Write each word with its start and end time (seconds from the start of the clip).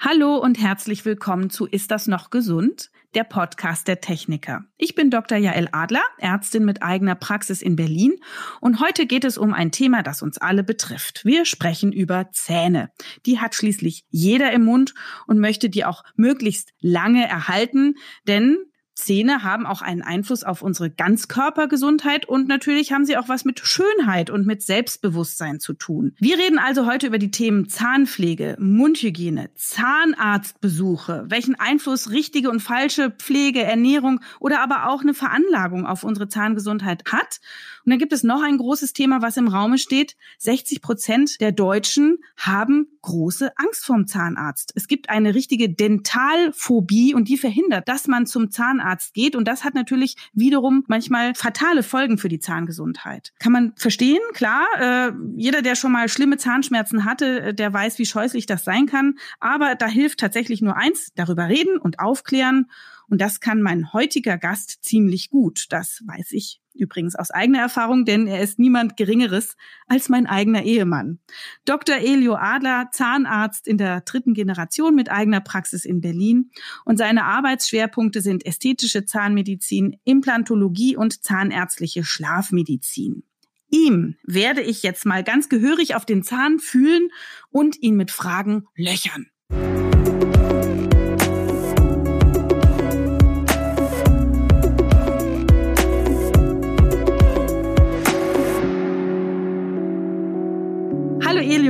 Hallo 0.00 0.36
und 0.36 0.60
herzlich 0.60 1.04
willkommen 1.04 1.50
zu 1.50 1.66
Ist 1.66 1.90
das 1.90 2.06
noch 2.06 2.30
gesund? 2.30 2.92
Der 3.16 3.24
Podcast 3.24 3.88
der 3.88 4.00
Techniker. 4.00 4.62
Ich 4.76 4.94
bin 4.94 5.10
Dr. 5.10 5.36
Jael 5.36 5.68
Adler, 5.72 6.04
Ärztin 6.18 6.64
mit 6.64 6.84
eigener 6.84 7.16
Praxis 7.16 7.62
in 7.62 7.74
Berlin 7.74 8.14
und 8.60 8.78
heute 8.78 9.06
geht 9.06 9.24
es 9.24 9.36
um 9.36 9.52
ein 9.52 9.72
Thema, 9.72 10.04
das 10.04 10.22
uns 10.22 10.38
alle 10.38 10.62
betrifft. 10.62 11.24
Wir 11.24 11.44
sprechen 11.44 11.90
über 11.92 12.30
Zähne. 12.30 12.92
Die 13.26 13.40
hat 13.40 13.56
schließlich 13.56 14.04
jeder 14.08 14.52
im 14.52 14.62
Mund 14.62 14.94
und 15.26 15.40
möchte 15.40 15.68
die 15.68 15.84
auch 15.84 16.04
möglichst 16.14 16.70
lange 16.78 17.26
erhalten, 17.26 17.96
denn 18.28 18.56
Zähne 18.98 19.44
haben 19.44 19.64
auch 19.64 19.80
einen 19.80 20.02
Einfluss 20.02 20.42
auf 20.42 20.60
unsere 20.60 20.90
Ganzkörpergesundheit 20.90 22.26
und 22.26 22.48
natürlich 22.48 22.92
haben 22.92 23.06
sie 23.06 23.16
auch 23.16 23.28
was 23.28 23.44
mit 23.44 23.60
Schönheit 23.60 24.28
und 24.28 24.44
mit 24.44 24.60
Selbstbewusstsein 24.60 25.60
zu 25.60 25.72
tun. 25.72 26.16
Wir 26.18 26.36
reden 26.36 26.58
also 26.58 26.84
heute 26.84 27.06
über 27.06 27.18
die 27.18 27.30
Themen 27.30 27.68
Zahnpflege, 27.68 28.56
Mundhygiene, 28.58 29.50
Zahnarztbesuche, 29.54 31.26
welchen 31.28 31.54
Einfluss 31.54 32.10
richtige 32.10 32.50
und 32.50 32.58
falsche 32.58 33.10
Pflege, 33.10 33.62
Ernährung 33.62 34.20
oder 34.40 34.60
aber 34.60 34.88
auch 34.88 35.02
eine 35.02 35.14
Veranlagung 35.14 35.86
auf 35.86 36.02
unsere 36.02 36.28
Zahngesundheit 36.28 37.04
hat. 37.12 37.38
Und 37.84 37.90
dann 37.90 38.00
gibt 38.00 38.12
es 38.12 38.24
noch 38.24 38.42
ein 38.42 38.58
großes 38.58 38.94
Thema, 38.94 39.22
was 39.22 39.36
im 39.36 39.46
Raume 39.46 39.78
steht. 39.78 40.16
60 40.38 40.82
Prozent 40.82 41.40
der 41.40 41.52
Deutschen 41.52 42.18
haben 42.36 42.88
große 43.02 43.56
Angst 43.56 43.86
vorm 43.86 44.06
Zahnarzt. 44.06 44.72
Es 44.74 44.88
gibt 44.88 45.08
eine 45.08 45.34
richtige 45.34 45.70
Dentalphobie 45.70 47.14
und 47.14 47.28
die 47.28 47.38
verhindert, 47.38 47.88
dass 47.88 48.08
man 48.08 48.26
zum 48.26 48.50
Zahnarzt 48.50 48.87
Zahnarzt 48.88 49.14
geht. 49.14 49.36
Und 49.36 49.46
das 49.46 49.64
hat 49.64 49.74
natürlich 49.74 50.16
wiederum 50.32 50.84
manchmal 50.88 51.34
fatale 51.34 51.82
Folgen 51.82 52.18
für 52.18 52.28
die 52.28 52.40
Zahngesundheit. 52.40 53.32
Kann 53.38 53.52
man 53.52 53.72
verstehen, 53.76 54.20
klar. 54.32 54.64
Äh, 54.80 55.12
jeder, 55.36 55.62
der 55.62 55.74
schon 55.74 55.92
mal 55.92 56.08
schlimme 56.08 56.36
Zahnschmerzen 56.36 57.04
hatte, 57.04 57.40
äh, 57.40 57.54
der 57.54 57.72
weiß, 57.72 57.98
wie 57.98 58.06
scheußlich 58.06 58.46
das 58.46 58.64
sein 58.64 58.86
kann. 58.86 59.18
Aber 59.40 59.74
da 59.74 59.86
hilft 59.86 60.20
tatsächlich 60.20 60.62
nur 60.62 60.76
eins, 60.76 61.12
darüber 61.14 61.48
reden 61.48 61.78
und 61.78 62.00
aufklären. 62.00 62.66
Und 63.08 63.20
das 63.20 63.40
kann 63.40 63.62
mein 63.62 63.92
heutiger 63.92 64.38
Gast 64.38 64.78
ziemlich 64.82 65.30
gut. 65.30 65.66
Das 65.70 66.02
weiß 66.06 66.32
ich 66.32 66.60
übrigens 66.78 67.16
aus 67.16 67.30
eigener 67.30 67.60
Erfahrung, 67.60 68.04
denn 68.04 68.26
er 68.26 68.40
ist 68.40 68.58
niemand 68.58 68.96
Geringeres 68.96 69.56
als 69.86 70.08
mein 70.08 70.26
eigener 70.26 70.62
Ehemann. 70.62 71.18
Dr. 71.64 71.96
Elio 71.96 72.36
Adler, 72.36 72.88
Zahnarzt 72.92 73.66
in 73.66 73.78
der 73.78 74.00
dritten 74.02 74.34
Generation 74.34 74.94
mit 74.94 75.10
eigener 75.10 75.40
Praxis 75.40 75.84
in 75.84 76.00
Berlin. 76.00 76.50
Und 76.84 76.98
seine 76.98 77.24
Arbeitsschwerpunkte 77.24 78.20
sind 78.20 78.46
ästhetische 78.46 79.04
Zahnmedizin, 79.04 79.96
Implantologie 80.04 80.96
und 80.96 81.24
zahnärztliche 81.24 82.04
Schlafmedizin. 82.04 83.24
Ihm 83.70 84.16
werde 84.22 84.62
ich 84.62 84.82
jetzt 84.82 85.04
mal 85.04 85.22
ganz 85.22 85.50
gehörig 85.50 85.94
auf 85.94 86.06
den 86.06 86.22
Zahn 86.22 86.58
fühlen 86.58 87.10
und 87.50 87.76
ihn 87.82 87.96
mit 87.96 88.10
Fragen 88.10 88.66
löchern. 88.74 89.26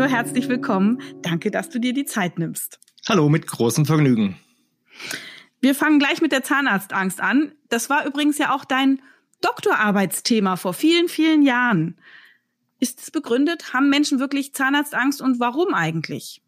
Herzlich 0.08 0.48
willkommen. 0.48 1.00
Danke, 1.22 1.50
dass 1.50 1.68
du 1.68 1.78
dir 1.78 1.92
die 1.92 2.04
Zeit 2.04 2.38
nimmst. 2.38 2.80
Hallo, 3.08 3.28
mit 3.28 3.46
großem 3.46 3.86
Vergnügen. 3.86 4.36
Wir 5.60 5.74
fangen 5.74 5.98
gleich 5.98 6.20
mit 6.20 6.32
der 6.32 6.42
Zahnarztangst 6.42 7.20
an. 7.20 7.52
Das 7.68 7.90
war 7.90 8.06
übrigens 8.06 8.38
ja 8.38 8.54
auch 8.54 8.64
dein 8.64 9.00
Doktorarbeitsthema 9.40 10.56
vor 10.56 10.72
vielen, 10.72 11.08
vielen 11.08 11.42
Jahren. 11.42 11.98
Ist 12.80 13.00
es 13.00 13.10
begründet? 13.10 13.72
Haben 13.72 13.90
Menschen 13.90 14.20
wirklich 14.20 14.54
Zahnarztangst 14.54 15.20
und 15.20 15.40
warum 15.40 15.74
eigentlich? 15.74 16.42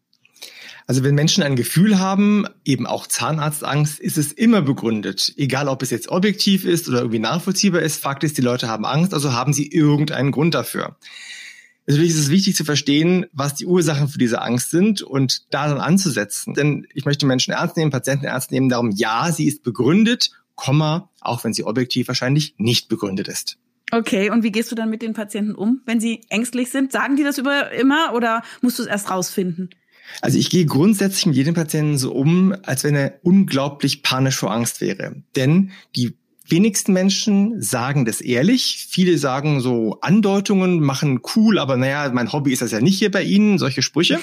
Also 0.87 1.03
wenn 1.03 1.15
Menschen 1.15 1.43
ein 1.43 1.55
Gefühl 1.55 1.99
haben, 1.99 2.47
eben 2.65 2.87
auch 2.87 3.05
Zahnarztangst, 3.05 3.99
ist 3.99 4.17
es 4.17 4.31
immer 4.31 4.61
begründet. 4.61 5.33
Egal 5.37 5.67
ob 5.67 5.83
es 5.83 5.91
jetzt 5.91 6.09
objektiv 6.09 6.65
ist 6.65 6.87
oder 6.87 6.99
irgendwie 6.99 7.19
nachvollziehbar 7.19 7.81
ist, 7.81 8.01
Fakt 8.01 8.23
ist, 8.23 8.37
die 8.37 8.41
Leute 8.41 8.67
haben 8.67 8.85
Angst, 8.85 9.13
also 9.13 9.33
haben 9.33 9.53
sie 9.53 9.67
irgendeinen 9.67 10.31
Grund 10.31 10.53
dafür. 10.53 10.97
Natürlich 11.87 12.11
ist 12.11 12.19
es 12.19 12.29
wichtig 12.29 12.55
zu 12.55 12.63
verstehen, 12.63 13.25
was 13.33 13.55
die 13.55 13.65
Ursachen 13.65 14.07
für 14.07 14.17
diese 14.17 14.41
Angst 14.41 14.69
sind 14.69 15.01
und 15.01 15.53
daran 15.53 15.79
anzusetzen. 15.79 16.53
Denn 16.53 16.87
ich 16.93 17.05
möchte 17.05 17.25
Menschen 17.25 17.53
ernst 17.53 17.75
nehmen, 17.75 17.91
Patienten 17.91 18.25
ernst 18.25 18.51
nehmen. 18.51 18.69
Darum, 18.69 18.91
ja, 18.91 19.31
sie 19.31 19.47
ist 19.47 19.63
begründet, 19.63 20.31
Komma, 20.55 21.09
auch 21.21 21.43
wenn 21.43 21.53
sie 21.53 21.63
objektiv 21.63 22.07
wahrscheinlich 22.07 22.55
nicht 22.57 22.87
begründet 22.87 23.27
ist. 23.27 23.57
Okay, 23.91 24.29
und 24.29 24.43
wie 24.43 24.51
gehst 24.51 24.71
du 24.71 24.75
dann 24.75 24.89
mit 24.89 25.01
den 25.01 25.13
Patienten 25.13 25.53
um, 25.53 25.81
wenn 25.85 25.99
sie 25.99 26.21
ängstlich 26.29 26.69
sind? 26.69 26.91
Sagen 26.91 27.17
die 27.17 27.23
das 27.23 27.37
über 27.37 27.71
immer 27.71 28.13
oder 28.13 28.43
musst 28.61 28.79
du 28.79 28.83
es 28.83 28.87
erst 28.87 29.09
rausfinden? 29.09 29.69
Also 30.21 30.37
ich 30.37 30.49
gehe 30.49 30.65
grundsätzlich 30.65 31.25
mit 31.25 31.35
jedem 31.35 31.53
Patienten 31.53 31.97
so 31.97 32.13
um, 32.13 32.55
als 32.63 32.83
wenn 32.83 32.95
er 32.95 33.19
unglaublich 33.23 34.03
panisch 34.03 34.35
vor 34.35 34.51
Angst 34.51 34.81
wäre. 34.81 35.23
Denn 35.35 35.71
die 35.95 36.17
wenigsten 36.51 36.93
Menschen 36.93 37.61
sagen 37.61 38.05
das 38.05 38.21
ehrlich. 38.21 38.85
Viele 38.89 39.17
sagen 39.17 39.61
so 39.61 39.99
Andeutungen, 40.01 40.81
machen 40.81 41.21
cool, 41.35 41.57
aber 41.57 41.77
naja, 41.77 42.11
mein 42.13 42.31
Hobby 42.31 42.51
ist 42.53 42.61
das 42.61 42.71
ja 42.71 42.81
nicht 42.81 42.99
hier 42.99 43.11
bei 43.11 43.23
Ihnen, 43.23 43.57
solche 43.57 43.81
Sprüche. 43.81 44.19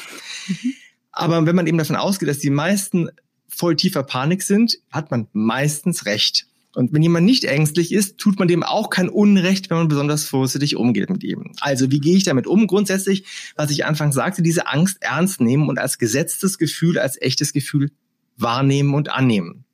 Mhm. 0.47 0.75
Aber 1.11 1.47
wenn 1.47 1.56
man 1.56 1.67
eben 1.67 1.78
davon 1.78 1.97
ausgeht, 1.97 2.28
dass 2.28 2.38
die 2.38 2.50
meisten 2.50 3.09
voll 3.49 3.75
tiefer 3.75 4.05
Panik 4.05 4.43
sind, 4.43 4.78
hat 4.93 5.11
man 5.11 5.27
meistens 5.33 6.06
recht. 6.06 6.47
Und 6.75 6.93
wenn 6.93 7.03
jemand 7.03 7.27
nicht 7.27 7.44
ängstlich 7.44 7.93
ist, 7.93 8.19
tut 8.19 8.38
man 8.38 8.47
dem 8.47 8.62
auch 8.62 8.88
kein 8.88 9.09
Unrecht, 9.09 9.69
wenn 9.69 9.78
man 9.78 9.88
besonders 9.88 10.22
vorsichtig 10.25 10.77
umgeht 10.77 11.11
mit 11.11 11.25
ihm. 11.25 11.55
Also 11.61 11.91
wie 11.91 11.99
gehe 11.99 12.17
ich 12.17 12.22
damit 12.22 12.47
um? 12.47 12.69
Grundsätzlich, 12.69 13.25
was 13.56 13.72
ich 13.72 13.84
anfangs 13.84 14.15
sagte, 14.15 14.43
diese 14.43 14.69
Angst 14.69 14.99
ernst 15.00 15.41
nehmen 15.41 15.69
und 15.69 15.81
als 15.81 15.99
gesetztes 15.99 16.56
Gefühl, 16.56 17.00
als 17.00 17.21
echtes 17.21 17.53
Gefühl 17.53 17.91
wahrnehmen 18.37 18.94
und 18.94 19.11
annehmen. 19.11 19.65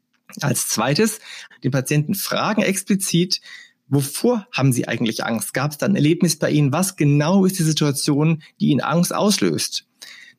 Als 0.40 0.68
zweites, 0.68 1.20
den 1.62 1.70
Patienten 1.70 2.14
fragen 2.14 2.62
explizit, 2.62 3.40
wovor 3.88 4.46
haben 4.52 4.72
Sie 4.72 4.88
eigentlich 4.88 5.24
Angst? 5.24 5.54
Gab 5.54 5.72
es 5.72 5.78
da 5.78 5.86
ein 5.86 5.96
Erlebnis 5.96 6.36
bei 6.36 6.50
Ihnen? 6.50 6.72
Was 6.72 6.96
genau 6.96 7.44
ist 7.44 7.58
die 7.58 7.64
Situation, 7.64 8.42
die 8.60 8.68
Ihnen 8.68 8.80
Angst 8.80 9.14
auslöst? 9.14 9.86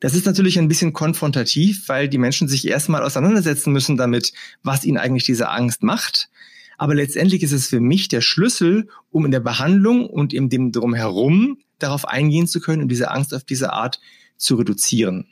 Das 0.00 0.14
ist 0.14 0.26
natürlich 0.26 0.58
ein 0.58 0.68
bisschen 0.68 0.92
konfrontativ, 0.92 1.88
weil 1.88 2.08
die 2.08 2.18
Menschen 2.18 2.48
sich 2.48 2.66
erstmal 2.66 3.02
auseinandersetzen 3.02 3.72
müssen 3.72 3.96
damit, 3.96 4.32
was 4.62 4.84
ihnen 4.84 4.98
eigentlich 4.98 5.24
diese 5.24 5.48
Angst 5.48 5.82
macht. 5.82 6.28
Aber 6.76 6.94
letztendlich 6.94 7.42
ist 7.42 7.52
es 7.52 7.68
für 7.68 7.80
mich 7.80 8.08
der 8.08 8.20
Schlüssel, 8.20 8.88
um 9.10 9.24
in 9.24 9.30
der 9.30 9.40
Behandlung 9.40 10.06
und 10.06 10.34
in 10.34 10.50
dem 10.50 10.72
drumherum 10.72 11.58
darauf 11.78 12.06
eingehen 12.06 12.46
zu 12.46 12.60
können 12.60 12.82
und 12.82 12.88
diese 12.88 13.10
Angst 13.10 13.32
auf 13.34 13.44
diese 13.44 13.72
Art 13.72 14.00
zu 14.36 14.56
reduzieren. 14.56 15.26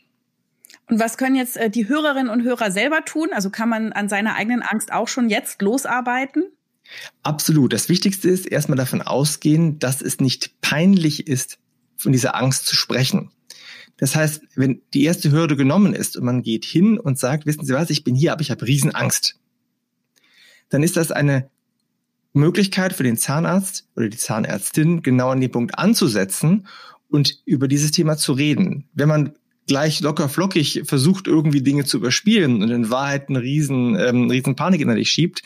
Und 0.89 1.01
was 1.01 1.17
können 1.17 1.37
jetzt 1.37 1.57
äh, 1.57 1.71
die 1.71 1.89
Hörerinnen 1.89 2.29
und 2.29 2.43
Hörer 2.43 2.71
selber 2.71 3.05
tun? 3.05 3.29
Also 3.33 3.51
kann 3.51 3.69
man 3.69 3.93
an 3.93 4.09
seiner 4.09 4.35
eigenen 4.35 4.63
Angst 4.63 4.93
auch 4.93 5.09
schon 5.09 5.29
jetzt 5.29 5.63
losarbeiten? 5.63 6.45
Absolut. 7.23 7.73
Das 7.73 7.89
Wichtigste 7.89 8.29
ist 8.29 8.47
erstmal 8.47 8.77
davon 8.77 9.01
ausgehen, 9.03 9.79
dass 9.79 10.03
es 10.03 10.21
nicht 10.21 10.61
peinlich 10.61 11.27
ist, 11.27 11.59
von 11.97 12.13
dieser 12.13 12.35
Angst 12.35 12.67
zu 12.67 12.77
sprechen. 12.77 13.31
Das 13.97 14.17
heißt, 14.17 14.43
wenn 14.57 14.83
die 14.93 15.05
erste 15.05 15.31
Hürde 15.31 15.57
genommen 15.57 15.95
ist 15.95 16.17
und 16.17 16.25
man 16.25 16.43
geht 16.43 16.65
hin 16.65 16.99
und 16.99 17.19
sagt, 17.19 17.47
wissen 17.47 17.65
Sie 17.65 17.75
was, 17.75 17.91
ich 17.91 18.05
bin 18.05 18.15
hier, 18.15 18.33
aber 18.33 18.43
ich 18.43 18.51
habe 18.51 18.67
Riesenangst, 18.67 19.39
dann 20.69 20.83
ist 20.83 20.97
das 20.97 21.13
eine 21.13 21.49
Möglichkeit 22.33 22.93
für 22.93 23.05
den 23.05 23.17
Zahnarzt 23.17 23.89
oder 23.97 24.09
die 24.09 24.17
Zahnärztin, 24.17 25.03
genau 25.03 25.31
an 25.31 25.41
den 25.41 25.53
Punkt 25.53 25.79
anzusetzen 25.79 26.67
und 27.09 27.41
über 27.45 27.69
dieses 27.69 27.93
Thema 27.93 28.17
zu 28.17 28.33
reden. 28.33 28.89
Wenn 28.93 29.09
man 29.09 29.35
gleich 29.67 30.01
locker 30.01 30.29
flockig 30.29 30.83
versucht, 30.85 31.27
irgendwie 31.27 31.63
Dinge 31.63 31.85
zu 31.85 31.99
überspielen 31.99 32.63
und 32.63 32.71
in 32.71 32.91
Wahrheit 32.91 33.29
eine 33.29 33.41
riesen, 33.41 33.97
ähm, 33.99 34.31
riesen 34.31 34.57
Panik 34.57 34.81
innerlich 34.81 35.11
schiebt, 35.11 35.43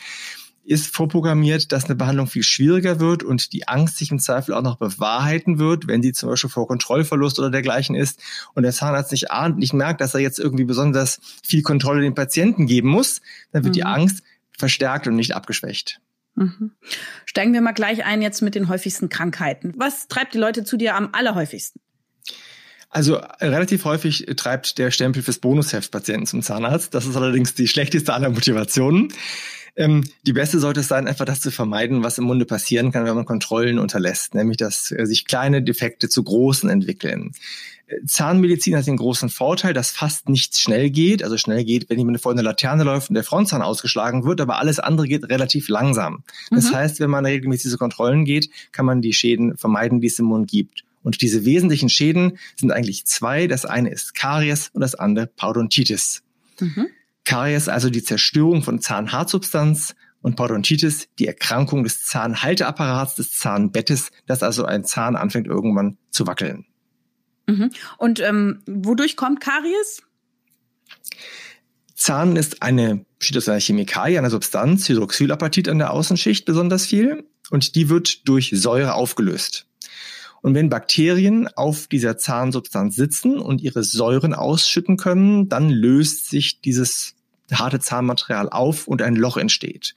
ist 0.69 0.95
vorprogrammiert, 0.95 1.71
dass 1.71 1.85
eine 1.85 1.95
Behandlung 1.95 2.27
viel 2.27 2.43
schwieriger 2.43 2.99
wird 2.99 3.23
und 3.23 3.53
die 3.53 3.67
Angst 3.67 3.97
sich 3.97 4.11
im 4.11 4.19
Zweifel 4.19 4.53
auch 4.53 4.61
noch 4.61 4.77
bewahrheiten 4.77 5.57
wird, 5.57 5.87
wenn 5.87 6.03
sie 6.03 6.13
zum 6.13 6.29
Beispiel 6.29 6.49
vor 6.49 6.67
Kontrollverlust 6.67 7.39
oder 7.39 7.49
dergleichen 7.49 7.95
ist 7.95 8.21
und 8.53 8.63
der 8.63 8.71
Zahnarzt 8.71 9.11
nicht 9.11 9.31
ahnt, 9.31 9.57
nicht 9.57 9.73
merkt, 9.73 9.99
dass 9.99 10.13
er 10.13 10.19
jetzt 10.19 10.37
irgendwie 10.37 10.65
besonders 10.65 11.19
viel 11.43 11.63
Kontrolle 11.63 12.01
dem 12.01 12.13
Patienten 12.13 12.67
geben 12.67 12.89
muss, 12.89 13.21
dann 13.51 13.63
wird 13.63 13.71
mhm. 13.71 13.79
die 13.79 13.83
Angst 13.83 14.21
verstärkt 14.59 15.07
und 15.07 15.15
nicht 15.15 15.35
abgeschwächt. 15.35 16.01
Mhm. 16.35 16.71
Steigen 17.25 17.53
wir 17.53 17.61
mal 17.61 17.71
gleich 17.71 18.05
ein 18.05 18.21
jetzt 18.21 18.41
mit 18.41 18.53
den 18.53 18.69
häufigsten 18.69 19.09
Krankheiten. 19.09 19.73
Was 19.75 20.07
treibt 20.07 20.35
die 20.35 20.37
Leute 20.37 20.63
zu 20.63 20.77
dir 20.77 20.95
am 20.95 21.09
allerhäufigsten? 21.13 21.81
Also 22.89 23.21
relativ 23.39 23.85
häufig 23.85 24.25
treibt 24.35 24.79
der 24.79 24.89
Stempel 24.89 25.21
fürs 25.21 25.37
Bonusheft 25.37 25.91
Patienten 25.91 26.25
zum 26.25 26.41
Zahnarzt. 26.41 26.93
Das 26.93 27.05
ist 27.05 27.15
allerdings 27.15 27.53
die 27.53 27.67
schlechteste 27.67 28.13
aller 28.13 28.29
Motivationen. 28.29 29.13
Ähm, 29.75 30.03
die 30.25 30.33
beste 30.33 30.59
sollte 30.59 30.79
es 30.79 30.87
sein, 30.87 31.07
einfach 31.07 31.25
das 31.25 31.39
zu 31.39 31.51
vermeiden, 31.51 32.03
was 32.03 32.17
im 32.17 32.25
Munde 32.25 32.45
passieren 32.45 32.91
kann, 32.91 33.05
wenn 33.05 33.15
man 33.15 33.25
Kontrollen 33.25 33.79
unterlässt, 33.79 34.33
nämlich 34.33 34.57
dass 34.57 34.91
äh, 34.91 35.05
sich 35.05 35.25
kleine 35.25 35.61
Defekte 35.61 36.09
zu 36.09 36.23
großen 36.23 36.69
entwickeln. 36.69 37.31
Äh, 37.87 38.03
Zahnmedizin 38.05 38.75
hat 38.75 38.87
den 38.87 38.97
großen 38.97 39.29
Vorteil, 39.29 39.73
dass 39.73 39.91
fast 39.91 40.27
nichts 40.27 40.59
schnell 40.59 40.89
geht. 40.89 41.23
Also 41.23 41.37
schnell 41.37 41.63
geht, 41.63 41.89
wenn 41.89 41.99
jemand 41.99 42.19
vor 42.19 42.31
einer 42.31 42.43
Laterne 42.43 42.83
läuft 42.83 43.09
und 43.09 43.15
der 43.15 43.23
Frontzahn 43.23 43.61
ausgeschlagen 43.61 44.25
wird, 44.25 44.41
aber 44.41 44.57
alles 44.57 44.79
andere 44.79 45.07
geht 45.07 45.29
relativ 45.29 45.69
langsam. 45.69 46.23
Das 46.49 46.71
mhm. 46.71 46.75
heißt, 46.75 46.99
wenn 46.99 47.09
man 47.09 47.25
regelmäßig 47.25 47.63
diese 47.63 47.77
Kontrollen 47.77 48.25
geht, 48.25 48.49
kann 48.71 48.85
man 48.85 49.01
die 49.01 49.13
Schäden 49.13 49.55
vermeiden, 49.57 50.01
die 50.01 50.07
es 50.07 50.17
im 50.17 50.25
Mund 50.25 50.49
gibt. 50.49 50.83
Und 51.01 51.21
diese 51.21 51.45
wesentlichen 51.45 51.89
Schäden 51.89 52.37
sind 52.55 52.71
eigentlich 52.71 53.05
zwei. 53.05 53.47
Das 53.47 53.65
eine 53.65 53.89
ist 53.89 54.15
Karies 54.15 54.69
und 54.73 54.81
das 54.81 54.95
andere 54.95 55.27
Parodontitis. 55.27 56.23
Mhm. 56.59 56.87
Karies 57.25 57.69
also 57.69 57.89
die 57.89 58.03
Zerstörung 58.03 58.63
von 58.63 58.81
Zahnhartsubstanz 58.81 59.95
und 60.21 60.35
Parodontitis 60.35 61.07
die 61.17 61.27
Erkrankung 61.27 61.83
des 61.83 62.05
Zahnhalteapparats, 62.05 63.15
des 63.15 63.31
Zahnbettes, 63.37 64.11
dass 64.25 64.43
also 64.43 64.65
ein 64.65 64.83
Zahn 64.83 65.15
anfängt 65.15 65.47
irgendwann 65.47 65.97
zu 66.09 66.27
wackeln. 66.27 66.65
Mhm. 67.47 67.71
Und 67.97 68.19
ähm, 68.19 68.61
wodurch 68.67 69.15
kommt 69.15 69.39
Karies? 69.39 70.03
Zahn 71.95 72.35
ist 72.35 72.61
eine, 72.61 73.05
besteht 73.17 73.37
aus 73.37 73.49
einer 73.49 73.59
Chemikalie, 73.59 74.17
einer 74.17 74.29
Substanz, 74.29 74.87
Hydroxylapatit 74.87 75.67
an 75.67 75.79
der 75.79 75.91
Außenschicht 75.91 76.45
besonders 76.45 76.85
viel 76.85 77.25
und 77.49 77.75
die 77.75 77.89
wird 77.89 78.27
durch 78.27 78.51
Säure 78.53 78.93
aufgelöst. 78.93 79.65
Und 80.41 80.55
wenn 80.55 80.69
Bakterien 80.69 81.47
auf 81.47 81.87
dieser 81.87 82.17
Zahnsubstanz 82.17 82.95
sitzen 82.95 83.39
und 83.39 83.61
ihre 83.61 83.83
Säuren 83.83 84.33
ausschütten 84.33 84.97
können, 84.97 85.49
dann 85.49 85.69
löst 85.69 86.29
sich 86.29 86.61
dieses 86.61 87.15
harte 87.51 87.79
Zahnmaterial 87.79 88.49
auf 88.49 88.87
und 88.87 89.01
ein 89.01 89.15
Loch 89.15 89.37
entsteht. 89.37 89.95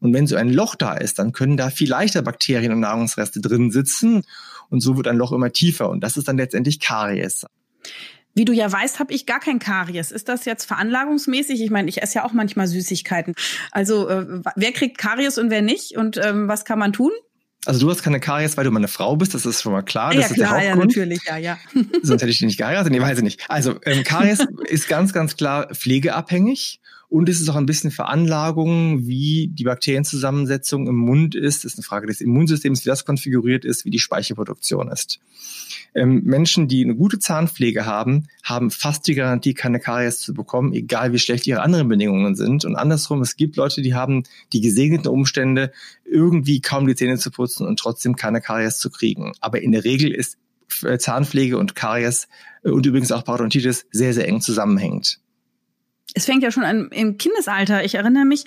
Und 0.00 0.14
wenn 0.14 0.26
so 0.26 0.36
ein 0.36 0.50
Loch 0.50 0.74
da 0.74 0.94
ist, 0.94 1.18
dann 1.18 1.32
können 1.32 1.56
da 1.56 1.70
viel 1.70 1.88
leichter 1.88 2.22
Bakterien 2.22 2.72
und 2.72 2.80
Nahrungsreste 2.80 3.40
drin 3.40 3.70
sitzen 3.70 4.24
und 4.70 4.80
so 4.80 4.96
wird 4.96 5.08
ein 5.08 5.16
Loch 5.16 5.32
immer 5.32 5.52
tiefer 5.52 5.90
und 5.90 6.00
das 6.02 6.16
ist 6.16 6.28
dann 6.28 6.36
letztendlich 6.36 6.80
Karies. 6.80 7.46
Wie 8.34 8.44
du 8.44 8.52
ja 8.52 8.70
weißt, 8.70 9.00
habe 9.00 9.12
ich 9.12 9.26
gar 9.26 9.40
kein 9.40 9.58
Karies. 9.58 10.12
Ist 10.12 10.28
das 10.28 10.44
jetzt 10.44 10.64
veranlagungsmäßig? 10.64 11.60
Ich 11.60 11.70
meine, 11.70 11.88
ich 11.88 12.00
esse 12.00 12.16
ja 12.16 12.24
auch 12.24 12.32
manchmal 12.32 12.68
Süßigkeiten. 12.68 13.34
Also 13.72 14.08
äh, 14.08 14.42
wer 14.54 14.72
kriegt 14.72 14.98
Karies 14.98 15.36
und 15.36 15.50
wer 15.50 15.62
nicht? 15.62 15.96
Und 15.96 16.16
ähm, 16.16 16.46
was 16.46 16.64
kann 16.64 16.78
man 16.78 16.92
tun? 16.92 17.10
Also 17.66 17.80
du 17.80 17.90
hast 17.90 18.02
keine 18.02 18.20
Karies, 18.20 18.56
weil 18.56 18.64
du 18.64 18.70
meine 18.70 18.88
Frau 18.88 19.16
bist, 19.16 19.34
das 19.34 19.44
ist 19.44 19.60
schon 19.60 19.72
mal 19.72 19.82
klar. 19.82 20.14
Das 20.14 20.30
ja, 20.30 20.34
klar, 20.34 20.64
ja, 20.64 20.76
natürlich, 20.76 21.20
ja, 21.26 21.36
ja. 21.36 21.58
Sonst 22.02 22.22
hätte 22.22 22.30
ich 22.30 22.38
dich 22.38 22.46
nicht 22.46 22.58
geheiratet, 22.58 22.90
nee, 22.90 23.00
weiß 23.00 23.18
ich 23.18 23.24
nicht. 23.24 23.44
Also 23.48 23.74
ähm, 23.84 24.02
Karies 24.02 24.40
ist 24.64 24.88
ganz, 24.88 25.12
ganz 25.12 25.36
klar 25.36 25.68
pflegeabhängig 25.74 26.80
und 27.10 27.28
es 27.28 27.40
ist 27.40 27.48
auch 27.48 27.56
ein 27.56 27.66
bisschen 27.66 27.90
Veranlagung, 27.90 29.04
wie 29.08 29.48
die 29.52 29.64
Bakterienzusammensetzung 29.64 30.86
im 30.86 30.94
Mund 30.94 31.34
ist. 31.34 31.64
Das 31.64 31.72
ist 31.72 31.78
eine 31.78 31.82
Frage 31.82 32.06
des 32.06 32.20
Immunsystems, 32.20 32.84
wie 32.84 32.88
das 32.88 33.04
konfiguriert 33.04 33.64
ist, 33.64 33.84
wie 33.84 33.90
die 33.90 33.98
Speichelproduktion 33.98 34.88
ist. 34.88 35.18
Ähm, 35.92 36.22
Menschen, 36.22 36.68
die 36.68 36.84
eine 36.84 36.94
gute 36.94 37.18
Zahnpflege 37.18 37.84
haben, 37.84 38.28
haben 38.44 38.70
fast 38.70 39.08
die 39.08 39.16
Garantie, 39.16 39.54
keine 39.54 39.80
Karies 39.80 40.20
zu 40.20 40.34
bekommen, 40.34 40.72
egal 40.72 41.12
wie 41.12 41.18
schlecht 41.18 41.48
ihre 41.48 41.62
anderen 41.62 41.88
Bedingungen 41.88 42.36
sind. 42.36 42.64
Und 42.64 42.76
andersrum, 42.76 43.22
es 43.22 43.36
gibt 43.36 43.56
Leute, 43.56 43.82
die 43.82 43.94
haben 43.94 44.22
die 44.52 44.60
gesegneten 44.60 45.08
Umstände, 45.08 45.72
irgendwie 46.04 46.60
kaum 46.60 46.86
die 46.86 46.94
Zähne 46.94 47.18
zu 47.18 47.32
putzen 47.32 47.66
und 47.66 47.80
trotzdem 47.80 48.14
keine 48.14 48.40
Karies 48.40 48.78
zu 48.78 48.88
kriegen. 48.88 49.32
Aber 49.40 49.60
in 49.60 49.72
der 49.72 49.82
Regel 49.82 50.12
ist 50.12 50.38
äh, 50.84 50.96
Zahnpflege 50.96 51.58
und 51.58 51.74
Karies 51.74 52.28
äh, 52.62 52.70
und 52.70 52.86
übrigens 52.86 53.10
auch 53.10 53.24
Parodontitis 53.24 53.86
sehr, 53.90 54.14
sehr 54.14 54.28
eng 54.28 54.40
zusammenhängt 54.40 55.18
es 56.14 56.24
fängt 56.24 56.42
ja 56.42 56.50
schon 56.50 56.64
an 56.64 56.88
im 56.92 57.18
Kindesalter. 57.18 57.84
Ich 57.84 57.94
erinnere 57.94 58.24
mich, 58.24 58.44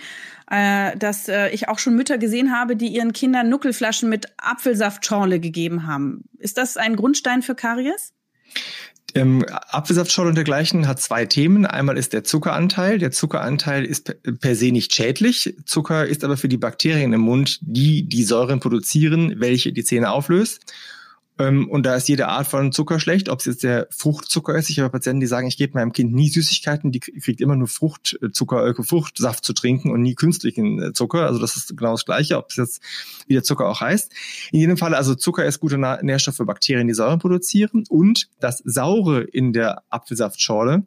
äh, 0.50 0.98
dass 0.98 1.28
äh, 1.28 1.50
ich 1.50 1.70
auch 1.70 1.80
schon 1.80 1.96
Mütter 1.96 2.18
gesehen 2.18 2.52
habe, 2.52 2.76
die 2.76 2.88
ihren 2.88 3.14
Kindern 3.14 3.50
Nuckelflaschen 3.50 4.10
mit 4.10 4.28
Apfelsaftschorle 4.38 5.40
gegeben 5.40 5.88
haben. 5.88 6.24
Ist 6.40 6.58
das 6.58 6.78
ein 6.78 6.96
Grundstein 6.96 7.42
für 7.42 7.56
Karies? 7.56 8.14
Ähm, 9.16 9.46
Apfelsaftschorle 9.70 10.30
und 10.30 10.36
dergleichen 10.36 10.88
hat 10.88 11.00
zwei 11.00 11.26
Themen. 11.26 11.66
Einmal 11.66 11.98
ist 11.98 12.14
der 12.14 12.24
Zuckeranteil. 12.24 12.98
Der 12.98 13.12
Zuckeranteil 13.12 13.86
ist 13.86 14.16
per 14.40 14.56
se 14.56 14.72
nicht 14.72 14.94
schädlich. 14.94 15.56
Zucker 15.66 16.06
ist 16.08 16.24
aber 16.24 16.36
für 16.36 16.50
die 16.50 16.58
Bakterien 16.58 17.14
im 17.14 17.22
Mund, 17.22 17.60
die 17.62 18.08
die 18.10 18.24
Säuren 18.24 18.60
produzieren, 18.60 19.36
welche 19.38 19.72
die 19.72 19.84
Zähne 19.84 20.12
auflöst. 20.12 20.74
Ähm, 21.40 21.68
und 21.70 21.86
da 21.86 21.96
ist 21.96 22.08
jede 22.08 22.28
Art 22.28 22.48
von 22.48 22.72
Zucker 22.72 23.00
schlecht, 23.00 23.28
ob 23.28 23.40
es 23.40 23.46
jetzt 23.46 23.64
der 23.64 23.88
Fruchtzucker 23.90 24.56
ist. 24.56 24.70
Ich 24.70 24.80
habe 24.80 24.92
Patienten, 24.92 25.20
die 25.20 25.28
sagen, 25.28 25.48
ich 25.48 25.58
gebe 25.58 25.74
meinem 25.74 25.92
Kind 25.92 26.14
nie 26.14 26.30
Süßigkeiten, 26.30 26.92
die 26.92 27.00
kriegt 27.00 27.42
immer 27.42 27.56
nur 27.56 27.68
Fruchtzucker, 27.68 28.68
äh, 28.68 28.84
Fruchtsaft 28.84 29.44
zu 29.44 29.54
trinken 29.54 29.92
und 29.92 30.02
nie 30.02 30.16
künstlichen 30.16 30.82
äh, 30.82 30.94
Zucker. 30.94 31.26
Also 31.26 31.40
das 31.40 31.56
ist 31.56 31.76
genau 31.76 31.92
das 31.92 32.06
Gleiche, 32.06 32.38
ob 32.38 32.52
es 32.52 32.58
jetzt 32.58 32.82
wie 33.28 33.34
der 33.34 33.44
Zucker 33.44 33.68
auch 33.68 33.82
heißt. 33.82 34.12
In 34.52 34.60
jedem 34.60 34.78
Fall, 34.78 34.94
also 34.94 35.16
Zucker 35.16 35.46
ist 35.46 35.60
guter 35.60 35.78
Nährstoff 36.04 36.36
für 36.36 36.46
Bakterien, 36.46 36.88
die 36.88 36.94
Säuren 36.94 37.20
produzieren. 37.20 37.84
Und 37.90 38.30
das 38.40 38.62
Saure 38.64 39.22
in 39.22 39.54
der 39.54 39.84
Apfelsaftschorle, 39.90 40.86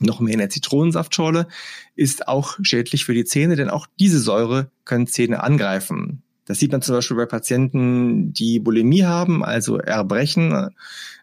noch 0.00 0.20
mehr 0.20 0.32
in 0.32 0.38
der 0.38 0.50
Zitronensaftschorle, 0.50 1.46
ist 1.94 2.28
auch 2.28 2.58
schädlich 2.62 3.04
für 3.04 3.14
die 3.14 3.24
Zähne, 3.24 3.56
denn 3.56 3.68
auch 3.68 3.86
diese 3.98 4.20
Säure 4.20 4.70
können 4.84 5.06
Zähne 5.06 5.42
angreifen. 5.42 6.22
Das 6.48 6.58
sieht 6.58 6.72
man 6.72 6.80
zum 6.80 6.94
Beispiel 6.94 7.16
bei 7.18 7.26
Patienten, 7.26 8.32
die 8.32 8.58
Bulimie 8.58 9.04
haben, 9.04 9.44
also 9.44 9.76
Erbrechen. 9.76 10.70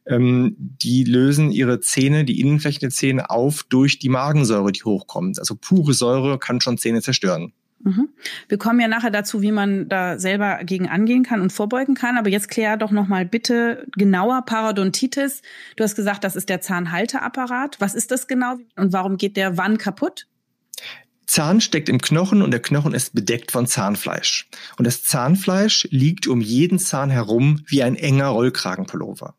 Ähm, 0.06 0.56
die 0.60 1.04
lösen 1.04 1.52
ihre 1.52 1.80
Zähne, 1.80 2.26
die 2.26 2.40
Innenfläche 2.40 2.80
der 2.80 2.92
Zähne 2.92 3.32
auf 3.32 3.64
durch 3.64 3.98
die 3.98 4.10
Magensäure, 4.10 4.72
die 4.72 4.84
hochkommt. 4.84 5.40
Also 5.40 5.56
pure 5.56 5.94
Säure 5.94 6.38
kann 6.38 6.62
schon 6.62 6.78
Zähne 6.78 7.02
zerstören. 7.02 7.54
Mhm. 7.84 8.10
Wir 8.48 8.60
kommen 8.60 8.80
ja 8.80 8.88
nachher 8.88 9.10
dazu, 9.10 9.42
wie 9.42 9.52
man 9.52 9.90
da 9.90 10.20
selber 10.20 10.60
gegen 10.64 10.88
angehen 10.88 11.24
kann 11.24 11.42
und 11.42 11.52
vorbeugen 11.52 11.96
kann. 11.96 12.20
Aber 12.20 12.30
jetzt 12.30 12.50
klär 12.50 12.78
doch 12.78 12.92
noch 12.92 13.08
mal 13.08 13.26
bitte 13.26 13.88
genauer 13.98 14.44
Parodontitis. 14.44 15.42
Du 15.76 15.84
hast 15.84 15.96
gesagt, 15.96 16.24
das 16.24 16.36
ist 16.36 16.50
der 16.50 16.62
Zahnhalteapparat. 16.62 17.78
Was 17.80 17.96
ist 17.96 18.12
das 18.12 18.28
genau 18.28 18.58
und 18.76 18.94
warum 18.94 19.18
geht 19.18 19.38
der 19.38 19.58
wann 19.58 19.80
kaputt? 19.80 20.28
Zahn 21.28 21.62
steckt 21.62 21.90
im 21.90 22.00
Knochen 22.00 22.42
und 22.42 22.52
der 22.52 22.62
Knochen 22.62 22.94
ist 22.94 23.14
bedeckt 23.14 23.52
von 23.52 23.68
Zahnfleisch. 23.68 24.48
Und 24.78 24.86
das 24.86 25.04
Zahnfleisch 25.04 25.88
liegt 25.92 26.28
um 26.28 26.42
jeden 26.42 26.80
Zahn 26.80 27.10
herum 27.10 27.62
wie 27.68 27.84
ein 27.84 27.96
enger 27.96 28.28
Rollkragenpullover. 28.28 29.36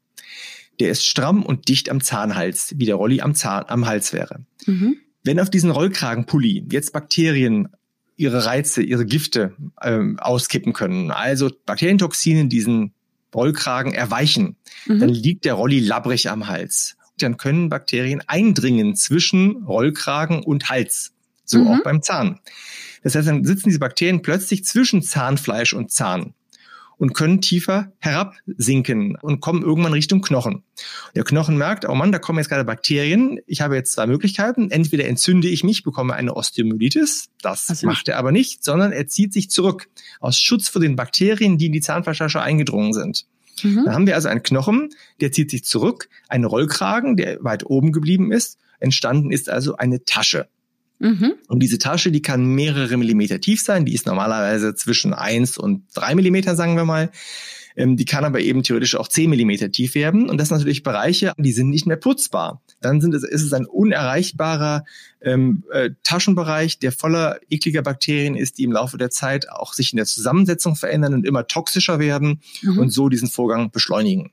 Der 0.80 0.90
ist 0.90 1.06
stramm 1.06 1.42
und 1.42 1.68
dicht 1.68 1.88
am 1.88 2.00
Zahnhals, 2.00 2.74
wie 2.76 2.86
der 2.86 2.96
Rolli 2.96 3.20
am, 3.20 3.34
Zahn, 3.34 3.64
am 3.68 3.86
Hals 3.86 4.12
wäre. 4.12 4.40
Mhm. 4.66 4.96
Wenn 5.24 5.40
auf 5.40 5.50
diesen 5.50 5.70
Rollkragenpulli 5.70 6.66
jetzt 6.70 6.92
Bakterien 6.92 7.68
ihre 8.16 8.46
Reize, 8.46 8.82
ihre 8.82 9.06
Gifte 9.06 9.54
ähm, 9.82 10.18
auskippen 10.18 10.72
können, 10.72 11.10
also 11.10 11.50
Bakterientoxine 11.66 12.46
diesen 12.46 12.92
Rollkragen 13.34 13.92
erweichen, 13.92 14.56
mhm. 14.86 15.00
dann 15.00 15.08
liegt 15.10 15.44
der 15.44 15.54
Rolli 15.54 15.80
labbrig 15.80 16.30
am 16.30 16.46
Hals. 16.46 16.96
Dann 17.18 17.36
können 17.36 17.68
Bakterien 17.68 18.22
eindringen 18.26 18.94
zwischen 18.94 19.64
Rollkragen 19.64 20.42
und 20.42 20.68
Hals. 20.70 21.12
So 21.46 21.58
mhm. 21.58 21.68
auch 21.68 21.82
beim 21.82 22.02
Zahn. 22.02 22.40
Das 23.02 23.14
heißt, 23.14 23.28
dann 23.28 23.44
sitzen 23.44 23.68
diese 23.68 23.78
Bakterien 23.78 24.22
plötzlich 24.22 24.64
zwischen 24.64 25.02
Zahnfleisch 25.02 25.72
und 25.72 25.90
Zahn 25.90 26.34
und 26.98 27.14
können 27.14 27.40
tiefer 27.40 27.92
herabsinken 27.98 29.16
und 29.20 29.40
kommen 29.40 29.62
irgendwann 29.62 29.92
Richtung 29.92 30.22
Knochen. 30.22 30.62
Der 31.14 31.24
Knochen 31.24 31.58
merkt, 31.58 31.88
oh 31.88 31.94
Mann, 31.94 32.10
da 32.10 32.18
kommen 32.18 32.38
jetzt 32.38 32.48
gerade 32.48 32.64
Bakterien. 32.64 33.38
Ich 33.46 33.60
habe 33.60 33.76
jetzt 33.76 33.92
zwei 33.92 34.06
Möglichkeiten. 34.06 34.70
Entweder 34.70 35.06
entzünde 35.06 35.48
ich 35.48 35.62
mich, 35.62 35.82
bekomme 35.82 36.14
eine 36.14 36.34
Osteomyelitis. 36.34 37.28
Das 37.42 37.68
also 37.68 37.86
macht 37.86 38.08
er 38.08 38.18
aber 38.18 38.32
nicht, 38.32 38.64
sondern 38.64 38.92
er 38.92 39.06
zieht 39.06 39.32
sich 39.32 39.50
zurück 39.50 39.88
aus 40.20 40.40
Schutz 40.40 40.68
vor 40.68 40.80
den 40.80 40.96
Bakterien, 40.96 41.58
die 41.58 41.66
in 41.66 41.72
die 41.72 41.80
Zahnfleischtasche 41.80 42.40
eingedrungen 42.40 42.92
sind. 42.92 43.26
Mhm. 43.62 43.84
Dann 43.84 43.94
haben 43.94 44.06
wir 44.06 44.14
also 44.14 44.28
einen 44.28 44.42
Knochen, 44.42 44.90
der 45.20 45.32
zieht 45.32 45.50
sich 45.50 45.64
zurück, 45.64 46.08
einen 46.28 46.44
Rollkragen, 46.44 47.16
der 47.16 47.42
weit 47.42 47.64
oben 47.66 47.92
geblieben 47.92 48.32
ist. 48.32 48.58
Entstanden 48.78 49.30
ist 49.30 49.48
also 49.48 49.76
eine 49.76 50.04
Tasche. 50.04 50.48
Mhm. 50.98 51.34
Und 51.48 51.60
diese 51.60 51.78
Tasche, 51.78 52.10
die 52.10 52.22
kann 52.22 52.46
mehrere 52.46 52.96
Millimeter 52.96 53.40
tief 53.40 53.62
sein. 53.62 53.84
Die 53.84 53.94
ist 53.94 54.06
normalerweise 54.06 54.74
zwischen 54.74 55.12
eins 55.12 55.58
und 55.58 55.84
drei 55.94 56.14
Millimeter, 56.14 56.56
sagen 56.56 56.76
wir 56.76 56.84
mal. 56.84 57.10
Ähm, 57.76 57.96
die 57.96 58.06
kann 58.06 58.24
aber 58.24 58.40
eben 58.40 58.62
theoretisch 58.62 58.96
auch 58.96 59.08
zehn 59.08 59.28
Millimeter 59.28 59.70
tief 59.70 59.94
werden. 59.94 60.30
Und 60.30 60.38
das 60.38 60.48
sind 60.48 60.56
natürlich 60.56 60.82
Bereiche, 60.82 61.32
die 61.36 61.52
sind 61.52 61.68
nicht 61.68 61.86
mehr 61.86 61.98
putzbar. 61.98 62.62
Dann 62.80 63.00
sind 63.00 63.14
es, 63.14 63.22
ist 63.22 63.42
es 63.42 63.52
ein 63.52 63.66
unerreichbarer 63.66 64.84
ähm, 65.20 65.64
äh, 65.70 65.90
Taschenbereich, 66.02 66.78
der 66.78 66.92
voller 66.92 67.38
ekliger 67.50 67.82
Bakterien 67.82 68.34
ist, 68.34 68.58
die 68.58 68.64
im 68.64 68.72
Laufe 68.72 68.96
der 68.96 69.10
Zeit 69.10 69.50
auch 69.50 69.74
sich 69.74 69.92
in 69.92 69.98
der 69.98 70.06
Zusammensetzung 70.06 70.76
verändern 70.76 71.14
und 71.14 71.26
immer 71.26 71.46
toxischer 71.46 71.98
werden 71.98 72.40
mhm. 72.62 72.78
und 72.78 72.90
so 72.90 73.08
diesen 73.08 73.28
Vorgang 73.28 73.70
beschleunigen. 73.70 74.30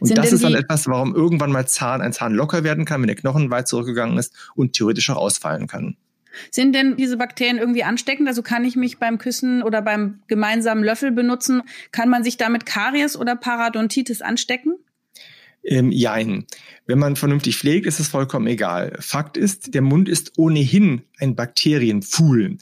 Und 0.00 0.08
Sind 0.08 0.18
das 0.18 0.32
ist 0.32 0.44
dann 0.44 0.54
etwas, 0.54 0.86
warum 0.86 1.14
irgendwann 1.14 1.52
mal 1.52 1.66
Zahn, 1.66 2.00
ein 2.00 2.12
Zahn 2.12 2.32
locker 2.32 2.64
werden 2.64 2.84
kann, 2.84 3.00
wenn 3.00 3.08
der 3.08 3.16
Knochen 3.16 3.50
weit 3.50 3.68
zurückgegangen 3.68 4.18
ist 4.18 4.34
und 4.54 4.72
theoretisch 4.74 5.10
auch 5.10 5.16
ausfallen 5.16 5.66
kann. 5.66 5.96
Sind 6.50 6.74
denn 6.74 6.96
diese 6.96 7.16
Bakterien 7.16 7.58
irgendwie 7.58 7.84
ansteckend? 7.84 8.28
Also 8.28 8.42
kann 8.42 8.64
ich 8.64 8.76
mich 8.76 8.98
beim 8.98 9.18
Küssen 9.18 9.62
oder 9.62 9.82
beim 9.82 10.20
gemeinsamen 10.26 10.82
Löffel 10.82 11.12
benutzen? 11.12 11.62
Kann 11.92 12.08
man 12.08 12.24
sich 12.24 12.36
damit 12.36 12.66
Karies 12.66 13.16
oder 13.16 13.36
Parodontitis 13.36 14.20
anstecken? 14.20 14.74
Ähm, 15.64 15.90
jein. 15.90 16.44
Wenn 16.86 16.98
man 16.98 17.16
vernünftig 17.16 17.56
pflegt, 17.56 17.86
ist 17.86 17.98
es 17.98 18.08
vollkommen 18.08 18.46
egal. 18.46 18.96
Fakt 19.00 19.38
ist, 19.38 19.72
der 19.74 19.80
Mund 19.80 20.08
ist 20.08 20.32
ohnehin 20.36 21.02
ein 21.18 21.34
Bakterienpfuhl. 21.34 22.58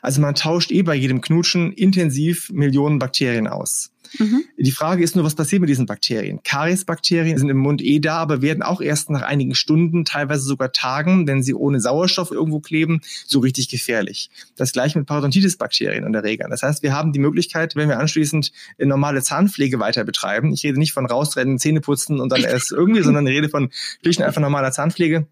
Also 0.00 0.22
man 0.22 0.34
tauscht 0.34 0.70
eh 0.70 0.82
bei 0.82 0.94
jedem 0.94 1.20
Knutschen 1.20 1.72
intensiv 1.72 2.50
Millionen 2.50 2.98
Bakterien 2.98 3.46
aus. 3.46 3.92
Mhm. 4.18 4.44
Die 4.56 4.70
Frage 4.70 5.02
ist 5.02 5.16
nur, 5.16 5.24
was 5.24 5.34
passiert 5.34 5.60
mit 5.60 5.70
diesen 5.70 5.86
Bakterien? 5.86 6.42
Kariesbakterien 6.42 7.38
sind 7.38 7.48
im 7.48 7.56
Mund 7.56 7.82
eh 7.82 7.98
da, 7.98 8.16
aber 8.18 8.42
werden 8.42 8.62
auch 8.62 8.80
erst 8.80 9.10
nach 9.10 9.22
einigen 9.22 9.54
Stunden, 9.54 10.04
teilweise 10.04 10.44
sogar 10.44 10.72
Tagen, 10.72 11.26
wenn 11.26 11.42
sie 11.42 11.54
ohne 11.54 11.80
Sauerstoff 11.80 12.30
irgendwo 12.30 12.60
kleben, 12.60 13.00
so 13.26 13.40
richtig 13.40 13.68
gefährlich. 13.68 14.30
Das 14.56 14.72
gleiche 14.72 14.98
mit 14.98 15.06
Parodontitis-Bakterien 15.06 16.04
und 16.04 16.14
Erregern. 16.14 16.50
Das 16.50 16.62
heißt, 16.62 16.82
wir 16.82 16.92
haben 16.92 17.12
die 17.12 17.18
Möglichkeit, 17.18 17.76
wenn 17.76 17.88
wir 17.88 17.98
anschließend 17.98 18.52
normale 18.78 19.22
Zahnpflege 19.22 19.78
weiter 19.80 20.04
betreiben, 20.04 20.52
ich 20.52 20.64
rede 20.64 20.78
nicht 20.78 20.92
von 20.92 21.06
rausrennen, 21.06 21.58
Zähne 21.58 21.80
putzen 21.80 22.20
und 22.20 22.30
dann 22.30 22.40
erst 22.44 22.72
irgendwie, 22.72 23.02
sondern 23.02 23.26
ich 23.26 23.36
rede 23.36 23.48
von 23.48 23.70
schlicht 24.02 24.22
einfach 24.22 24.40
normaler 24.40 24.72
Zahnpflege, 24.72 25.26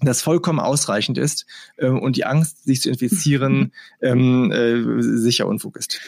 das 0.00 0.22
vollkommen 0.22 0.60
ausreichend 0.60 1.18
ist 1.18 1.46
äh, 1.76 1.88
und 1.88 2.16
die 2.16 2.24
Angst, 2.24 2.64
sich 2.64 2.82
zu 2.82 2.90
infizieren, 2.90 3.72
ähm, 4.02 4.52
äh, 4.52 5.02
sicher 5.02 5.46
Unfug 5.46 5.76
ist. 5.76 6.00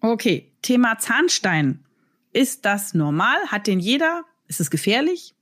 Okay, 0.00 0.51
Thema 0.62 0.98
Zahnstein. 0.98 1.84
Ist 2.32 2.64
das 2.64 2.94
normal? 2.94 3.36
Hat 3.48 3.66
den 3.66 3.80
jeder? 3.80 4.24
Ist 4.48 4.60
es 4.60 4.70
gefährlich? 4.70 5.34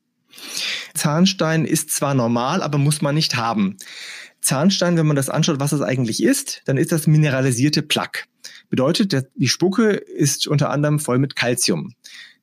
Zahnstein 0.94 1.64
ist 1.64 1.90
zwar 1.90 2.14
normal, 2.14 2.62
aber 2.62 2.78
muss 2.78 3.02
man 3.02 3.14
nicht 3.14 3.36
haben. 3.36 3.76
Zahnstein, 4.40 4.96
wenn 4.96 5.06
man 5.06 5.16
das 5.16 5.28
anschaut, 5.28 5.60
was 5.60 5.70
das 5.70 5.82
eigentlich 5.82 6.22
ist, 6.22 6.62
dann 6.64 6.78
ist 6.78 6.92
das 6.92 7.06
mineralisierte 7.06 7.82
Plaque. 7.82 8.24
Bedeutet, 8.70 9.26
die 9.34 9.48
Spucke 9.48 9.90
ist 9.90 10.46
unter 10.46 10.70
anderem 10.70 10.98
voll 10.98 11.18
mit 11.18 11.36
Calcium. 11.36 11.94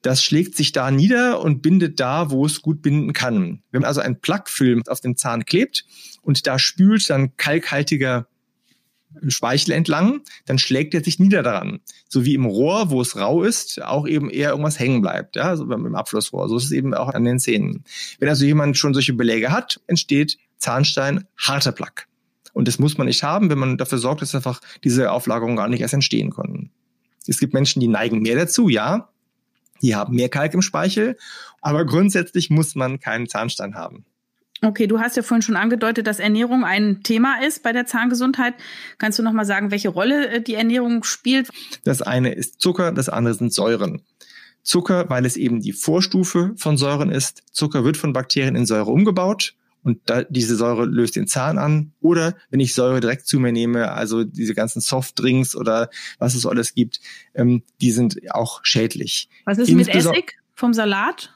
Das 0.01 0.23
schlägt 0.23 0.55
sich 0.55 0.71
da 0.71 0.91
nieder 0.91 1.41
und 1.41 1.61
bindet 1.61 1.99
da, 1.99 2.29
wo 2.29 2.45
es 2.45 2.61
gut 2.61 2.81
binden 2.81 3.13
kann. 3.13 3.63
Wenn 3.71 3.81
man 3.81 3.87
also 3.87 4.01
ein 4.01 4.19
Plaquefilm 4.19 4.83
auf 4.87 5.01
dem 5.01 5.17
Zahn 5.17 5.45
klebt 5.45 5.85
und 6.21 6.45
da 6.45 6.59
spült 6.59 7.09
dann 7.09 7.35
kalkhaltiger 7.37 8.27
Speichel 9.27 9.71
entlang, 9.73 10.21
dann 10.45 10.59
schlägt 10.59 10.93
er 10.93 11.03
sich 11.03 11.19
nieder 11.19 11.43
daran. 11.43 11.79
So 12.07 12.25
wie 12.25 12.33
im 12.33 12.45
Rohr, 12.45 12.89
wo 12.89 13.01
es 13.01 13.15
rau 13.15 13.43
ist, 13.43 13.81
auch 13.81 14.07
eben 14.07 14.29
eher 14.29 14.51
irgendwas 14.51 14.79
hängen 14.79 15.01
bleibt, 15.01 15.35
ja, 15.35 15.55
so 15.55 15.65
beim 15.65 15.95
Abflussrohr. 15.95 16.49
So 16.49 16.57
ist 16.57 16.65
es 16.65 16.71
eben 16.71 16.93
auch 16.93 17.09
an 17.09 17.25
den 17.25 17.39
Zähnen. 17.39 17.83
Wenn 18.19 18.29
also 18.29 18.45
jemand 18.45 18.77
schon 18.77 18.93
solche 18.93 19.13
Beläge 19.13 19.51
hat, 19.51 19.79
entsteht 19.87 20.37
Zahnstein 20.57 21.25
harter 21.37 21.71
Plaque. 21.71 22.05
Und 22.53 22.67
das 22.67 22.79
muss 22.79 22.97
man 22.97 23.07
nicht 23.07 23.23
haben, 23.23 23.49
wenn 23.49 23.59
man 23.59 23.77
dafür 23.77 23.99
sorgt, 23.99 24.21
dass 24.21 24.33
einfach 24.33 24.61
diese 24.83 25.11
Auflagerungen 25.11 25.57
gar 25.57 25.67
nicht 25.67 25.81
erst 25.81 25.93
entstehen 25.93 26.31
konnten. 26.31 26.71
Es 27.27 27.39
gibt 27.39 27.53
Menschen, 27.53 27.81
die 27.81 27.87
neigen 27.87 28.21
mehr 28.21 28.35
dazu, 28.35 28.69
ja. 28.69 29.09
Die 29.81 29.95
haben 29.95 30.15
mehr 30.15 30.29
Kalk 30.29 30.53
im 30.55 30.63
Speichel, 30.63 31.17
aber 31.61 31.85
grundsätzlich 31.85 32.49
muss 32.49 32.73
man 32.73 32.99
keinen 32.99 33.27
Zahnstein 33.27 33.75
haben. 33.75 34.05
Okay, 34.61 34.87
du 34.87 34.99
hast 34.99 35.15
ja 35.15 35.23
vorhin 35.23 35.41
schon 35.41 35.55
angedeutet, 35.55 36.07
dass 36.07 36.19
Ernährung 36.19 36.63
ein 36.63 37.03
Thema 37.03 37.41
ist 37.45 37.63
bei 37.63 37.73
der 37.73 37.85
Zahngesundheit. 37.85 38.55
Kannst 38.97 39.19
du 39.19 39.23
noch 39.23 39.33
mal 39.33 39.45
sagen, 39.45 39.71
welche 39.71 39.89
Rolle 39.89 40.27
äh, 40.29 40.41
die 40.41 40.55
Ernährung 40.55 41.03
spielt? 41.03 41.49
Das 41.83 42.01
eine 42.01 42.33
ist 42.33 42.59
Zucker, 42.59 42.91
das 42.91 43.09
andere 43.09 43.33
sind 43.35 43.53
Säuren. 43.53 44.01
Zucker, 44.63 45.09
weil 45.09 45.25
es 45.25 45.37
eben 45.37 45.61
die 45.61 45.73
Vorstufe 45.73 46.53
von 46.57 46.77
Säuren 46.77 47.11
ist. 47.11 47.43
Zucker 47.51 47.85
wird 47.85 47.97
von 47.97 48.13
Bakterien 48.13 48.55
in 48.55 48.65
Säure 48.65 48.91
umgebaut 48.91 49.53
und 49.83 50.01
da, 50.05 50.23
diese 50.23 50.57
Säure 50.57 50.85
löst 50.85 51.15
den 51.15 51.27
Zahn 51.27 51.57
an. 51.57 51.93
Oder 52.01 52.35
wenn 52.49 52.59
ich 52.59 52.73
Säure 52.73 52.99
direkt 52.99 53.25
zu 53.25 53.39
mir 53.39 53.53
nehme, 53.53 53.93
also 53.93 54.25
diese 54.25 54.53
ganzen 54.53 54.81
Softdrinks 54.81 55.55
oder 55.55 55.89
was 56.19 56.35
es 56.35 56.45
alles 56.45 56.73
gibt, 56.73 56.99
ähm, 57.33 57.63
die 57.79 57.91
sind 57.91 58.19
auch 58.31 58.59
schädlich. 58.63 59.29
Was 59.45 59.57
ist 59.59 59.71
mit 59.71 59.87
Essig 59.87 60.37
vom 60.55 60.73
Salat? 60.73 61.33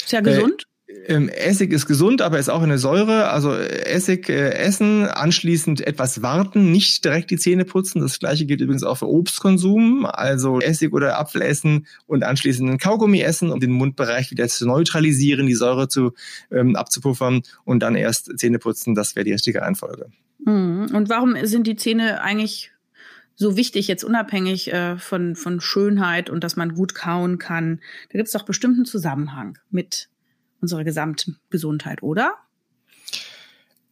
Ist 0.00 0.10
ja 0.10 0.18
äh, 0.18 0.22
gesund. 0.22 0.62
Äh, 0.62 0.71
Essig 1.06 1.72
ist 1.72 1.86
gesund, 1.86 2.22
aber 2.22 2.38
ist 2.38 2.48
auch 2.48 2.62
eine 2.62 2.78
Säure. 2.78 3.30
Also 3.30 3.52
äh, 3.52 3.84
Essig 3.86 4.28
äh, 4.28 4.50
essen, 4.50 5.06
anschließend 5.06 5.86
etwas 5.86 6.22
warten, 6.22 6.70
nicht 6.70 7.04
direkt 7.04 7.30
die 7.30 7.38
Zähne 7.38 7.64
putzen. 7.64 8.00
Das 8.00 8.18
gleiche 8.18 8.46
gilt 8.46 8.60
übrigens 8.60 8.84
auch 8.84 8.98
für 8.98 9.08
Obstkonsum. 9.08 10.06
Also 10.06 10.60
Essig 10.60 10.92
oder 10.92 11.18
Apfel 11.18 11.42
essen 11.42 11.86
und 12.06 12.22
anschließend 12.22 12.68
einen 12.68 12.78
Kaugummi 12.78 13.20
essen, 13.20 13.50
um 13.50 13.60
den 13.60 13.72
Mundbereich 13.72 14.30
wieder 14.30 14.48
zu 14.48 14.66
neutralisieren, 14.66 15.46
die 15.46 15.54
Säure 15.54 15.88
zu 15.88 16.12
ähm, 16.50 16.76
abzupuffern 16.76 17.42
und 17.64 17.80
dann 17.80 17.96
erst 17.96 18.38
Zähne 18.38 18.58
putzen. 18.58 18.94
Das 18.94 19.16
wäre 19.16 19.24
die 19.24 19.32
richtige 19.32 19.60
Reihenfolge. 19.60 20.06
Mhm. 20.44 20.90
Und 20.94 21.08
warum 21.08 21.36
sind 21.44 21.66
die 21.66 21.76
Zähne 21.76 22.22
eigentlich 22.22 22.70
so 23.34 23.56
wichtig, 23.56 23.88
jetzt 23.88 24.04
unabhängig 24.04 24.72
äh, 24.72 24.96
von, 24.98 25.34
von 25.36 25.60
Schönheit 25.60 26.30
und 26.30 26.44
dass 26.44 26.56
man 26.56 26.74
gut 26.74 26.94
kauen 26.94 27.38
kann? 27.38 27.80
Da 28.10 28.18
gibt 28.18 28.26
es 28.28 28.32
doch 28.32 28.44
bestimmten 28.44 28.84
Zusammenhang 28.84 29.58
mit 29.70 30.08
unserer 30.62 30.84
Gesamtgesundheit, 30.84 32.02
oder? 32.02 32.34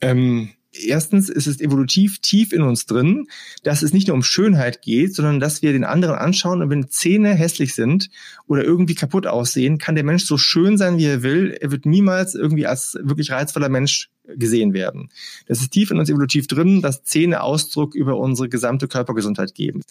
Ähm, 0.01 0.51
erstens 0.73 1.29
ist 1.29 1.47
es 1.47 1.61
evolutiv 1.61 2.21
tief 2.21 2.53
in 2.53 2.63
uns 2.63 2.87
drin, 2.87 3.27
dass 3.63 3.83
es 3.83 3.93
nicht 3.93 4.09
nur 4.09 4.15
um 4.15 4.23
Schönheit 4.23 4.83
geht, 4.83 5.15
sondern 5.15 5.41
dass 5.41 5.63
wir 5.63 5.73
den 5.73 5.85
anderen 5.85 6.17
anschauen 6.17 6.63
und 6.63 6.71
wenn 6.71 6.89
Zähne 6.89 7.35
hässlich 7.35 7.75
sind 7.75 8.09
oder 8.47 8.65
irgendwie 8.65 8.95
kaputt 8.95 9.27
aussehen, 9.27 9.79
kann 9.79 9.95
der 9.95 10.05
Mensch 10.05 10.25
so 10.25 10.39
schön 10.39 10.79
sein, 10.79 10.99
wie 10.99 11.07
er 11.07 11.23
will. 11.23 11.57
Er 11.61 11.71
wird 11.71 11.87
niemals 11.87 12.35
irgendwie 12.35 12.67
als 12.67 12.97
wirklich 13.03 13.31
reizvoller 13.31 13.69
Mensch 13.69 14.11
gesehen 14.37 14.73
werden. 14.73 15.11
Das 15.47 15.61
ist 15.61 15.71
tief 15.71 15.91
in 15.91 15.99
uns 15.99 16.11
evolutiv 16.11 16.47
drin, 16.47 16.83
dass 16.83 17.05
Zähne 17.05 17.43
Ausdruck 17.43 17.95
über 17.95 18.17
unsere 18.17 18.49
gesamte 18.49 18.89
Körpergesundheit 18.89 19.55
geben. 19.55 19.83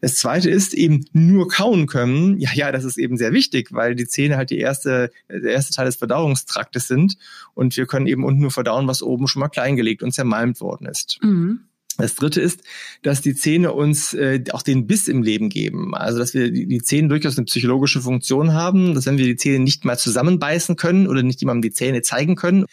Das 0.00 0.16
zweite 0.16 0.50
ist 0.50 0.74
eben 0.74 1.06
nur 1.12 1.48
kauen 1.48 1.86
können. 1.86 2.38
Ja, 2.38 2.50
ja, 2.54 2.72
das 2.72 2.84
ist 2.84 2.98
eben 2.98 3.16
sehr 3.16 3.32
wichtig, 3.32 3.72
weil 3.72 3.94
die 3.94 4.06
Zähne 4.06 4.36
halt 4.36 4.50
die 4.50 4.58
erste, 4.58 5.10
der 5.28 5.52
erste 5.52 5.74
Teil 5.74 5.86
des 5.86 5.96
Verdauungstraktes 5.96 6.88
sind 6.88 7.16
und 7.54 7.76
wir 7.76 7.86
können 7.86 8.06
eben 8.06 8.24
unten 8.24 8.40
nur 8.40 8.50
verdauen, 8.50 8.86
was 8.86 9.02
oben 9.02 9.28
schon 9.28 9.40
mal 9.40 9.48
kleingelegt 9.48 10.02
und 10.02 10.12
zermalmt 10.12 10.60
worden 10.60 10.86
ist. 10.86 11.18
Mhm. 11.22 11.60
Das 11.98 12.14
dritte 12.14 12.40
ist, 12.40 12.62
dass 13.02 13.22
die 13.22 13.34
Zähne 13.34 13.72
uns 13.72 14.14
äh, 14.14 14.44
auch 14.52 14.62
den 14.62 14.86
Biss 14.86 15.08
im 15.08 15.20
Leben 15.24 15.48
geben. 15.48 15.96
Also, 15.96 16.20
dass 16.20 16.32
wir 16.32 16.52
die, 16.52 16.66
die 16.66 16.80
Zähne 16.80 17.08
durchaus 17.08 17.36
eine 17.36 17.46
psychologische 17.46 18.00
Funktion 18.00 18.52
haben, 18.52 18.94
dass 18.94 19.06
wenn 19.06 19.18
wir 19.18 19.24
die 19.24 19.34
Zähne 19.34 19.58
nicht 19.58 19.84
mal 19.84 19.98
zusammenbeißen 19.98 20.76
können 20.76 21.08
oder 21.08 21.24
nicht 21.24 21.40
jemandem 21.40 21.62
die 21.62 21.74
Zähne 21.74 22.02
zeigen 22.02 22.36
können, 22.36 22.66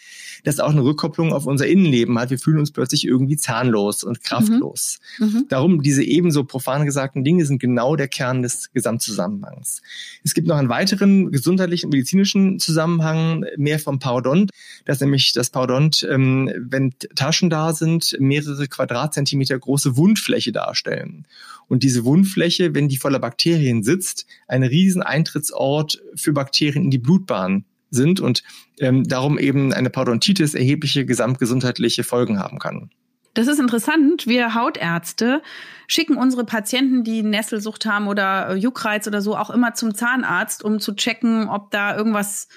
das 0.44 0.60
auch 0.60 0.70
eine 0.70 0.84
Rückkopplung 0.84 1.32
auf 1.32 1.46
unser 1.46 1.66
Innenleben 1.66 2.18
hat. 2.18 2.30
Wir 2.30 2.38
fühlen 2.38 2.58
uns 2.58 2.70
plötzlich 2.70 3.06
irgendwie 3.06 3.36
zahnlos 3.36 4.04
und 4.04 4.22
kraftlos. 4.22 4.98
Mhm. 5.18 5.26
Mhm. 5.26 5.46
Darum, 5.48 5.82
diese 5.82 6.02
ebenso 6.02 6.44
profan 6.44 6.84
gesagten 6.84 7.24
Dinge 7.24 7.44
sind 7.46 7.58
genau 7.58 7.96
der 7.96 8.08
Kern 8.08 8.42
des 8.42 8.72
Gesamtzusammenhangs. 8.72 9.82
Es 10.24 10.34
gibt 10.34 10.48
noch 10.48 10.56
einen 10.56 10.68
weiteren 10.68 11.30
gesundheitlichen, 11.30 11.90
medizinischen 11.90 12.58
Zusammenhang, 12.58 13.44
mehr 13.56 13.78
vom 13.78 13.98
Parodont, 13.98 14.50
dass 14.84 15.00
nämlich 15.00 15.32
das 15.32 15.50
Parodont, 15.50 16.06
ähm, 16.10 16.50
wenn 16.58 16.94
Taschen 17.14 17.50
da 17.50 17.72
sind, 17.72 18.16
mehrere 18.18 18.68
Quadratzentimeter 18.68 19.58
große 19.58 19.96
Wundfläche 19.96 20.52
darstellen. 20.52 21.26
Und 21.68 21.82
diese 21.82 22.04
Wundfläche, 22.04 22.74
wenn 22.74 22.88
die 22.88 22.96
voller 22.96 23.18
Bakterien 23.18 23.82
sitzt, 23.82 24.26
ein 24.46 24.62
riesen 24.62 25.02
Eintrittsort 25.02 26.02
für 26.14 26.32
Bakterien 26.32 26.84
in 26.84 26.90
die 26.90 26.98
Blutbahn 26.98 27.64
sind 27.90 28.20
und 28.20 28.42
ähm, 28.78 29.04
darum 29.04 29.38
eben 29.38 29.72
eine 29.72 29.90
Parodontitis 29.90 30.54
erhebliche 30.54 31.04
gesamtgesundheitliche 31.06 32.04
Folgen 32.04 32.38
haben 32.38 32.58
kann. 32.58 32.90
Das 33.36 33.48
ist 33.48 33.60
interessant. 33.60 34.26
Wir 34.26 34.54
Hautärzte 34.54 35.42
schicken 35.88 36.16
unsere 36.16 36.46
Patienten, 36.46 37.04
die 37.04 37.22
Nesselsucht 37.22 37.84
haben 37.84 38.08
oder 38.08 38.54
Juckreiz 38.56 39.06
oder 39.06 39.20
so, 39.20 39.36
auch 39.36 39.50
immer 39.50 39.74
zum 39.74 39.94
Zahnarzt, 39.94 40.64
um 40.64 40.80
zu 40.80 40.94
checken, 40.94 41.46
ob 41.50 41.70
da 41.70 41.94
irgendwas, 41.94 42.48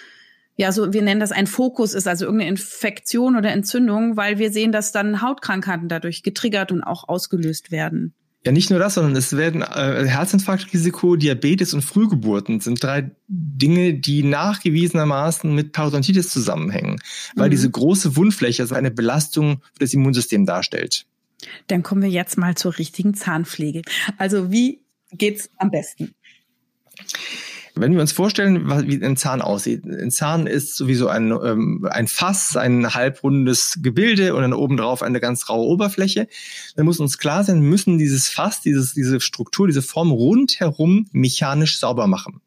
ja, 0.56 0.72
so, 0.72 0.94
wir 0.94 1.02
nennen 1.02 1.20
das 1.20 1.34
ein 1.34 1.48
Fokus 1.48 1.94
ist, 1.94 2.08
also 2.08 2.24
irgendeine 2.24 2.52
Infektion 2.52 3.36
oder 3.36 3.52
Entzündung, 3.52 4.16
weil 4.16 4.40
wir 4.40 4.54
sehen, 4.54 4.72
dass 4.72 4.94
dann 4.94 5.22
Hautkrankheiten 5.22 5.90
dadurch 5.90 6.24
getriggert 6.24 6.72
und 6.72 6.82
auch 6.82 7.10
ausgelöst 7.10 7.72
werden. 7.72 8.14
Ja, 8.46 8.54
nicht 8.54 8.70
nur 8.70 8.80
das, 8.80 8.94
sondern 8.94 9.18
es 9.18 9.36
werden 9.36 9.62
äh, 9.62 10.06
Herzinfarktrisiko, 10.08 11.18
Diabetes 11.18 11.74
und 11.74 11.82
Frühgeburten 11.82 12.62
sind 12.62 12.82
drei 12.82 13.12
Dinge, 13.28 13.96
die 13.96 14.24
nachgewiesenermaßen 14.24 15.54
mit 15.54 15.74
Parodontitis 15.74 16.30
zusammenhängen, 16.30 17.02
weil 17.36 17.48
mhm. 17.48 17.52
diese 17.52 17.70
große 17.70 18.16
Wundfläche 18.16 18.64
also 18.64 18.76
eine 18.76 18.92
Belastung 18.92 19.62
für 19.74 19.80
das 19.80 19.94
Immunsystem 19.94 20.46
darstellt. 20.46 21.06
Dann 21.68 21.84
kommen 21.84 22.02
wir 22.02 22.10
jetzt 22.10 22.38
mal 22.38 22.56
zur 22.56 22.78
richtigen 22.78 23.14
Zahnpflege. 23.14 23.82
Also 24.18 24.52
wie 24.52 24.80
geht's 25.12 25.50
am 25.58 25.72
besten? 25.72 26.14
Wenn 27.80 27.94
wir 27.94 28.02
uns 28.02 28.12
vorstellen, 28.12 28.70
wie 28.88 29.04
ein 29.04 29.16
Zahn 29.16 29.42
aussieht. 29.42 29.86
Ein 29.86 30.12
Zahn 30.12 30.48
ist 30.48 30.76
sowieso 30.76 31.08
ein, 31.08 31.32
ähm, 31.32 31.88
ein 31.90 32.08
Fass, 32.08 32.58
ein 32.58 32.94
halbrundes 32.94 33.80
Gebilde 33.82 34.36
und 34.36 34.42
dann 34.42 34.54
obendrauf 34.54 35.02
eine 35.02 35.20
ganz 35.20 35.48
raue 35.50 35.66
Oberfläche. 35.66 36.28
Dann 36.76 36.86
muss 36.86 37.00
uns 37.00 37.18
klar 37.18 37.44
sein, 37.44 37.62
müssen 37.62 37.98
dieses 37.98 38.28
Fass, 38.28 38.62
dieses, 38.62 38.94
diese 38.94 39.22
Struktur, 39.22 39.68
diese 39.68 39.82
Form 39.82 40.12
rundherum 40.12 41.08
mechanisch 41.12 41.80
sauber 41.80 42.08
machen. 42.08 42.42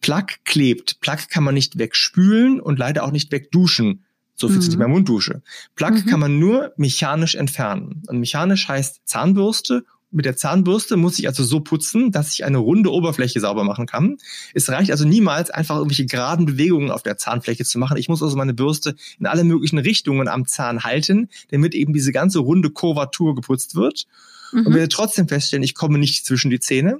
Plaque 0.00 0.36
klebt. 0.44 1.00
Plaque 1.00 1.28
kann 1.28 1.44
man 1.44 1.54
nicht 1.54 1.78
wegspülen 1.78 2.60
und 2.60 2.78
leider 2.78 3.04
auch 3.04 3.12
nicht 3.12 3.30
wegduschen. 3.32 4.04
So 4.34 4.48
viel 4.48 4.58
mhm. 4.58 4.62
zu 4.62 4.70
Thema 4.70 4.88
Munddusche. 4.88 5.42
Plaque 5.74 6.04
mhm. 6.04 6.06
kann 6.06 6.20
man 6.20 6.38
nur 6.38 6.72
mechanisch 6.76 7.34
entfernen. 7.34 8.02
Und 8.06 8.20
mechanisch 8.20 8.68
heißt 8.68 9.02
Zahnbürste 9.04 9.84
mit 10.10 10.24
der 10.24 10.36
Zahnbürste 10.36 10.96
muss 10.96 11.18
ich 11.18 11.28
also 11.28 11.44
so 11.44 11.60
putzen, 11.60 12.10
dass 12.10 12.32
ich 12.32 12.44
eine 12.44 12.58
runde 12.58 12.90
Oberfläche 12.90 13.40
sauber 13.40 13.64
machen 13.64 13.86
kann. 13.86 14.16
Es 14.54 14.68
reicht 14.70 14.90
also 14.90 15.06
niemals, 15.06 15.50
einfach 15.50 15.76
irgendwelche 15.76 16.06
geraden 16.06 16.46
Bewegungen 16.46 16.90
auf 16.90 17.02
der 17.02 17.18
Zahnfläche 17.18 17.64
zu 17.64 17.78
machen. 17.78 17.98
Ich 17.98 18.08
muss 18.08 18.22
also 18.22 18.36
meine 18.36 18.54
Bürste 18.54 18.94
in 19.18 19.26
alle 19.26 19.44
möglichen 19.44 19.78
Richtungen 19.78 20.28
am 20.28 20.46
Zahn 20.46 20.84
halten, 20.84 21.28
damit 21.50 21.74
eben 21.74 21.92
diese 21.92 22.12
ganze 22.12 22.38
runde 22.38 22.70
Kurvatur 22.70 23.34
geputzt 23.34 23.74
wird. 23.74 24.06
Mhm. 24.52 24.66
Und 24.66 24.74
werde 24.74 24.88
trotzdem 24.88 25.28
feststellen, 25.28 25.62
ich 25.62 25.74
komme 25.74 25.98
nicht 25.98 26.24
zwischen 26.24 26.50
die 26.50 26.60
Zähne. 26.60 26.98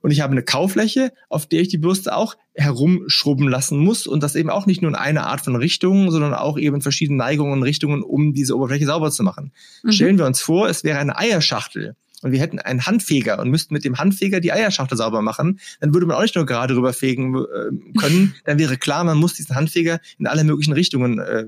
Und 0.00 0.10
ich 0.10 0.20
habe 0.20 0.32
eine 0.32 0.42
Kaufläche, 0.42 1.12
auf 1.28 1.46
der 1.46 1.60
ich 1.60 1.68
die 1.68 1.78
Bürste 1.78 2.16
auch 2.16 2.36
herumschrubben 2.54 3.48
lassen 3.48 3.78
muss 3.78 4.08
und 4.08 4.22
das 4.22 4.34
eben 4.34 4.50
auch 4.50 4.66
nicht 4.66 4.82
nur 4.82 4.90
in 4.90 4.96
einer 4.96 5.26
Art 5.26 5.42
von 5.42 5.54
Richtungen, 5.54 6.10
sondern 6.10 6.34
auch 6.34 6.58
eben 6.58 6.76
in 6.76 6.82
verschiedenen 6.82 7.18
Neigungen 7.18 7.52
und 7.52 7.62
Richtungen, 7.62 8.02
um 8.02 8.32
diese 8.32 8.56
Oberfläche 8.56 8.86
sauber 8.86 9.12
zu 9.12 9.22
machen. 9.22 9.52
Mhm. 9.82 9.92
Stellen 9.92 10.18
wir 10.18 10.26
uns 10.26 10.40
vor, 10.40 10.68
es 10.68 10.82
wäre 10.82 10.98
eine 10.98 11.16
Eierschachtel 11.16 11.96
und 12.22 12.32
wir 12.32 12.40
hätten 12.40 12.58
einen 12.58 12.86
Handfeger 12.86 13.38
und 13.38 13.50
müssten 13.50 13.74
mit 13.74 13.84
dem 13.84 13.98
Handfeger 13.98 14.40
die 14.40 14.52
Eierschachtel 14.52 14.96
sauber 14.96 15.22
machen, 15.22 15.60
dann 15.80 15.92
würde 15.92 16.06
man 16.06 16.16
auch 16.16 16.22
nicht 16.22 16.36
nur 16.36 16.46
gerade 16.46 16.76
rüberfegen 16.76 17.34
äh, 17.34 17.98
können. 17.98 18.34
Dann 18.44 18.58
wäre 18.58 18.76
klar, 18.76 19.04
man 19.04 19.18
muss 19.18 19.34
diesen 19.34 19.54
Handfeger 19.54 20.00
in 20.18 20.26
alle 20.26 20.44
möglichen 20.44 20.72
Richtungen 20.72 21.18
äh, 21.18 21.44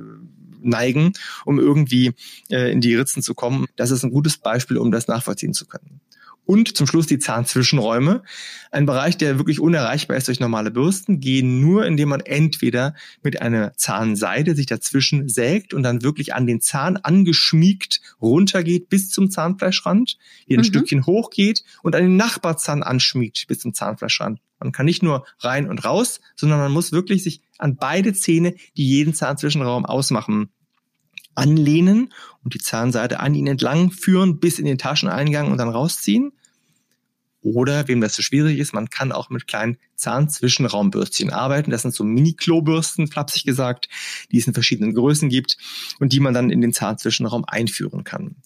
neigen, 0.60 1.12
um 1.44 1.58
irgendwie 1.58 2.12
äh, 2.50 2.72
in 2.72 2.80
die 2.80 2.94
Ritzen 2.94 3.22
zu 3.22 3.34
kommen. 3.34 3.66
Das 3.76 3.90
ist 3.90 4.02
ein 4.02 4.10
gutes 4.10 4.38
Beispiel, 4.38 4.78
um 4.78 4.90
das 4.90 5.08
nachvollziehen 5.08 5.54
zu 5.54 5.66
können. 5.66 6.00
Und 6.46 6.76
zum 6.76 6.86
Schluss 6.86 7.06
die 7.06 7.18
Zahnzwischenräume. 7.18 8.22
Ein 8.70 8.86
Bereich, 8.86 9.16
der 9.16 9.38
wirklich 9.38 9.60
unerreichbar 9.60 10.16
ist 10.16 10.28
durch 10.28 10.40
normale 10.40 10.70
Bürsten, 10.70 11.20
gehen 11.20 11.60
nur, 11.60 11.86
indem 11.86 12.10
man 12.10 12.20
entweder 12.20 12.94
mit 13.22 13.40
einer 13.40 13.74
Zahnseide 13.76 14.54
sich 14.54 14.66
dazwischen 14.66 15.28
sägt 15.28 15.72
und 15.72 15.82
dann 15.82 16.02
wirklich 16.02 16.34
an 16.34 16.46
den 16.46 16.60
Zahn 16.60 16.98
angeschmiegt 16.98 18.00
runtergeht 18.20 18.88
bis 18.88 19.10
zum 19.10 19.30
Zahnfleischrand, 19.30 20.18
hier 20.46 20.58
ein 20.58 20.60
mhm. 20.60 20.64
Stückchen 20.64 21.06
hochgeht 21.06 21.64
und 21.82 21.96
an 21.96 22.02
den 22.02 22.16
Nachbarzahn 22.16 22.82
anschmiegt 22.82 23.46
bis 23.48 23.60
zum 23.60 23.72
Zahnfleischrand. 23.72 24.40
Man 24.60 24.72
kann 24.72 24.86
nicht 24.86 25.02
nur 25.02 25.26
rein 25.40 25.68
und 25.68 25.84
raus, 25.84 26.20
sondern 26.36 26.58
man 26.58 26.72
muss 26.72 26.92
wirklich 26.92 27.22
sich 27.22 27.42
an 27.58 27.76
beide 27.76 28.12
Zähne, 28.12 28.54
die 28.76 28.86
jeden 28.86 29.14
Zahnzwischenraum 29.14 29.84
ausmachen, 29.84 30.50
anlehnen 31.34 32.12
und 32.42 32.54
die 32.54 32.58
Zahnseite 32.58 33.20
an 33.20 33.34
ihn 33.34 33.46
entlang 33.46 33.90
führen 33.90 34.40
bis 34.40 34.58
in 34.58 34.66
den 34.66 34.78
Tascheneingang 34.78 35.50
und 35.50 35.58
dann 35.58 35.68
rausziehen. 35.68 36.32
Oder, 37.44 37.88
wem 37.88 38.00
das 38.00 38.14
zu 38.14 38.22
schwierig 38.22 38.58
ist, 38.58 38.72
man 38.72 38.88
kann 38.88 39.12
auch 39.12 39.28
mit 39.28 39.46
kleinen 39.46 39.76
Zahnzwischenraumbürstchen 39.96 41.30
arbeiten. 41.30 41.70
Das 41.70 41.82
sind 41.82 41.94
so 41.94 42.02
Mini-Klobürsten, 42.02 43.06
flapsig 43.06 43.44
gesagt, 43.44 43.90
die 44.32 44.38
es 44.38 44.46
in 44.46 44.54
verschiedenen 44.54 44.94
Größen 44.94 45.28
gibt 45.28 45.58
und 46.00 46.14
die 46.14 46.20
man 46.20 46.32
dann 46.32 46.48
in 46.48 46.62
den 46.62 46.72
Zahnzwischenraum 46.72 47.44
einführen 47.46 48.02
kann. 48.02 48.36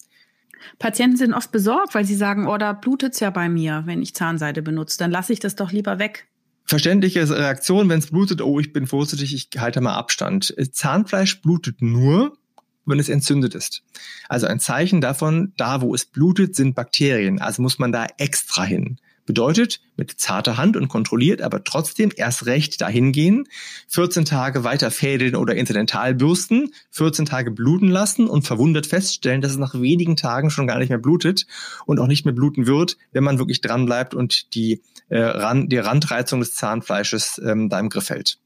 Patienten 0.79 1.15
sind 1.15 1.33
oft 1.33 1.51
besorgt, 1.53 1.95
weil 1.95 2.03
sie 2.03 2.15
sagen, 2.15 2.45
oh, 2.45 2.57
da 2.57 2.73
blutet's 2.73 3.21
ja 3.21 3.29
bei 3.29 3.47
mir, 3.47 3.83
wenn 3.85 4.01
ich 4.01 4.13
Zahnseide 4.13 4.61
benutze. 4.61 4.97
Dann 4.97 5.11
lasse 5.11 5.31
ich 5.31 5.39
das 5.39 5.55
doch 5.55 5.71
lieber 5.71 5.97
weg. 5.97 6.27
Verständliche 6.65 7.27
Reaktion, 7.27 7.89
wenn 7.89 7.99
es 7.99 8.11
blutet, 8.11 8.41
oh, 8.41 8.59
ich 8.59 8.73
bin 8.73 8.85
vorsichtig, 8.85 9.33
ich 9.33 9.59
halte 9.59 9.79
mal 9.81 9.95
Abstand. 9.95 10.53
Zahnfleisch 10.71 11.41
blutet 11.41 11.81
nur, 11.81 12.37
wenn 12.85 12.99
es 12.99 13.09
entzündet 13.09 13.55
ist. 13.55 13.83
Also 14.27 14.47
ein 14.47 14.59
Zeichen 14.59 15.01
davon, 15.01 15.53
da 15.57 15.81
wo 15.81 15.93
es 15.93 16.05
blutet, 16.05 16.55
sind 16.55 16.75
Bakterien. 16.75 17.39
Also 17.39 17.61
muss 17.61 17.79
man 17.79 17.91
da 17.91 18.07
extra 18.17 18.63
hin. 18.63 18.97
Bedeutet, 19.29 19.79
mit 19.95 20.19
zarter 20.19 20.57
Hand 20.57 20.75
und 20.75 20.87
kontrolliert, 20.87 21.43
aber 21.43 21.63
trotzdem 21.63 22.11
erst 22.15 22.47
recht 22.47 22.81
dahin 22.81 23.11
gehen, 23.11 23.43
14 23.87 24.25
Tage 24.25 24.63
weiter 24.63 24.89
fädeln 24.89 25.35
oder 25.35 25.53
incidental 25.53 26.15
bürsten, 26.15 26.73
14 26.89 27.25
Tage 27.25 27.51
bluten 27.51 27.89
lassen 27.89 28.27
und 28.27 28.47
verwundert 28.47 28.87
feststellen, 28.87 29.41
dass 29.41 29.51
es 29.51 29.59
nach 29.59 29.79
wenigen 29.79 30.15
Tagen 30.15 30.49
schon 30.49 30.65
gar 30.65 30.79
nicht 30.79 30.89
mehr 30.89 30.97
blutet 30.97 31.45
und 31.85 31.99
auch 31.99 32.07
nicht 32.07 32.25
mehr 32.25 32.33
bluten 32.33 32.65
wird, 32.65 32.97
wenn 33.11 33.23
man 33.23 33.37
wirklich 33.37 33.61
dran 33.61 33.85
bleibt 33.85 34.15
und 34.15 34.55
die, 34.55 34.81
äh, 35.09 35.19
Rand, 35.19 35.71
die 35.71 35.77
Randreizung 35.77 36.39
des 36.39 36.55
Zahnfleisches 36.55 37.39
ähm, 37.45 37.69
da 37.69 37.79
im 37.79 37.89
Griff 37.89 38.09
hält. 38.09 38.39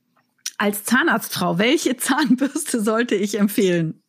Als 0.57 0.83
Zahnarztfrau, 0.83 1.59
welche 1.59 1.95
Zahnbürste 1.97 2.81
sollte 2.81 3.15
ich 3.15 3.39
empfehlen? 3.39 4.02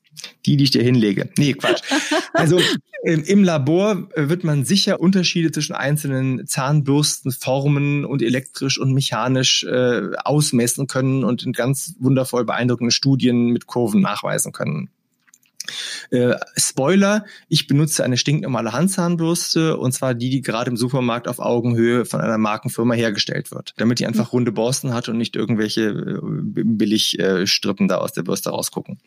Die, 0.47 0.57
die 0.57 0.65
ich 0.65 0.71
dir 0.71 0.83
hinlege. 0.83 1.29
Nee, 1.39 1.55
Quatsch. 1.55 1.83
Also 2.37 2.59
im 3.05 3.45
Labor 3.45 4.09
äh, 4.15 4.29
wird 4.29 4.45
man 4.45 4.65
sicher 4.65 4.99
Unterschiede 4.99 5.53
zwischen 5.53 5.75
einzelnen 5.75 6.47
Zahnbürsten 6.47 7.31
formen 7.31 8.05
und 8.05 8.23
elektrisch 8.23 8.79
und 8.79 8.93
mechanisch 8.93 9.63
äh, 9.65 10.11
ausmessen 10.17 10.87
können 10.87 11.23
und 11.23 11.45
in 11.45 11.53
ganz 11.53 11.95
wundervoll 12.01 12.45
beeindruckenden 12.45 12.91
Studien 12.91 13.49
mit 13.49 13.67
Kurven 13.67 14.01
nachweisen 14.01 14.53
können. 14.53 14.89
Äh, 16.11 16.35
Spoiler, 16.57 17.25
ich 17.49 17.67
benutze 17.67 18.05
eine 18.05 18.17
stinknormale 18.17 18.73
Handzahnbürste 18.73 19.77
und 19.77 19.93
zwar 19.93 20.15
die, 20.15 20.31
die 20.31 20.43
gerade 20.43 20.71
im 20.71 20.77
Supermarkt 20.77 21.29
auf 21.29 21.39
Augenhöhe 21.39 22.05
von 22.05 22.21
einer 22.21 22.39
Markenfirma 22.39 22.95
hergestellt 22.95 23.51
wird, 23.51 23.75
damit 23.77 23.99
die 23.99 24.07
einfach 24.07 24.33
runde 24.33 24.53
Borsten 24.53 24.93
hat 24.93 25.09
und 25.09 25.19
nicht 25.19 25.37
irgendwelche 25.37 25.83
äh, 25.83 26.19
Billigstrippen 26.23 27.89
da 27.89 27.99
aus 27.99 28.13
der 28.13 28.23
Bürste 28.23 28.51
rausgucken. 28.51 28.99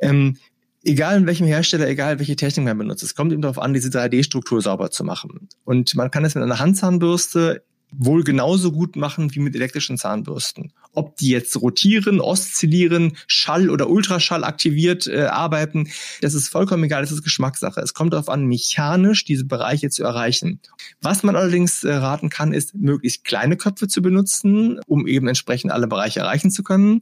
Ähm, 0.00 0.36
egal 0.82 1.16
in 1.18 1.26
welchem 1.26 1.46
Hersteller, 1.46 1.88
egal 1.88 2.18
welche 2.18 2.36
Technik 2.36 2.64
man 2.64 2.78
benutzt, 2.78 3.02
es 3.02 3.14
kommt 3.14 3.32
eben 3.32 3.42
darauf 3.42 3.58
an, 3.58 3.74
diese 3.74 3.88
3D-Struktur 3.88 4.62
sauber 4.62 4.90
zu 4.90 5.04
machen. 5.04 5.48
Und 5.64 5.94
man 5.94 6.10
kann 6.10 6.24
es 6.24 6.34
mit 6.34 6.44
einer 6.44 6.58
Handzahnbürste 6.58 7.62
wohl 7.92 8.22
genauso 8.22 8.72
gut 8.72 8.96
machen 8.96 9.34
wie 9.34 9.40
mit 9.40 9.54
elektrischen 9.54 9.98
Zahnbürsten. 9.98 10.72
Ob 10.92 11.16
die 11.16 11.30
jetzt 11.30 11.60
rotieren, 11.60 12.20
oszillieren, 12.20 13.16
Schall 13.26 13.68
oder 13.68 13.88
Ultraschall 13.88 14.44
aktiviert 14.44 15.06
äh, 15.06 15.22
arbeiten, 15.22 15.88
das 16.20 16.34
ist 16.34 16.48
vollkommen 16.48 16.84
egal, 16.84 17.02
das 17.02 17.12
ist 17.12 17.22
Geschmackssache. 17.22 17.80
Es 17.80 17.94
kommt 17.94 18.12
darauf 18.12 18.28
an, 18.28 18.46
mechanisch 18.46 19.24
diese 19.24 19.44
Bereiche 19.44 19.90
zu 19.90 20.04
erreichen. 20.04 20.60
Was 21.00 21.22
man 21.22 21.36
allerdings 21.36 21.84
äh, 21.84 21.92
raten 21.92 22.30
kann, 22.30 22.52
ist, 22.52 22.74
möglichst 22.74 23.24
kleine 23.24 23.56
Köpfe 23.56 23.88
zu 23.88 24.02
benutzen, 24.02 24.80
um 24.86 25.06
eben 25.06 25.28
entsprechend 25.28 25.72
alle 25.72 25.88
Bereiche 25.88 26.20
erreichen 26.20 26.50
zu 26.50 26.62
können. 26.62 27.00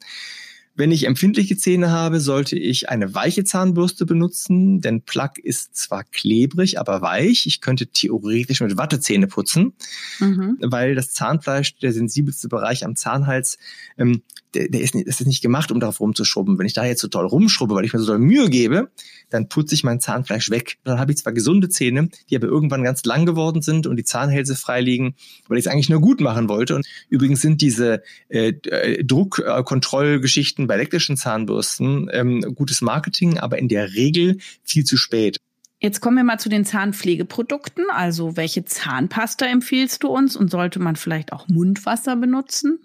Wenn 0.79 0.93
ich 0.93 1.09
empfindliche 1.09 1.57
Zähne 1.57 1.91
habe, 1.91 2.21
sollte 2.21 2.57
ich 2.57 2.89
eine 2.89 3.13
weiche 3.13 3.43
Zahnbürste 3.43 4.07
benutzen, 4.07 4.81
denn 4.81 5.03
Plaque 5.03 5.43
ist 5.43 5.77
zwar 5.77 6.05
klebrig, 6.05 6.79
aber 6.79 7.03
weich. 7.03 7.47
Ich 7.47 7.61
könnte 7.61 7.89
theoretisch 7.89 8.61
mit 8.61 8.77
Wattezähne 8.77 9.27
putzen, 9.27 9.73
mhm. 10.21 10.57
weil 10.61 10.95
das 10.95 11.11
Zahnfleisch, 11.11 11.77
der 11.79 11.93
sensibelste 11.93 12.47
Bereich 12.47 12.85
am 12.85 12.95
Zahnhals, 12.95 13.59
ähm, 13.99 14.23
der, 14.55 14.69
der 14.69 14.81
ist, 14.81 14.95
nicht, 14.95 15.09
das 15.09 15.21
ist 15.21 15.27
nicht 15.27 15.43
gemacht, 15.43 15.71
um 15.73 15.81
darauf 15.81 16.01
rumzuschrubben. 16.01 16.59
Wenn 16.59 16.67
ich 16.67 16.73
da 16.73 16.85
jetzt 16.85 17.01
so 17.01 17.09
toll 17.09 17.27
rumschrubbe, 17.27 17.75
weil 17.75 17.85
ich 17.85 17.93
mir 17.93 17.99
so 17.99 18.07
doll 18.07 18.19
Mühe 18.19 18.49
gebe, 18.49 18.91
dann 19.31 19.49
putze 19.49 19.75
ich 19.75 19.85
mein 19.85 20.01
Zahnfleisch 20.01 20.51
weg. 20.51 20.79
Dann 20.85 20.99
habe 20.99 21.13
ich 21.13 21.19
zwar 21.19 21.33
gesunde 21.33 21.69
Zähne, 21.69 22.09
die 22.31 22.37
aber 22.37 22.47
irgendwann 22.47 22.83
ganz 22.83 23.05
lang 23.05 23.27
geworden 23.27 23.63
sind 23.63 23.87
und 23.87 23.97
die 23.97 24.05
Zahnhälse 24.05 24.57
frei 24.57 24.81
liegen, 24.81 25.17
weil 25.49 25.59
ich 25.59 25.67
es 25.67 25.71
eigentlich 25.71 25.91
nur 25.91 26.01
gut 26.01 26.21
machen 26.21 26.49
wollte. 26.49 26.77
Und 26.77 26.87
übrigens 27.09 27.41
sind 27.41 27.61
diese 27.61 28.03
äh, 28.29 28.53
äh 28.71 29.05
Druckkontrollgeschichten 29.05 30.68
bei 30.69 30.75
elektrischen 30.75 31.17
Zahnbürsten 31.17 32.09
ähm, 32.13 32.41
gutes 32.55 32.81
Marketing, 32.81 33.39
aber 33.39 33.59
in 33.59 33.67
der 33.67 33.95
Regel 33.95 34.39
viel 34.63 34.85
zu 34.85 34.97
spät. 34.97 35.39
Jetzt 35.81 36.01
kommen 36.01 36.17
wir 36.17 36.25
mal 36.25 36.39
zu 36.39 36.49
den 36.49 36.65
Zahnpflegeprodukten. 36.65 37.87
Also 37.91 38.37
welche 38.37 38.65
Zahnpasta 38.65 39.47
empfiehlst 39.47 40.03
du 40.03 40.09
uns 40.09 40.37
und 40.37 40.51
sollte 40.51 40.81
man 40.81 40.97
vielleicht 40.97 41.33
auch 41.33 41.49
Mundwasser 41.49 42.17
benutzen? 42.17 42.81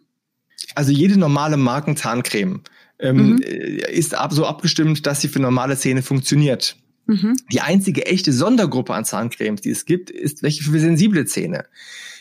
Also 0.75 0.91
jede 0.91 1.17
normale 1.17 1.57
Markenzahncreme 1.57 2.61
ähm, 2.99 3.31
mhm. 3.31 3.37
ist 3.39 4.15
ab, 4.15 4.33
so 4.33 4.45
abgestimmt, 4.45 5.05
dass 5.05 5.21
sie 5.21 5.27
für 5.27 5.39
normale 5.39 5.77
Zähne 5.77 6.03
funktioniert. 6.03 6.77
Mhm. 7.07 7.35
Die 7.51 7.61
einzige 7.61 8.05
echte 8.05 8.31
Sondergruppe 8.31 8.93
an 8.93 9.05
Zahncremes, 9.05 9.61
die 9.61 9.71
es 9.71 9.85
gibt, 9.85 10.09
ist 10.09 10.43
welche 10.43 10.63
für 10.63 10.79
sensible 10.79 11.25
Zähne. 11.25 11.65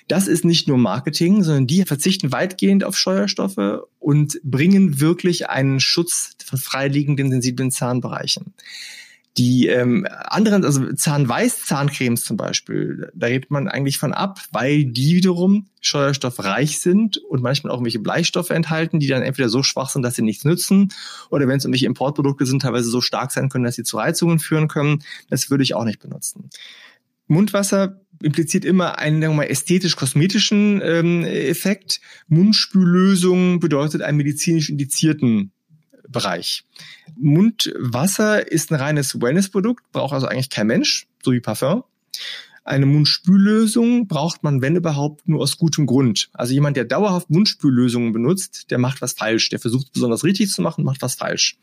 Das 0.08 0.26
ist 0.26 0.44
nicht 0.44 0.68
nur 0.68 0.78
Marketing, 0.78 1.42
sondern 1.42 1.66
die 1.66 1.84
verzichten 1.84 2.32
weitgehend 2.32 2.84
auf 2.84 2.96
Steuerstoffe 2.96 3.82
und 3.98 4.40
bringen 4.42 5.00
wirklich 5.00 5.48
einen 5.48 5.80
Schutz 5.80 6.36
von 6.44 6.58
freiliegenden 6.58 7.30
sensiblen 7.30 7.70
Zahnbereichen. 7.70 8.54
Die 9.38 9.66
ähm, 9.68 10.06
anderen, 10.10 10.62
also 10.62 10.92
Zahnweiß-Zahncremes 10.92 12.22
zum 12.22 12.36
Beispiel, 12.36 13.10
da 13.14 13.28
redet 13.28 13.50
man 13.50 13.66
eigentlich 13.66 13.96
von 13.96 14.12
ab, 14.12 14.40
weil 14.50 14.84
die 14.84 15.16
wiederum 15.16 15.68
steuerstoffreich 15.80 16.80
sind 16.80 17.16
und 17.16 17.42
manchmal 17.42 17.70
auch 17.70 17.76
irgendwelche 17.76 17.98
Bleistoffe 17.98 18.52
enthalten, 18.52 19.00
die 19.00 19.06
dann 19.06 19.22
entweder 19.22 19.48
so 19.48 19.62
schwach 19.62 19.88
sind, 19.88 20.02
dass 20.02 20.16
sie 20.16 20.22
nichts 20.22 20.44
nützen, 20.44 20.92
oder 21.30 21.48
wenn 21.48 21.56
es 21.56 21.64
irgendwelche 21.64 21.86
Importprodukte 21.86 22.44
sind, 22.44 22.60
teilweise 22.60 22.90
so 22.90 23.00
stark 23.00 23.32
sein 23.32 23.48
können, 23.48 23.64
dass 23.64 23.76
sie 23.76 23.84
zu 23.84 23.96
Reizungen 23.96 24.38
führen 24.38 24.68
können. 24.68 25.02
Das 25.30 25.48
würde 25.48 25.64
ich 25.64 25.74
auch 25.74 25.84
nicht 25.84 26.00
benutzen. 26.00 26.50
Mundwasser 27.26 28.00
impliziert 28.22 28.64
immer 28.64 28.98
einen 28.98 29.22
ästhetisch-kosmetischen 29.40 30.80
ähm, 30.82 31.24
Effekt. 31.24 32.00
Mundspüllösung 32.28 33.60
bedeutet 33.60 34.02
einen 34.02 34.18
medizinisch 34.18 34.70
indizierten 34.70 35.52
Bereich. 36.08 36.64
Mundwasser 37.16 38.50
ist 38.50 38.70
ein 38.70 38.76
reines 38.76 39.20
Wellness-Produkt, 39.20 39.90
braucht 39.92 40.12
also 40.12 40.26
eigentlich 40.26 40.50
kein 40.50 40.66
Mensch, 40.66 41.06
so 41.22 41.32
wie 41.32 41.40
Parfum. 41.40 41.84
Eine 42.64 42.86
Mundspüllösung 42.86 44.06
braucht 44.06 44.44
man, 44.44 44.62
wenn 44.62 44.76
überhaupt, 44.76 45.26
nur 45.28 45.40
aus 45.40 45.58
gutem 45.58 45.84
Grund. 45.86 46.30
Also 46.32 46.54
jemand, 46.54 46.76
der 46.76 46.84
dauerhaft 46.84 47.28
Mundspüllösungen 47.28 48.12
benutzt, 48.12 48.70
der 48.70 48.78
macht 48.78 49.02
was 49.02 49.14
falsch. 49.14 49.48
Der 49.48 49.58
versucht 49.58 49.92
besonders 49.92 50.22
richtig 50.22 50.50
zu 50.50 50.62
machen, 50.62 50.84
macht 50.84 51.02
was 51.02 51.16
falsch. 51.16 51.58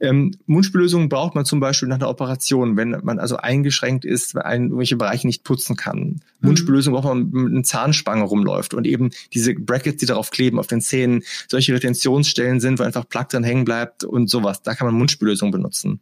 Ähm, 0.00 0.32
Mundspüllösungen 0.46 1.08
braucht 1.08 1.36
man 1.36 1.44
zum 1.44 1.60
Beispiel 1.60 1.88
nach 1.88 1.96
einer 1.96 2.08
Operation, 2.08 2.76
wenn 2.76 2.90
man 3.04 3.20
also 3.20 3.36
eingeschränkt 3.36 4.04
ist, 4.04 4.34
weil 4.34 4.42
einen 4.42 4.64
irgendwelche 4.64 4.96
Bereiche 4.96 5.28
nicht 5.28 5.44
putzen 5.44 5.76
kann. 5.76 5.98
Mhm. 5.98 6.20
Mundspüllösung 6.40 6.92
braucht 6.92 7.04
man, 7.04 7.32
wenn 7.32 7.42
man 7.42 7.44
mit 7.44 7.52
einer 7.52 7.62
Zahnspange 7.62 8.24
rumläuft 8.24 8.74
und 8.74 8.84
eben 8.84 9.10
diese 9.32 9.54
Brackets, 9.54 9.98
die 9.98 10.06
darauf 10.06 10.30
kleben, 10.30 10.58
auf 10.58 10.66
den 10.66 10.80
Zähnen, 10.80 11.22
solche 11.48 11.72
Retentionsstellen 11.72 12.58
sind, 12.58 12.80
wo 12.80 12.82
einfach 12.82 13.08
Plaque 13.08 13.30
dran 13.30 13.44
hängen 13.44 13.64
bleibt 13.64 14.02
und 14.02 14.28
sowas. 14.28 14.62
Da 14.62 14.74
kann 14.74 14.88
man 14.88 14.96
Mundspüllösung 14.96 15.52
benutzen 15.52 16.00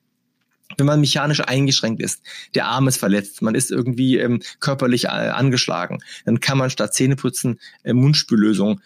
wenn 0.77 0.87
man 0.87 1.01
mechanisch 1.01 1.41
eingeschränkt 1.41 2.03
ist, 2.03 2.23
der 2.55 2.67
Arm 2.67 2.89
ist 2.89 2.97
verletzt, 2.97 3.43
man 3.43 3.55
ist 3.55 3.71
irgendwie 3.71 4.19
ähm, 4.19 4.41
körperlich 4.61 5.05
äh, 5.05 5.09
angeschlagen, 5.09 5.99
dann 6.25 6.41
kann 6.41 6.59
man 6.59 6.71
statt 6.71 6.95
Zähneputzen 6.95 7.61
äh, 7.83 7.93
Mundspüllösung 7.93 8.81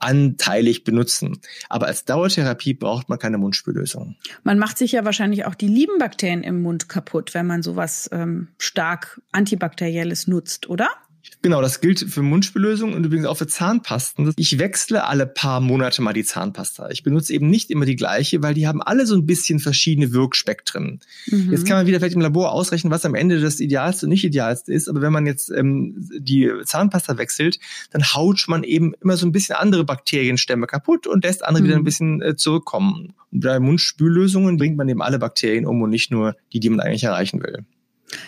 anteilig 0.00 0.84
benutzen. 0.84 1.40
Aber 1.68 1.86
als 1.86 2.04
Dauertherapie 2.04 2.74
braucht 2.74 3.08
man 3.08 3.18
keine 3.18 3.38
Mundspüllösung. 3.38 4.16
Man 4.42 4.58
macht 4.58 4.78
sich 4.78 4.92
ja 4.92 5.04
wahrscheinlich 5.04 5.44
auch 5.44 5.54
die 5.54 5.68
lieben 5.68 5.98
Bakterien 5.98 6.42
im 6.42 6.62
Mund 6.62 6.88
kaputt, 6.88 7.34
wenn 7.34 7.46
man 7.46 7.62
sowas 7.62 8.08
ähm, 8.10 8.48
stark 8.58 9.20
antibakterielles 9.30 10.26
nutzt, 10.26 10.68
oder? 10.68 10.88
Genau, 11.42 11.62
das 11.62 11.80
gilt 11.80 12.00
für 12.00 12.22
Mundspüllösungen 12.22 12.94
und 12.94 13.04
übrigens 13.04 13.26
auch 13.26 13.36
für 13.36 13.46
Zahnpasten. 13.46 14.32
Ich 14.36 14.58
wechsle 14.58 15.04
alle 15.04 15.26
paar 15.26 15.60
Monate 15.60 16.02
mal 16.02 16.12
die 16.12 16.24
Zahnpasta. 16.24 16.90
Ich 16.90 17.02
benutze 17.02 17.32
eben 17.32 17.48
nicht 17.48 17.70
immer 17.70 17.86
die 17.86 17.96
gleiche, 17.96 18.42
weil 18.42 18.54
die 18.54 18.66
haben 18.66 18.82
alle 18.82 19.06
so 19.06 19.14
ein 19.14 19.26
bisschen 19.26 19.58
verschiedene 19.58 20.12
Wirkspektren. 20.12 21.00
Mhm. 21.26 21.50
Jetzt 21.50 21.66
kann 21.66 21.76
man 21.76 21.86
wieder 21.86 21.98
vielleicht 21.98 22.14
im 22.14 22.20
Labor 22.20 22.52
ausrechnen, 22.52 22.90
was 22.90 23.04
am 23.04 23.14
Ende 23.14 23.40
das 23.40 23.60
Idealste 23.60 24.06
und 24.06 24.10
nicht 24.10 24.24
Idealste 24.24 24.72
ist. 24.72 24.88
Aber 24.88 25.00
wenn 25.00 25.12
man 25.12 25.26
jetzt 25.26 25.50
ähm, 25.50 25.94
die 26.18 26.50
Zahnpasta 26.64 27.16
wechselt, 27.16 27.58
dann 27.90 28.02
haut 28.02 28.44
man 28.48 28.62
eben 28.62 28.92
immer 29.02 29.16
so 29.16 29.26
ein 29.26 29.32
bisschen 29.32 29.56
andere 29.56 29.84
Bakterienstämme 29.84 30.66
kaputt 30.66 31.06
und 31.06 31.24
lässt 31.24 31.44
andere 31.44 31.62
mhm. 31.62 31.68
wieder 31.68 31.76
ein 31.76 31.84
bisschen 31.84 32.22
äh, 32.22 32.36
zurückkommen. 32.36 33.14
Und 33.30 33.40
bei 33.40 33.58
Mundspüllösungen 33.60 34.56
bringt 34.56 34.76
man 34.76 34.88
eben 34.88 35.02
alle 35.02 35.18
Bakterien 35.18 35.66
um 35.66 35.80
und 35.82 35.90
nicht 35.90 36.10
nur 36.10 36.36
die, 36.52 36.60
die 36.60 36.68
man 36.68 36.80
eigentlich 36.80 37.04
erreichen 37.04 37.42
will. 37.42 37.64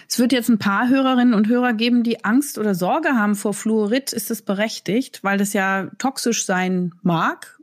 Es 0.09 0.19
wird 0.19 0.33
jetzt 0.33 0.49
ein 0.49 0.59
paar 0.59 0.89
Hörerinnen 0.89 1.35
und 1.35 1.49
Hörer 1.49 1.73
geben, 1.73 2.03
die 2.03 2.25
Angst 2.25 2.59
oder 2.59 2.75
Sorge 2.75 3.11
haben 3.11 3.35
vor 3.35 3.55
Fluorid. 3.55 4.13
Ist 4.13 4.31
das 4.31 4.43
berechtigt, 4.43 5.21
weil 5.23 5.39
das 5.39 5.53
ja 5.53 5.91
toxisch 5.99 6.45
sein 6.45 6.93
mag? 7.03 7.59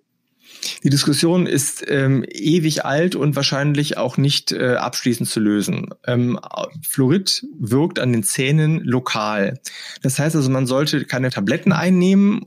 Die 0.84 0.89
Diskussion 0.89 1.45
ist 1.45 1.84
ähm, 1.88 2.25
ewig 2.27 2.86
alt 2.86 3.15
und 3.15 3.36
wahrscheinlich 3.36 3.97
auch 3.97 4.17
nicht 4.17 4.51
äh, 4.51 4.75
abschließend 4.75 5.29
zu 5.29 5.39
lösen. 5.39 5.89
Ähm, 6.05 6.39
Fluorid 6.88 7.45
wirkt 7.60 7.99
an 7.99 8.12
den 8.12 8.23
Zähnen 8.23 8.84
lokal. 8.84 9.60
Das 10.01 10.19
heißt 10.19 10.36
also, 10.36 10.49
man 10.49 10.65
sollte 10.65 11.05
keine 11.05 11.29
Tabletten 11.29 11.71
einnehmen, 11.71 12.45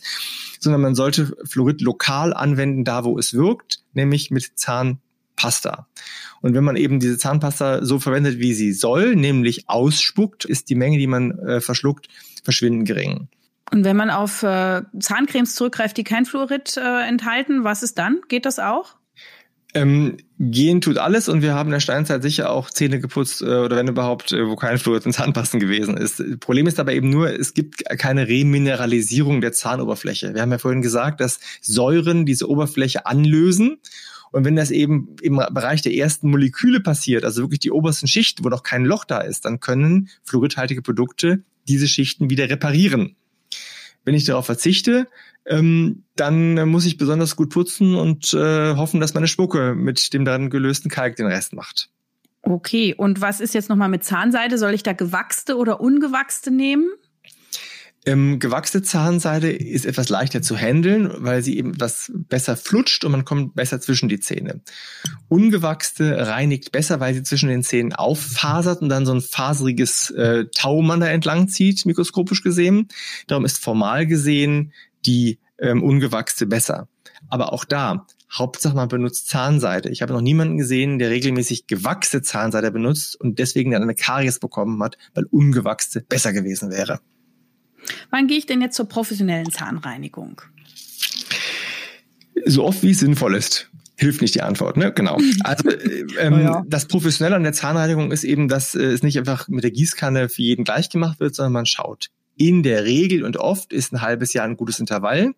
sondern 0.58 0.80
man 0.80 0.94
sollte 0.94 1.34
Fluorid 1.44 1.80
lokal 1.80 2.34
anwenden, 2.34 2.84
da 2.84 3.04
wo 3.04 3.18
es 3.18 3.34
wirkt, 3.34 3.82
nämlich 3.92 4.30
mit 4.30 4.58
Zahnpasta. 5.36 5.86
Und 6.40 6.54
wenn 6.54 6.64
man 6.64 6.76
eben 6.76 7.00
diese 7.00 7.18
Zahnpasta 7.18 7.84
so 7.84 7.98
verwendet, 7.98 8.38
wie 8.38 8.54
sie 8.54 8.72
soll, 8.72 9.14
nämlich 9.14 9.68
ausspuckt, 9.68 10.44
ist 10.44 10.68
die 10.70 10.74
Menge, 10.74 10.98
die 10.98 11.06
man 11.06 11.38
äh, 11.38 11.60
verschluckt, 11.60 12.08
verschwindend 12.42 12.86
gering. 12.86 13.28
Und 13.70 13.84
wenn 13.84 13.96
man 13.96 14.10
auf 14.10 14.42
äh, 14.42 14.82
Zahncremes 14.98 15.54
zurückgreift, 15.54 15.96
die 15.96 16.04
kein 16.04 16.26
Fluorid 16.26 16.76
äh, 16.76 17.08
enthalten, 17.08 17.64
was 17.64 17.82
ist 17.82 17.98
dann? 17.98 18.20
Geht 18.28 18.44
das 18.44 18.58
auch? 18.58 18.96
Ähm, 19.74 20.18
gehen 20.38 20.82
tut 20.82 20.98
alles 20.98 21.30
und 21.30 21.40
wir 21.40 21.54
haben 21.54 21.68
in 21.68 21.72
der 21.72 21.80
Steinzeit 21.80 22.22
sicher 22.22 22.50
auch 22.50 22.68
Zähne 22.68 23.00
geputzt 23.00 23.40
äh, 23.40 23.46
oder 23.46 23.76
wenn 23.76 23.88
überhaupt, 23.88 24.30
äh, 24.32 24.46
wo 24.46 24.54
kein 24.54 24.76
Fluorid 24.76 25.06
in 25.06 25.12
Zahnpasten 25.12 25.60
gewesen 25.60 25.96
ist. 25.96 26.22
Problem 26.40 26.66
ist 26.66 26.78
aber 26.78 26.92
eben 26.92 27.08
nur, 27.08 27.30
es 27.30 27.54
gibt 27.54 27.82
keine 27.98 28.28
Remineralisierung 28.28 29.40
der 29.40 29.52
Zahnoberfläche. 29.52 30.34
Wir 30.34 30.42
haben 30.42 30.52
ja 30.52 30.58
vorhin 30.58 30.82
gesagt, 30.82 31.22
dass 31.22 31.40
Säuren 31.62 32.26
diese 32.26 32.50
Oberfläche 32.50 33.06
anlösen 33.06 33.78
und 34.32 34.44
wenn 34.44 34.56
das 34.56 34.70
eben 34.70 35.14
im 35.20 35.36
Bereich 35.36 35.82
der 35.82 35.94
ersten 35.94 36.30
Moleküle 36.30 36.80
passiert, 36.80 37.24
also 37.24 37.42
wirklich 37.42 37.60
die 37.60 37.70
obersten 37.70 38.08
Schichten, 38.08 38.44
wo 38.44 38.48
noch 38.48 38.62
kein 38.62 38.84
Loch 38.84 39.04
da 39.04 39.18
ist, 39.18 39.44
dann 39.44 39.60
können 39.60 40.08
fluoridhaltige 40.24 40.82
Produkte 40.82 41.42
diese 41.68 41.86
Schichten 41.86 42.30
wieder 42.30 42.50
reparieren. 42.50 43.14
Wenn 44.04 44.14
ich 44.14 44.24
darauf 44.24 44.46
verzichte, 44.46 45.06
ähm, 45.46 46.04
dann 46.16 46.68
muss 46.68 46.86
ich 46.86 46.96
besonders 46.96 47.36
gut 47.36 47.50
putzen 47.50 47.94
und 47.94 48.32
äh, 48.34 48.74
hoffen, 48.74 49.00
dass 49.00 49.14
meine 49.14 49.28
Spucke 49.28 49.74
mit 49.74 50.12
dem 50.12 50.24
dann 50.24 50.50
gelösten 50.50 50.90
Kalk 50.90 51.16
den 51.16 51.26
Rest 51.26 51.52
macht. 51.52 51.88
Okay, 52.42 52.94
und 52.96 53.20
was 53.20 53.40
ist 53.40 53.54
jetzt 53.54 53.68
nochmal 53.68 53.88
mit 53.88 54.02
Zahnseide? 54.02 54.58
Soll 54.58 54.74
ich 54.74 54.82
da 54.82 54.92
gewachste 54.92 55.56
oder 55.56 55.80
ungewachste 55.80 56.50
nehmen? 56.50 56.88
Ähm, 58.04 58.40
gewachsene 58.40 58.82
Zahnseide 58.82 59.52
ist 59.52 59.86
etwas 59.86 60.08
leichter 60.08 60.42
zu 60.42 60.56
handeln, 60.56 61.10
weil 61.18 61.42
sie 61.42 61.56
eben 61.56 61.74
etwas 61.74 62.10
besser 62.14 62.56
flutscht 62.56 63.04
und 63.04 63.12
man 63.12 63.24
kommt 63.24 63.54
besser 63.54 63.80
zwischen 63.80 64.08
die 64.08 64.18
Zähne. 64.18 64.60
Ungewachste 65.28 66.26
reinigt 66.26 66.72
besser, 66.72 66.98
weil 66.98 67.14
sie 67.14 67.22
zwischen 67.22 67.48
den 67.48 67.62
Zähnen 67.62 67.92
auffasert 67.92 68.82
und 68.82 68.88
dann 68.88 69.06
so 69.06 69.14
ein 69.14 69.20
faseriges 69.20 70.10
äh, 70.10 70.46
Tau 70.52 70.82
man 70.82 70.98
da 70.98 71.06
entlang 71.06 71.46
zieht, 71.46 71.86
mikroskopisch 71.86 72.42
gesehen. 72.42 72.88
Darum 73.28 73.44
ist 73.44 73.62
formal 73.62 74.06
gesehen 74.06 74.72
die 75.06 75.38
ähm, 75.58 75.82
ungewachste 75.82 76.46
besser. 76.46 76.88
Aber 77.28 77.52
auch 77.52 77.64
da, 77.64 78.06
Hauptsache 78.32 78.74
man 78.74 78.88
benutzt 78.88 79.28
Zahnseide. 79.28 79.90
Ich 79.90 80.02
habe 80.02 80.12
noch 80.12 80.22
niemanden 80.22 80.56
gesehen, 80.56 80.98
der 80.98 81.10
regelmäßig 81.10 81.66
gewachste 81.66 82.22
Zahnseide 82.22 82.72
benutzt 82.72 83.20
und 83.20 83.38
deswegen 83.38 83.70
dann 83.70 83.82
eine 83.82 83.94
Karies 83.94 84.40
bekommen 84.40 84.82
hat, 84.82 84.96
weil 85.14 85.24
ungewachste 85.24 86.00
besser 86.00 86.32
gewesen 86.32 86.70
wäre. 86.70 87.00
Wann 88.10 88.26
gehe 88.26 88.38
ich 88.38 88.46
denn 88.46 88.60
jetzt 88.60 88.76
zur 88.76 88.88
professionellen 88.88 89.50
Zahnreinigung? 89.50 90.42
So 92.44 92.64
oft 92.64 92.82
wie 92.82 92.90
es 92.90 93.00
sinnvoll 93.00 93.34
ist. 93.34 93.68
Hilft 93.96 94.20
nicht 94.20 94.34
die 94.34 94.42
Antwort, 94.42 94.76
ne? 94.76 94.92
Genau. 94.92 95.18
Also 95.44 95.68
äh, 95.68 96.04
ähm, 96.18 96.40
ja. 96.42 96.64
das 96.66 96.86
Professionelle 96.86 97.36
an 97.36 97.42
der 97.42 97.52
Zahnreinigung 97.52 98.10
ist 98.10 98.24
eben, 98.24 98.48
dass 98.48 98.74
äh, 98.74 98.82
es 98.84 99.02
nicht 99.02 99.18
einfach 99.18 99.48
mit 99.48 99.64
der 99.64 99.70
Gießkanne 99.70 100.28
für 100.28 100.42
jeden 100.42 100.64
gleich 100.64 100.90
gemacht 100.90 101.20
wird, 101.20 101.34
sondern 101.34 101.52
man 101.52 101.66
schaut. 101.66 102.08
In 102.36 102.62
der 102.62 102.84
Regel 102.84 103.24
und 103.24 103.36
oft 103.36 103.72
ist 103.72 103.92
ein 103.92 104.00
halbes 104.00 104.32
Jahr 104.32 104.44
ein 104.44 104.56
gutes 104.56 104.80
Intervall 104.80 105.34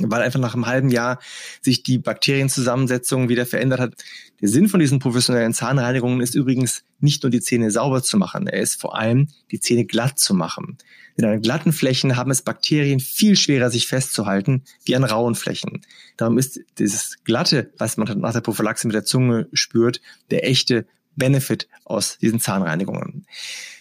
weil 0.00 0.22
einfach 0.22 0.40
nach 0.40 0.54
einem 0.54 0.66
halben 0.66 0.90
Jahr 0.90 1.18
sich 1.62 1.82
die 1.82 1.98
Bakterienzusammensetzung 1.98 3.28
wieder 3.28 3.46
verändert 3.46 3.80
hat. 3.80 3.94
Der 4.40 4.48
Sinn 4.48 4.68
von 4.68 4.80
diesen 4.80 4.98
professionellen 4.98 5.54
Zahnreinigungen 5.54 6.20
ist 6.20 6.34
übrigens 6.34 6.84
nicht 7.00 7.22
nur 7.22 7.30
die 7.30 7.40
Zähne 7.40 7.70
sauber 7.70 8.02
zu 8.02 8.16
machen, 8.16 8.46
er 8.46 8.60
ist 8.60 8.80
vor 8.80 8.96
allem 8.96 9.28
die 9.50 9.60
Zähne 9.60 9.84
glatt 9.84 10.18
zu 10.18 10.34
machen. 10.34 10.78
In 11.16 11.24
an 11.24 11.42
glatten 11.42 11.72
Flächen 11.72 12.16
haben 12.16 12.30
es 12.30 12.42
Bakterien 12.42 13.00
viel 13.00 13.34
schwerer, 13.34 13.70
sich 13.70 13.88
festzuhalten, 13.88 14.62
wie 14.84 14.94
an 14.94 15.02
rauen 15.02 15.34
Flächen. 15.34 15.82
Darum 16.16 16.38
ist 16.38 16.60
dieses 16.78 17.16
Glatte, 17.24 17.72
was 17.76 17.96
man 17.96 18.20
nach 18.20 18.32
der 18.32 18.40
Prophylaxe 18.40 18.86
mit 18.86 18.94
der 18.94 19.04
Zunge 19.04 19.48
spürt, 19.52 20.00
der 20.30 20.46
echte 20.46 20.86
Benefit 21.16 21.68
aus 21.84 22.18
diesen 22.18 22.38
Zahnreinigungen. 22.38 23.26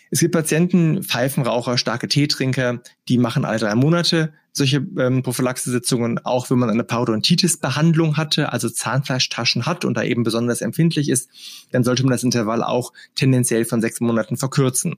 Es 0.10 0.20
gibt 0.20 0.34
Patienten, 0.34 1.04
Pfeifenraucher, 1.04 1.78
starke 1.78 2.08
Teetrinker, 2.08 2.82
die 3.10 3.18
machen 3.18 3.46
alle 3.46 3.60
drei 3.60 3.76
Monate 3.76 4.34
solche 4.58 4.86
ähm, 4.98 5.24
Prophylaxe-Sitzungen, 5.24 6.20
auch 6.26 6.50
wenn 6.50 6.58
man 6.58 6.70
eine 6.70 6.84
Parodontitis-Behandlung 6.84 8.18
hatte, 8.18 8.52
also 8.52 8.70
Zahnfleischtaschen 8.70 9.66
hat 9.66 9.86
und 9.86 9.96
da 9.96 10.04
eben 10.04 10.24
besonders 10.24 10.62
empfindlich 10.62 11.10
ist, 11.10 11.30
dann 11.72 11.84
sollte 11.84 12.04
man 12.04 12.12
das 12.12 12.24
Intervall 12.24 12.64
auch 12.64 12.92
tendenziell 13.16 13.64
von 13.64 13.80
sechs 13.80 14.02
Monaten 14.02 14.36
verkürzen. 14.36 14.96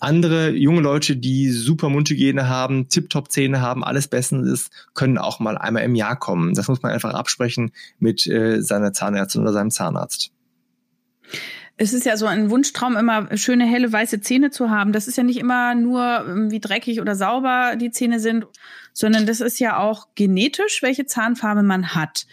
Andere 0.00 0.50
junge 0.50 0.80
Leute, 0.80 1.14
die 1.16 1.50
super 1.50 1.90
Mundhygiene 1.90 2.48
haben, 2.48 2.88
Tip-Top-Zähne 2.88 3.60
haben, 3.60 3.84
alles 3.84 4.08
bestens 4.08 4.48
ist, 4.48 4.72
können 4.94 5.18
auch 5.18 5.40
mal 5.40 5.58
einmal 5.58 5.82
im 5.82 5.94
Jahr 5.94 6.18
kommen. 6.18 6.54
Das 6.54 6.68
muss 6.68 6.82
man 6.82 6.90
einfach 6.90 7.12
absprechen 7.12 7.72
mit 7.98 8.26
äh, 8.26 8.62
seiner 8.62 8.94
Zahnärztin 8.94 9.42
oder 9.42 9.52
seinem 9.52 9.70
Zahnarzt 9.70 10.32
es 11.80 11.94
ist 11.94 12.04
ja 12.04 12.18
so 12.18 12.26
ein 12.26 12.50
Wunschtraum, 12.50 12.94
immer 12.94 13.34
schöne, 13.38 13.64
helle, 13.64 13.90
weiße 13.90 14.20
Zähne 14.20 14.50
zu 14.50 14.68
haben. 14.68 14.92
Das 14.92 15.08
ist 15.08 15.16
ja 15.16 15.22
nicht 15.22 15.38
immer 15.38 15.74
nur, 15.74 16.26
ähm, 16.28 16.50
wie 16.50 16.60
dreckig 16.60 17.00
oder 17.00 17.16
sauber 17.16 17.74
die 17.76 17.90
Zähne 17.90 18.20
sind, 18.20 18.44
sondern 18.92 19.24
das 19.24 19.40
ist 19.40 19.58
ja 19.60 19.78
auch 19.78 20.08
genetisch, 20.14 20.82
welche 20.82 21.06
Zahnfarbe 21.06 21.62
man 21.62 21.94
hat. 21.94 22.26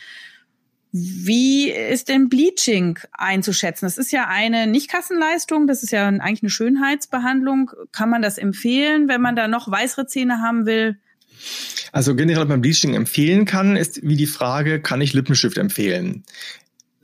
Wie 0.91 1.71
ist 1.71 2.09
denn 2.09 2.27
Bleaching 2.27 2.99
einzuschätzen? 3.13 3.85
Das 3.85 3.97
ist 3.97 4.11
ja 4.11 4.27
eine 4.27 4.67
Nicht-Kassenleistung, 4.67 5.65
das 5.65 5.81
ist 5.81 5.91
ja 5.91 6.07
eigentlich 6.07 6.43
eine 6.43 6.49
Schönheitsbehandlung. 6.49 7.71
Kann 7.93 8.09
man 8.09 8.21
das 8.21 8.37
empfehlen, 8.37 9.07
wenn 9.07 9.21
man 9.21 9.37
da 9.37 9.47
noch 9.47 9.71
weißere 9.71 10.07
Zähne 10.07 10.41
haben 10.41 10.65
will? 10.65 10.97
Also 11.93 12.15
generell 12.15 12.47
beim 12.47 12.59
Bleaching 12.59 12.95
empfehlen 12.95 13.45
kann, 13.45 13.77
ist 13.77 14.01
wie 14.03 14.17
die 14.17 14.25
Frage, 14.25 14.81
kann 14.81 14.99
ich 14.99 15.13
Lippenstift 15.13 15.57
empfehlen? 15.57 16.25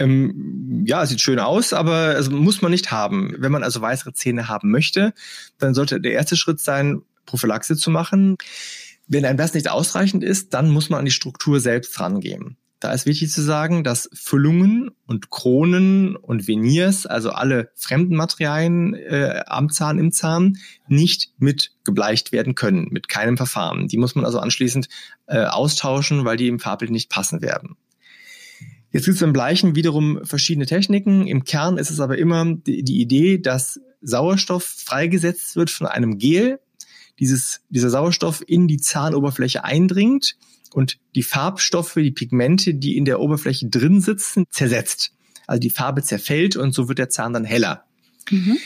Ähm, 0.04 0.84
ja, 0.86 1.06
sieht 1.06 1.22
schön 1.22 1.40
aus, 1.40 1.72
aber 1.74 2.16
also 2.16 2.32
muss 2.32 2.62
man 2.62 2.72
nicht 2.72 2.92
haben. 2.92 3.36
Wenn 3.38 3.52
man 3.52 3.64
also 3.64 3.82
weißere 3.82 4.14
Zähne 4.14 4.50
haben 4.50 4.70
möchte, 4.70 5.14
dann 5.60 5.74
sollte 5.74 6.02
der 6.02 6.12
erste 6.12 6.36
Schritt 6.36 6.60
sein, 6.60 7.02
Prophylaxe 7.26 7.78
zu 7.78 7.90
machen. 7.90 8.38
Wenn 9.08 9.26
einem 9.26 9.38
das 9.38 9.54
nicht 9.54 9.70
ausreichend 9.70 10.24
ist, 10.24 10.54
dann 10.54 10.70
muss 10.70 10.90
man 10.90 11.00
an 11.00 11.06
die 11.06 11.12
Struktur 11.12 11.60
selbst 11.60 12.00
rangehen. 12.00 12.58
Da 12.82 12.92
ist 12.92 13.06
wichtig 13.06 13.32
zu 13.32 13.42
sagen, 13.42 13.86
dass 13.86 14.10
Füllungen 14.14 14.92
und 15.06 15.30
Kronen 15.30 16.18
und 16.18 16.50
Veneers, 16.50 17.06
also 17.06 17.32
alle 17.32 17.72
fremden 17.76 18.18
Materialien 18.18 18.94
äh, 18.94 19.44
am 19.48 19.70
Zahn, 19.70 20.00
im 20.00 20.12
Zahn, 20.12 20.58
nicht 20.90 21.32
mit 21.38 21.72
gebleicht 21.86 22.34
werden 22.34 22.56
können, 22.56 22.90
mit 22.92 23.08
keinem 23.08 23.38
Verfahren. 23.38 23.88
Die 23.88 23.98
muss 23.98 24.16
man 24.16 24.26
also 24.26 24.40
anschließend 24.40 24.90
äh, 25.28 25.46
austauschen, 25.46 26.26
weil 26.26 26.36
die 26.36 26.50
im 26.50 26.60
Farbbild 26.60 26.92
nicht 26.92 27.10
passen 27.10 27.42
werden. 27.42 27.78
Jetzt 28.94 29.06
gibt 29.06 29.16
es 29.16 29.22
beim 29.22 29.34
Bleichen 29.34 29.76
wiederum 29.76 30.24
verschiedene 30.24 30.68
Techniken. 30.68 31.26
Im 31.26 31.44
Kern 31.44 31.80
ist 31.80 31.90
es 31.90 32.00
aber 32.00 32.18
immer 32.20 32.46
die, 32.46 32.84
die 32.84 33.02
Idee, 33.02 33.40
dass 33.40 33.82
Sauerstoff 34.02 34.64
freigesetzt 34.64 35.56
wird 35.56 35.72
von 35.72 35.88
einem 35.88 36.20
Gel, 36.20 36.60
dieses, 37.20 37.62
dieser 37.70 37.90
Sauerstoff 37.90 38.44
in 38.46 38.68
die 38.68 38.78
Zahnoberfläche 38.78 39.64
eindringt 39.64 40.36
und 40.74 41.00
die 41.16 41.24
Farbstoffe, 41.24 41.96
die 41.96 42.12
Pigmente, 42.12 42.76
die 42.76 42.96
in 42.96 43.06
der 43.06 43.20
Oberfläche 43.20 43.68
drin 43.68 44.00
sitzen, 44.00 44.46
zersetzt. 44.52 45.12
Also 45.48 45.60
die 45.60 45.72
Farbe 45.72 46.04
zerfällt 46.04 46.56
und 46.56 46.74
so 46.74 46.88
wird 46.88 47.00
der 47.00 47.10
Zahn 47.10 47.34
dann 47.34 47.46
heller. 47.46 47.86
Mhm. 48.30 48.58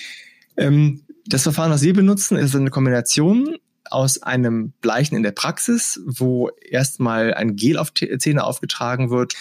Ähm, 0.58 1.02
das 1.26 1.44
Verfahren, 1.44 1.72
was 1.72 1.84
wir 1.84 1.94
benutzen, 1.94 2.38
ist 2.38 2.54
eine 2.54 2.70
Kombination 2.70 3.58
aus 3.90 4.22
einem 4.24 4.74
Bleichen 4.82 5.16
in 5.16 5.24
der 5.24 5.32
Praxis, 5.32 6.02
wo 6.06 6.50
erstmal 6.50 7.34
ein 7.34 7.56
Gel 7.56 7.78
auf 7.78 7.94
Zähne 7.94 8.44
aufgetragen 8.44 9.10
wird, 9.10 9.34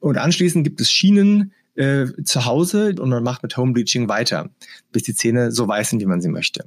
und 0.00 0.18
anschließend 0.18 0.64
gibt 0.64 0.80
es 0.80 0.90
Schienen 0.90 1.52
äh, 1.76 2.06
zu 2.24 2.44
Hause 2.44 2.94
und 2.98 3.08
man 3.08 3.22
macht 3.22 3.42
mit 3.42 3.56
Home 3.56 3.72
Bleaching 3.72 4.08
weiter, 4.08 4.50
bis 4.92 5.04
die 5.04 5.14
Zähne 5.14 5.52
so 5.52 5.68
weiß 5.68 5.90
sind, 5.90 6.00
wie 6.00 6.06
man 6.06 6.20
sie 6.20 6.28
möchte. 6.28 6.64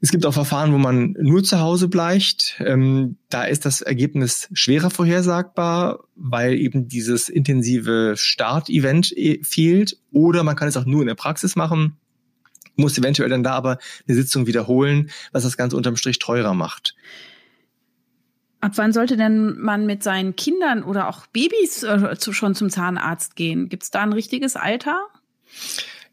Es 0.00 0.10
gibt 0.10 0.26
auch 0.26 0.34
Verfahren, 0.34 0.72
wo 0.72 0.78
man 0.78 1.14
nur 1.18 1.42
zu 1.42 1.58
Hause 1.60 1.88
bleicht. 1.88 2.60
Ähm, 2.60 3.16
da 3.30 3.44
ist 3.44 3.64
das 3.64 3.80
Ergebnis 3.80 4.48
schwerer 4.52 4.90
vorhersagbar, 4.90 6.00
weil 6.14 6.54
eben 6.54 6.86
dieses 6.86 7.30
intensive 7.30 8.14
Start-Event 8.16 9.16
äh, 9.16 9.42
fehlt. 9.42 9.98
Oder 10.12 10.42
man 10.42 10.54
kann 10.54 10.68
es 10.68 10.76
auch 10.76 10.84
nur 10.84 11.00
in 11.00 11.06
der 11.06 11.14
Praxis 11.14 11.56
machen, 11.56 11.96
muss 12.76 12.98
eventuell 12.98 13.30
dann 13.30 13.42
da 13.42 13.52
aber 13.52 13.78
eine 14.06 14.16
Sitzung 14.16 14.46
wiederholen, 14.46 15.10
was 15.32 15.44
das 15.44 15.56
Ganze 15.56 15.76
unterm 15.76 15.96
Strich 15.96 16.18
teurer 16.18 16.52
macht. 16.52 16.94
Ab 18.66 18.72
wann 18.74 18.92
sollte 18.92 19.16
denn 19.16 19.60
man 19.60 19.86
mit 19.86 20.02
seinen 20.02 20.34
Kindern 20.34 20.82
oder 20.82 21.08
auch 21.08 21.26
Babys 21.26 21.84
äh, 21.84 22.16
schon 22.18 22.56
zum 22.56 22.68
Zahnarzt 22.68 23.36
gehen? 23.36 23.68
Gibt 23.68 23.84
es 23.84 23.92
da 23.92 24.00
ein 24.02 24.12
richtiges 24.12 24.56
Alter? 24.56 25.06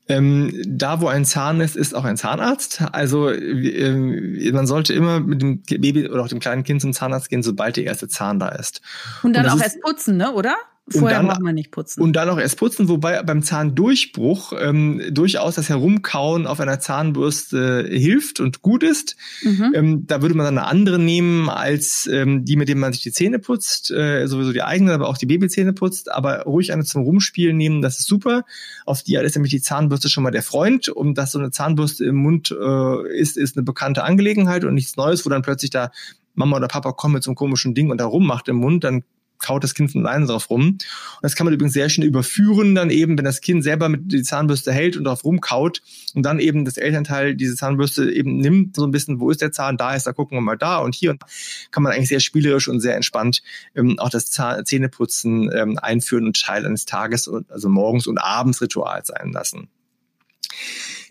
Ähm, 0.08 0.62
da, 0.68 1.02
wo 1.02 1.08
ein 1.08 1.26
Zahn 1.26 1.62
ist, 1.62 1.76
ist 1.76 1.96
auch 1.96 2.04
ein 2.04 2.16
Zahnarzt. 2.16 2.84
Also 2.92 3.30
äh, 3.32 4.52
man 4.52 4.68
sollte 4.68 4.94
immer 4.94 5.20
mit 5.20 5.42
dem 5.42 5.64
Baby 5.64 6.08
oder 6.08 6.22
auch 6.22 6.28
dem 6.28 6.40
kleinen 6.40 6.64
Kind 6.64 6.80
zum 6.80 6.94
Zahnarzt 6.94 7.28
gehen, 7.28 7.42
sobald 7.42 7.76
der 7.76 7.86
erste 7.86 8.08
Zahn 8.08 8.38
da 8.38 8.50
ist. 8.50 8.82
Und 9.24 9.36
dann 9.36 9.46
und 9.46 9.54
auch 9.54 9.60
erst 9.60 9.82
putzen, 9.82 10.18
ne? 10.18 10.32
Oder? 10.34 10.56
Vorher 10.90 11.20
dann, 11.20 11.28
braucht 11.28 11.42
man 11.42 11.56
nicht 11.56 11.72
putzen. 11.72 12.02
Und 12.02 12.14
dann 12.14 12.28
auch 12.28 12.38
erst 12.38 12.58
putzen, 12.58 12.90
wobei 12.90 13.24
beim 13.24 13.42
Zahndurchbruch 13.42 14.52
ähm, 14.60 15.02
durchaus 15.12 15.56
das 15.56 15.70
Herumkauen 15.70 16.46
auf 16.46 16.60
einer 16.60 16.82
Zahnbürste 16.82 17.88
hilft 17.90 18.42
und 18.42 18.62
gut 18.62 18.84
ist. 18.84 19.16
Mhm. 19.44 19.72
Ähm, 19.74 20.08
da 20.08 20.22
würde 20.22 20.36
man 20.36 20.46
dann 20.46 20.58
eine 20.58 20.68
andere 20.68 21.00
nehmen 21.00 21.50
als 21.50 22.06
ähm, 22.12 22.44
die, 22.44 22.58
mit 22.58 22.68
denen 22.68 22.82
man 22.82 22.92
sich 22.92 23.02
die 23.02 23.14
Zähne 23.14 23.40
putzt, 23.40 23.92
äh, 23.92 24.28
sowieso 24.28 24.52
die 24.52 24.62
eigene, 24.62 24.92
aber 24.92 25.08
auch 25.08 25.18
die 25.18 25.26
Babyzähne 25.26 25.72
putzt. 25.72 26.12
Aber 26.12 26.42
ruhig 26.42 26.74
eine 26.74 26.84
zum 26.84 27.04
Rumspielen 27.04 27.56
nehmen, 27.56 27.82
das 27.82 28.00
ist 28.00 28.08
super. 28.08 28.44
Auf 28.86 29.04
die 29.04 29.16
ist 29.16 29.36
nämlich 29.36 29.52
die 29.52 29.62
Zahnbürste 29.62 30.10
schon 30.10 30.24
mal 30.24 30.32
der 30.32 30.44
Freund. 30.44 30.90
Und 30.90 31.18
dass 31.18 31.32
so 31.32 31.40
eine 31.40 31.52
Zahnbürste 31.52 32.04
im 32.04 32.18
Mund 32.18 32.52
äh, 32.52 33.18
ist, 33.18 33.38
ist 33.38 33.56
eine 33.56 33.64
bekannte 33.64 34.04
Angelegenheit 34.04 34.66
und 34.66 34.74
nichts 34.74 34.98
Neues, 34.98 35.26
wo 35.26 35.30
dann 35.30 35.44
plötzlich 35.44 35.72
da 35.72 35.92
Mama 36.36 36.58
oder 36.58 36.68
Papa 36.68 36.92
kommen 36.92 37.14
mit 37.14 37.24
so 37.24 37.32
einem 37.32 37.36
komischen 37.36 37.74
Ding 37.74 37.90
und 37.90 38.00
da 38.00 38.06
rummacht 38.06 38.48
im 38.50 38.58
Mund, 38.58 38.84
dann 38.84 39.04
kaut 39.44 39.64
das 39.64 39.76
Kind 39.76 39.92
von 39.92 40.06
alleine 40.06 40.26
drauf 40.26 40.50
rum. 40.50 40.70
Und 40.70 40.80
das 41.22 41.36
kann 41.36 41.46
man 41.46 41.54
übrigens 41.54 41.74
sehr 41.74 41.90
schnell 41.90 42.08
überführen, 42.08 42.74
dann 42.74 42.90
eben, 42.90 43.18
wenn 43.18 43.26
das 43.26 43.42
Kind 43.42 43.64
selber 43.64 43.90
mit 43.90 44.12
die 44.12 44.24
Zahnbürste 44.24 44.72
hält 44.72 44.98
und 44.98 45.04
drauf 45.04 45.24
rumkaut 45.24 45.82
und 46.16 46.24
dann 46.24 46.40
eben 46.40 46.66
das 46.66 46.78
Elternteil 46.78 47.36
diese 47.36 47.56
Zahnbürste 47.56 48.12
eben 48.12 48.38
nimmt, 48.38 48.76
so 48.76 48.86
ein 48.86 48.92
bisschen, 48.92 49.20
wo 49.20 49.30
ist 49.30 49.42
der 49.42 49.52
Zahn, 49.52 49.78
da 49.78 49.94
ist, 49.96 50.08
da 50.08 50.14
gucken 50.14 50.38
wir 50.38 50.42
mal 50.42 50.58
da 50.58 50.80
und 50.80 50.96
hier. 50.96 51.12
Und 51.12 51.24
kann 51.72 51.84
man 51.84 51.92
eigentlich 51.92 52.10
sehr 52.10 52.20
spielerisch 52.20 52.68
und 52.68 52.80
sehr 52.80 52.96
entspannt 52.96 53.44
ähm, 53.76 54.00
auch 54.00 54.10
das 54.10 54.32
Zahn 54.32 54.66
Zähneputzen 54.66 55.52
ähm, 55.54 55.78
einführen 55.78 56.26
und 56.26 56.40
Teil 56.40 56.66
eines 56.66 56.86
Tages, 56.86 57.30
also 57.50 57.70
morgens 57.70 58.08
und 58.08 58.18
abends 58.18 58.62
Ritual 58.62 59.04
sein 59.06 59.32
lassen. 59.32 59.68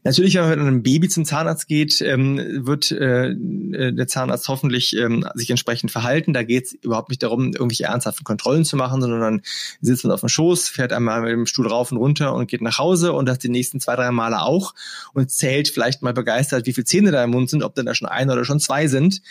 Natürlich, 0.04 0.34
wenn 0.34 0.42
man 0.42 0.50
mit 0.50 0.58
einem 0.58 0.82
Baby 0.82 1.08
zum 1.08 1.24
Zahnarzt 1.24 1.68
geht, 1.68 2.00
ähm, 2.00 2.66
wird 2.66 2.90
äh, 2.90 3.28
äh, 3.28 3.92
der 3.92 4.08
Zahnarzt 4.08 4.48
hoffentlich 4.48 4.96
ähm, 4.96 5.24
sich 5.34 5.48
entsprechend 5.50 5.92
verhalten. 5.92 6.32
Da 6.32 6.42
geht 6.42 6.66
es 6.66 6.72
überhaupt 6.72 7.10
nicht 7.10 7.22
darum, 7.22 7.52
irgendwelche 7.52 7.84
ernsthaften 7.84 8.24
Kontrollen 8.24 8.64
zu 8.64 8.76
machen, 8.76 9.00
sondern 9.00 9.20
dann 9.20 9.42
sitzt 9.80 10.04
man 10.04 10.12
auf 10.12 10.20
dem 10.20 10.28
Schoß, 10.28 10.68
fährt 10.68 10.92
einmal 10.92 11.22
mit 11.22 11.30
dem 11.30 11.46
Stuhl 11.46 11.68
rauf 11.68 11.92
und 11.92 11.98
runter 11.98 12.34
und 12.34 12.48
geht 12.48 12.62
nach 12.62 12.78
Hause 12.78 13.12
und 13.12 13.26
das 13.26 13.38
die 13.38 13.48
nächsten 13.48 13.80
zwei, 13.80 13.94
drei 13.94 14.10
Male 14.10 14.42
auch 14.42 14.74
und 15.12 15.30
zählt 15.30 15.68
vielleicht 15.68 16.02
mal 16.02 16.12
begeistert, 16.12 16.66
wie 16.66 16.72
viele 16.72 16.84
Zähne 16.84 17.12
da 17.12 17.22
im 17.22 17.30
Mund 17.30 17.48
sind, 17.48 17.62
ob 17.62 17.76
denn 17.76 17.86
da 17.86 17.94
schon 17.94 18.08
ein 18.08 18.28
oder 18.28 18.44
schon 18.44 18.58
zwei 18.58 18.88
sind. 18.88 19.22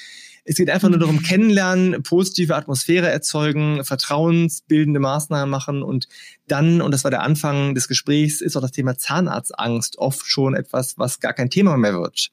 Es 0.43 0.55
geht 0.55 0.69
einfach 0.69 0.89
nur 0.89 0.99
darum, 0.99 1.17
mhm. 1.17 1.23
kennenlernen, 1.23 2.03
positive 2.03 2.55
Atmosphäre 2.55 3.09
erzeugen, 3.09 3.83
vertrauensbildende 3.83 4.99
Maßnahmen 4.99 5.49
machen 5.49 5.83
und 5.83 6.07
dann, 6.47 6.81
und 6.81 6.91
das 6.91 7.03
war 7.03 7.11
der 7.11 7.21
Anfang 7.21 7.75
des 7.75 7.87
Gesprächs, 7.87 8.41
ist 8.41 8.57
auch 8.57 8.61
das 8.61 8.71
Thema 8.71 8.97
Zahnarztangst 8.97 9.97
oft 9.97 10.25
schon 10.25 10.55
etwas, 10.55 10.97
was 10.97 11.19
gar 11.19 11.33
kein 11.33 11.49
Thema 11.49 11.77
mehr 11.77 11.93
wird. 11.93 12.31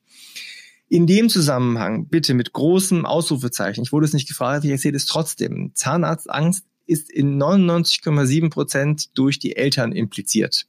In 0.88 1.06
dem 1.06 1.28
Zusammenhang 1.28 2.06
bitte 2.06 2.32
mit 2.32 2.54
großem 2.54 3.04
Ausrufezeichen, 3.04 3.82
ich 3.82 3.92
wurde 3.92 4.06
es 4.06 4.14
nicht 4.14 4.28
gefragt, 4.28 4.64
ich 4.64 4.70
erzähle 4.70 4.96
es 4.96 5.04
trotzdem, 5.04 5.72
Zahnarztangst 5.74 6.64
ist 6.86 7.10
in 7.10 7.40
99,7 7.40 8.48
Prozent 8.48 9.18
durch 9.18 9.38
die 9.38 9.56
Eltern 9.56 9.92
impliziert. 9.92 10.66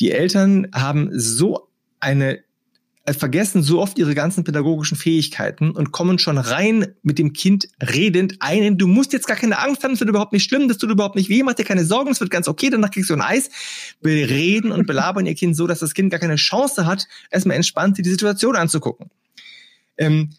Die 0.00 0.12
Eltern 0.12 0.68
haben 0.74 1.08
so 1.12 1.68
eine 1.98 2.40
vergessen 3.16 3.62
so 3.62 3.80
oft 3.80 3.98
ihre 3.98 4.14
ganzen 4.14 4.44
pädagogischen 4.44 4.96
Fähigkeiten 4.96 5.70
und 5.70 5.92
kommen 5.92 6.18
schon 6.18 6.38
rein 6.38 6.94
mit 7.02 7.18
dem 7.18 7.32
Kind 7.32 7.68
redend 7.82 8.36
ein. 8.40 8.78
Du 8.78 8.86
musst 8.86 9.12
jetzt 9.12 9.26
gar 9.26 9.36
keine 9.36 9.58
Angst 9.58 9.84
haben, 9.84 9.92
es 9.92 10.00
wird 10.00 10.10
überhaupt 10.10 10.32
nicht 10.32 10.44
schlimm, 10.44 10.68
das 10.68 10.78
tut 10.78 10.90
überhaupt 10.90 11.16
nicht 11.16 11.28
weh, 11.28 11.42
mach 11.42 11.54
dir 11.54 11.64
keine 11.64 11.84
Sorgen, 11.84 12.10
es 12.10 12.20
wird 12.20 12.30
ganz 12.30 12.48
okay, 12.48 12.70
danach 12.70 12.90
kriegst 12.90 13.10
du 13.10 13.14
ein 13.14 13.20
Eis. 13.20 13.50
Bereden 14.00 14.72
und 14.72 14.86
belabern 14.86 15.26
ihr 15.26 15.34
Kind 15.34 15.56
so, 15.56 15.66
dass 15.66 15.80
das 15.80 15.94
Kind 15.94 16.10
gar 16.10 16.20
keine 16.20 16.36
Chance 16.36 16.86
hat, 16.86 17.06
erstmal 17.30 17.56
entspannt 17.56 17.98
die 17.98 18.08
Situation 18.08 18.56
anzugucken. 18.56 19.10
Ähm, 19.96 20.30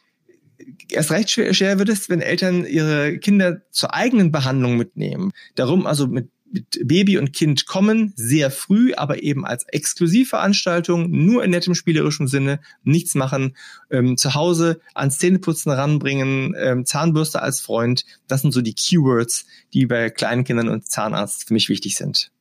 erst 0.90 1.12
recht 1.12 1.30
schwer, 1.30 1.54
schwer 1.54 1.80
wird 1.80 1.90
es, 1.90 2.10
wenn 2.10 2.22
Eltern 2.22 2.66
ihre 2.66 3.18
Kinder 3.20 3.62
zur 3.72 3.94
eigenen 3.94 4.32
Behandlung 4.32 4.78
mitnehmen. 4.78 5.32
Darum 5.56 5.86
also 5.86 6.08
mit 6.08 6.30
mit 6.52 6.80
Baby 6.88 7.18
und 7.18 7.34
Kind 7.34 7.66
kommen, 7.66 8.14
sehr 8.16 8.52
früh, 8.52 8.94
aber 8.94 9.24
eben 9.24 9.46
als 9.46 9.64
Exklusivveranstaltung, 9.66 11.10
nur 11.10 11.44
in 11.44 11.52
nettem 11.52 11.76
spielerischen 11.76 12.28
Sinne, 12.28 12.60
nichts 12.84 13.16
machen, 13.16 13.56
ähm, 13.90 14.18
zu 14.18 14.36
Hause 14.36 14.82
ans 14.94 15.18
Zähneputzen 15.18 15.72
ranbringen, 15.72 16.56
ähm, 16.58 16.86
Zahnbürste 16.86 17.42
als 17.42 17.60
Freund. 17.60 18.06
Das 18.28 18.42
sind 18.42 18.52
so 18.52 18.62
die 18.62 18.74
Keywords, 18.74 19.46
die 19.74 19.86
bei 19.86 20.10
kleinen 20.10 20.44
Kindern 20.44 20.70
und 20.70 20.90
Zahnarzt 20.90 21.48
für 21.48 21.54
mich 21.54 21.70
wichtig 21.70 21.96
sind. 21.96 22.32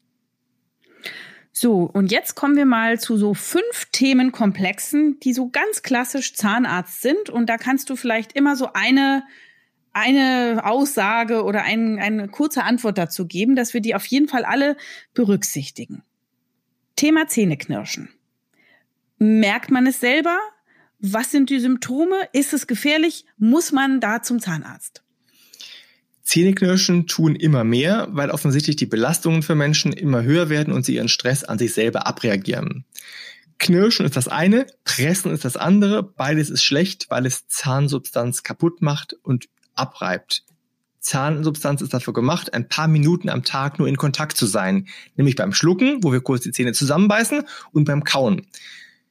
So, 1.61 1.91
und 1.93 2.13
jetzt 2.13 2.37
kommen 2.37 2.57
wir 2.57 2.67
mal 2.67 3.01
zu 3.01 3.17
so 3.17 3.35
fünf 3.35 3.89
Themenkomplexen, 3.91 5.19
die 5.21 5.33
so 5.33 5.49
ganz 5.49 5.83
klassisch 5.83 6.35
Zahnarzt 6.35 7.03
sind. 7.03 7.31
Und 7.31 7.47
da 7.47 7.57
kannst 7.57 7.91
du 7.91 7.97
vielleicht 7.97 8.35
immer 8.35 8.55
so 8.55 8.71
eine 8.75 9.25
eine 9.93 10.63
Aussage 10.65 11.45
oder 11.45 11.63
ein, 11.63 11.99
eine 11.99 12.29
kurze 12.29 12.65
Antwort 12.65 12.99
dazu 12.99 13.27
geben, 13.27 13.57
dass 13.57 13.75
wir 13.75 13.81
die 13.81 13.95
auf 13.95 14.07
jeden 14.07 14.29
Fall 14.29 14.45
alle 14.45 14.77
berücksichtigen. 15.15 16.03
Thema 16.97 17.29
Zähneknirschen. 17.29 18.09
Merkt 19.19 19.71
man 19.71 19.87
es 19.87 20.01
selber? 20.01 20.39
Was 21.01 21.31
sind 21.31 21.51
die 21.51 21.61
Symptome? 21.61 22.17
Ist 22.33 22.53
es 22.53 22.67
gefährlich? 22.67 23.25
Muss 23.37 23.73
man 23.73 24.01
da 24.01 24.23
zum 24.23 24.41
Zahnarzt? 24.41 25.03
Zähneknirschen 26.23 27.07
tun 27.07 27.37
immer 27.37 27.65
mehr, 27.65 28.09
weil 28.11 28.31
offensichtlich 28.31 28.77
die 28.77 28.87
Belastungen 28.87 29.43
für 29.43 29.55
Menschen 29.55 29.93
immer 29.93 30.23
höher 30.23 30.51
werden 30.51 30.75
und 30.75 30.85
sie 30.85 30.97
ihren 30.97 31.09
Stress 31.09 31.43
an 31.43 31.59
sich 31.59 31.73
selber 31.73 32.07
abreagieren. 32.07 32.85
Knirschen 33.59 34.07
ist 34.07 34.17
das 34.17 34.29
eine, 34.29 34.67
Pressen 34.85 35.33
ist 35.33 35.45
das 35.45 35.57
andere. 35.57 36.03
Beides 36.03 36.51
ist 36.51 36.63
schlecht, 36.63 37.07
weil 37.09 37.27
es 37.27 37.49
Zahnsubstanz 37.49 38.43
kaputt 38.43 38.83
macht 38.83 39.15
und 39.23 39.49
abreibt. 39.79 40.45
Zahnsubstanz 41.01 41.81
ist 41.81 41.95
dafür 41.95 42.13
gemacht, 42.13 42.53
ein 42.53 42.69
paar 42.69 42.89
Minuten 42.89 43.29
am 43.29 43.45
Tag 43.45 43.79
nur 43.79 43.89
in 43.89 43.97
Kontakt 43.97 44.37
zu 44.37 44.47
sein. 44.47 44.89
Nämlich 45.17 45.37
beim 45.37 45.53
Schlucken, 45.53 46.03
wo 46.03 46.13
wir 46.13 46.21
kurz 46.21 46.43
die 46.43 46.53
Zähne 46.53 46.73
zusammenbeißen, 46.73 47.45
und 47.73 47.85
beim 47.85 48.05
Kauen. 48.05 48.47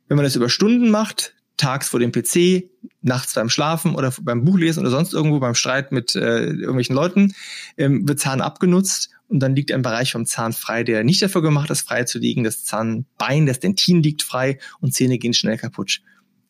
Wenn 0.08 0.18
man 0.18 0.24
das 0.24 0.36
über 0.36 0.50
Stunden 0.50 0.90
macht, 0.90 1.34
tags 1.58 1.90
vor 1.90 2.00
dem 2.00 2.12
PC, 2.12 2.70
nachts 3.02 3.34
beim 3.34 3.50
Schlafen 3.50 3.96
oder 3.96 4.14
beim 4.22 4.46
Buchlesen 4.46 4.82
oder 4.82 4.92
sonst 4.92 5.14
irgendwo 5.14 5.40
beim 5.40 5.56
Streit 5.56 5.92
mit 5.92 6.16
äh, 6.16 6.46
irgendwelchen 6.46 6.96
Leuten, 6.96 7.34
ähm, 7.78 8.08
wird 8.08 8.20
Zahn 8.20 8.42
abgenutzt 8.42 9.10
und 9.28 9.40
dann 9.40 9.56
liegt 9.56 9.72
ein 9.72 9.82
Bereich 9.82 10.12
vom 10.12 10.26
Zahn 10.26 10.54
frei, 10.54 10.84
der 10.84 11.04
nicht 11.04 11.22
dafür 11.22 11.42
gemacht 11.42 11.70
ist, 11.70 11.88
frei 11.88 12.04
zu 12.04 12.20
liegen. 12.20 12.44
Das 12.44 12.64
Zahnbein, 12.64 13.46
das 13.46 13.60
Dentin 13.60 14.04
liegt 14.04 14.24
frei 14.24 14.60
und 14.80 14.94
Zähne 14.94 15.18
gehen 15.18 15.34
schnell 15.34 15.58
kaputt. 15.58 16.02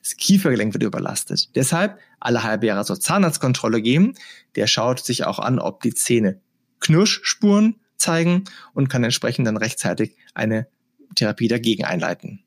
Das 0.08 0.16
Kiefergelenk 0.16 0.74
wird 0.74 0.84
überlastet. 0.84 1.54
Deshalb 1.54 2.00
alle 2.22 2.44
halbe 2.44 2.68
Jahre 2.68 2.86
zur 2.86 2.98
Zahnarztkontrolle 2.98 3.82
gehen. 3.82 4.18
Der 4.56 4.66
schaut 4.66 5.04
sich 5.04 5.26
auch 5.26 5.38
an, 5.38 5.60
ob 5.60 5.82
die 5.82 5.94
Zähne 5.94 6.40
Knirschspuren 6.80 7.76
zeigen 7.98 8.46
und 8.74 8.88
kann 8.88 9.04
entsprechend 9.04 9.48
dann 9.48 9.58
rechtzeitig 9.58 10.16
eine 10.34 10.68
Therapie 11.16 11.50
dagegen 11.50 11.84
einleiten. 11.84 12.42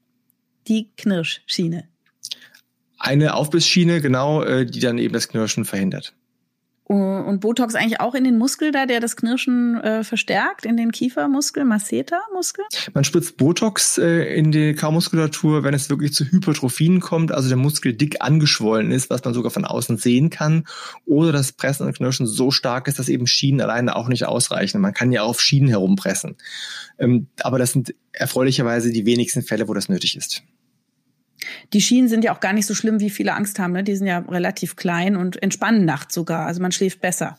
Die 0.69 0.89
Knirschschiene. 0.97 1.87
Eine 2.99 3.35
Aufbissschiene, 3.35 4.01
genau, 4.01 4.43
äh, 4.43 4.65
die 4.65 4.81
dann 4.81 4.97
eben 4.97 5.13
das 5.13 5.29
Knirschen 5.29 5.67
verhindert. 5.67 6.15
Und 6.91 7.39
Botox 7.39 7.77
eigentlich 7.77 8.01
auch 8.01 8.17
in 8.17 8.25
den 8.25 8.37
Muskel 8.37 8.73
da, 8.73 8.85
der 8.85 8.99
das 8.99 9.15
Knirschen 9.15 9.81
äh, 9.81 10.03
verstärkt, 10.03 10.67
in 10.67 10.77
den 10.77 10.91
Kiefermuskel, 10.91 11.65
Masseter-Muskel? 11.65 12.65
Man 12.95 13.05
spritzt 13.05 13.37
Botox 13.37 13.97
äh, 13.97 14.35
in 14.35 14.51
die 14.51 14.75
Kaumuskulatur, 14.75 15.63
wenn 15.63 15.73
es 15.73 15.89
wirklich 15.89 16.13
zu 16.15 16.25
Hypertrophien 16.25 16.99
kommt, 16.99 17.31
also 17.31 17.47
der 17.47 17.57
Muskel 17.57 17.93
dick 17.93 18.23
angeschwollen 18.23 18.91
ist, 18.91 19.09
was 19.09 19.23
man 19.25 19.35
sogar 19.35 19.53
von 19.53 19.65
außen 19.65 19.99
sehen 19.99 20.31
kann, 20.31 20.65
oder 21.07 21.31
das 21.31 21.53
Pressen 21.53 21.87
und 21.87 21.97
Knirschen 21.97 22.27
so 22.27 22.51
stark 22.51 22.89
ist, 22.89 22.99
dass 22.99 23.09
eben 23.09 23.29
Schienen 23.29 23.61
alleine 23.61 23.95
auch 23.95 24.09
nicht 24.09 24.27
ausreichen. 24.27 24.81
Man 24.81 24.93
kann 24.93 25.13
ja 25.13 25.23
auf 25.23 25.41
Schienen 25.41 25.69
herumpressen. 25.69 26.39
Ähm, 26.99 27.29
aber 27.41 27.61
das 27.61 27.71
sind 27.71 27.95
erfreulicherweise 28.11 28.91
die 28.91 29.07
wenigsten 29.07 29.43
Fälle, 29.43 29.69
wo 29.69 29.75
das 29.75 29.89
nötig 29.89 30.17
ist. 30.17 30.43
Die 31.73 31.81
Schienen 31.81 32.09
sind 32.09 32.25
ja 32.25 32.35
auch 32.35 32.41
gar 32.41 32.53
nicht 32.53 32.67
so 32.67 32.75
schlimm, 32.75 33.01
wie 33.01 33.11
viele 33.11 33.35
Angst 33.35 33.59
haben. 33.59 33.73
Ne? 33.73 33.85
Die 33.85 33.97
sind 33.97 34.07
ja 34.07 34.19
relativ 34.19 34.77
klein 34.77 35.17
und 35.17 35.43
entspannen 35.43 35.85
nachts 35.85 36.15
sogar. 36.15 36.47
Also 36.47 36.61
man 36.63 36.73
schläft 36.73 37.01
besser. 37.01 37.39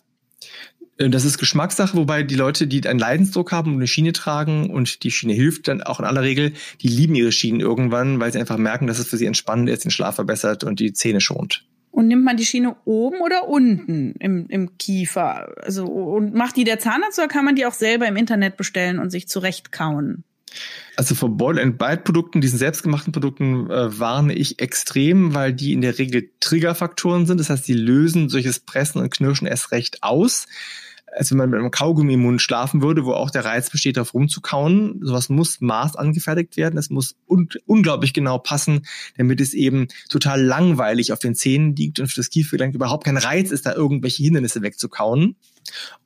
Äh, 0.97 1.09
das 1.09 1.25
ist 1.25 1.37
Geschmackssache, 1.37 1.97
wobei 1.97 2.23
die 2.23 2.35
Leute, 2.35 2.67
die 2.67 2.87
einen 2.87 2.99
Leidensdruck 2.99 3.51
haben 3.51 3.71
und 3.71 3.77
eine 3.77 3.87
Schiene 3.87 4.13
tragen 4.13 4.69
und 4.69 5.03
die 5.03 5.11
Schiene 5.11 5.33
hilft 5.33 5.67
dann 5.67 5.81
auch 5.81 5.99
in 5.99 6.05
aller 6.05 6.21
Regel, 6.21 6.53
die 6.81 6.87
lieben 6.87 7.15
ihre 7.15 7.31
Schienen 7.31 7.59
irgendwann, 7.59 8.19
weil 8.19 8.31
sie 8.31 8.39
einfach 8.39 8.57
merken, 8.57 8.87
dass 8.87 8.99
es 8.99 9.07
für 9.07 9.17
sie 9.17 9.25
entspannend 9.25 9.69
ist, 9.69 9.83
den 9.83 9.91
Schlaf 9.91 10.15
verbessert 10.15 10.63
und 10.63 10.79
die 10.79 10.93
Zähne 10.93 11.21
schont. 11.21 11.65
Und 11.91 12.07
nimmt 12.07 12.23
man 12.23 12.37
die 12.37 12.45
Schiene 12.45 12.77
oben 12.85 13.19
oder 13.19 13.49
unten 13.49 14.15
im, 14.19 14.47
im 14.47 14.77
Kiefer? 14.77 15.49
Also, 15.61 15.85
und 15.85 16.33
macht 16.33 16.55
die 16.55 16.63
der 16.63 16.79
Zahnarzt 16.79 17.19
oder 17.19 17.27
kann 17.27 17.43
man 17.43 17.55
die 17.55 17.65
auch 17.65 17.73
selber 17.73 18.07
im 18.07 18.15
Internet 18.15 18.55
bestellen 18.55 18.97
und 18.97 19.09
sich 19.09 19.27
zurechtkauen? 19.27 20.23
Also 20.97 21.15
vor 21.15 21.29
Boil 21.29 21.59
and 21.59 21.77
Bite 21.77 22.01
Produkten, 22.03 22.41
diesen 22.41 22.59
selbstgemachten 22.59 23.13
Produkten, 23.13 23.69
äh, 23.69 23.99
warne 23.99 24.33
ich 24.33 24.59
extrem, 24.59 25.33
weil 25.33 25.53
die 25.53 25.73
in 25.73 25.81
der 25.81 25.97
Regel 25.97 26.29
Triggerfaktoren 26.39 27.25
sind. 27.25 27.39
Das 27.39 27.49
heißt, 27.49 27.67
die 27.67 27.73
lösen 27.73 28.29
solches 28.29 28.59
Pressen 28.59 29.01
und 29.01 29.09
Knirschen 29.09 29.47
erst 29.47 29.71
recht 29.71 30.03
aus 30.03 30.47
als 31.11 31.31
wenn 31.31 31.37
man 31.37 31.49
mit 31.49 31.59
einem 31.59 31.71
Kaugummi 31.71 32.13
im 32.13 32.21
Mund 32.21 32.41
schlafen 32.41 32.81
würde, 32.81 33.05
wo 33.05 33.13
auch 33.13 33.29
der 33.29 33.45
Reiz 33.45 33.69
besteht, 33.69 33.97
darauf 33.97 34.13
rumzukauen. 34.13 34.99
Sowas 35.01 35.29
muss 35.29 35.61
Maß 35.61 35.95
angefertigt 35.95 36.57
werden. 36.57 36.77
Es 36.77 36.89
muss 36.89 37.15
un 37.27 37.49
unglaublich 37.65 38.13
genau 38.13 38.37
passen, 38.37 38.85
damit 39.17 39.41
es 39.41 39.53
eben 39.53 39.87
total 40.09 40.41
langweilig 40.41 41.11
auf 41.11 41.19
den 41.19 41.35
Zähnen 41.35 41.75
liegt 41.75 41.99
und 41.99 42.07
für 42.07 42.15
das 42.15 42.29
Kiefergelenk 42.29 42.75
überhaupt 42.75 43.05
kein 43.05 43.17
Reiz 43.17 43.51
ist, 43.51 43.65
da 43.65 43.73
irgendwelche 43.73 44.23
Hindernisse 44.23 44.61
wegzukauen. 44.61 45.35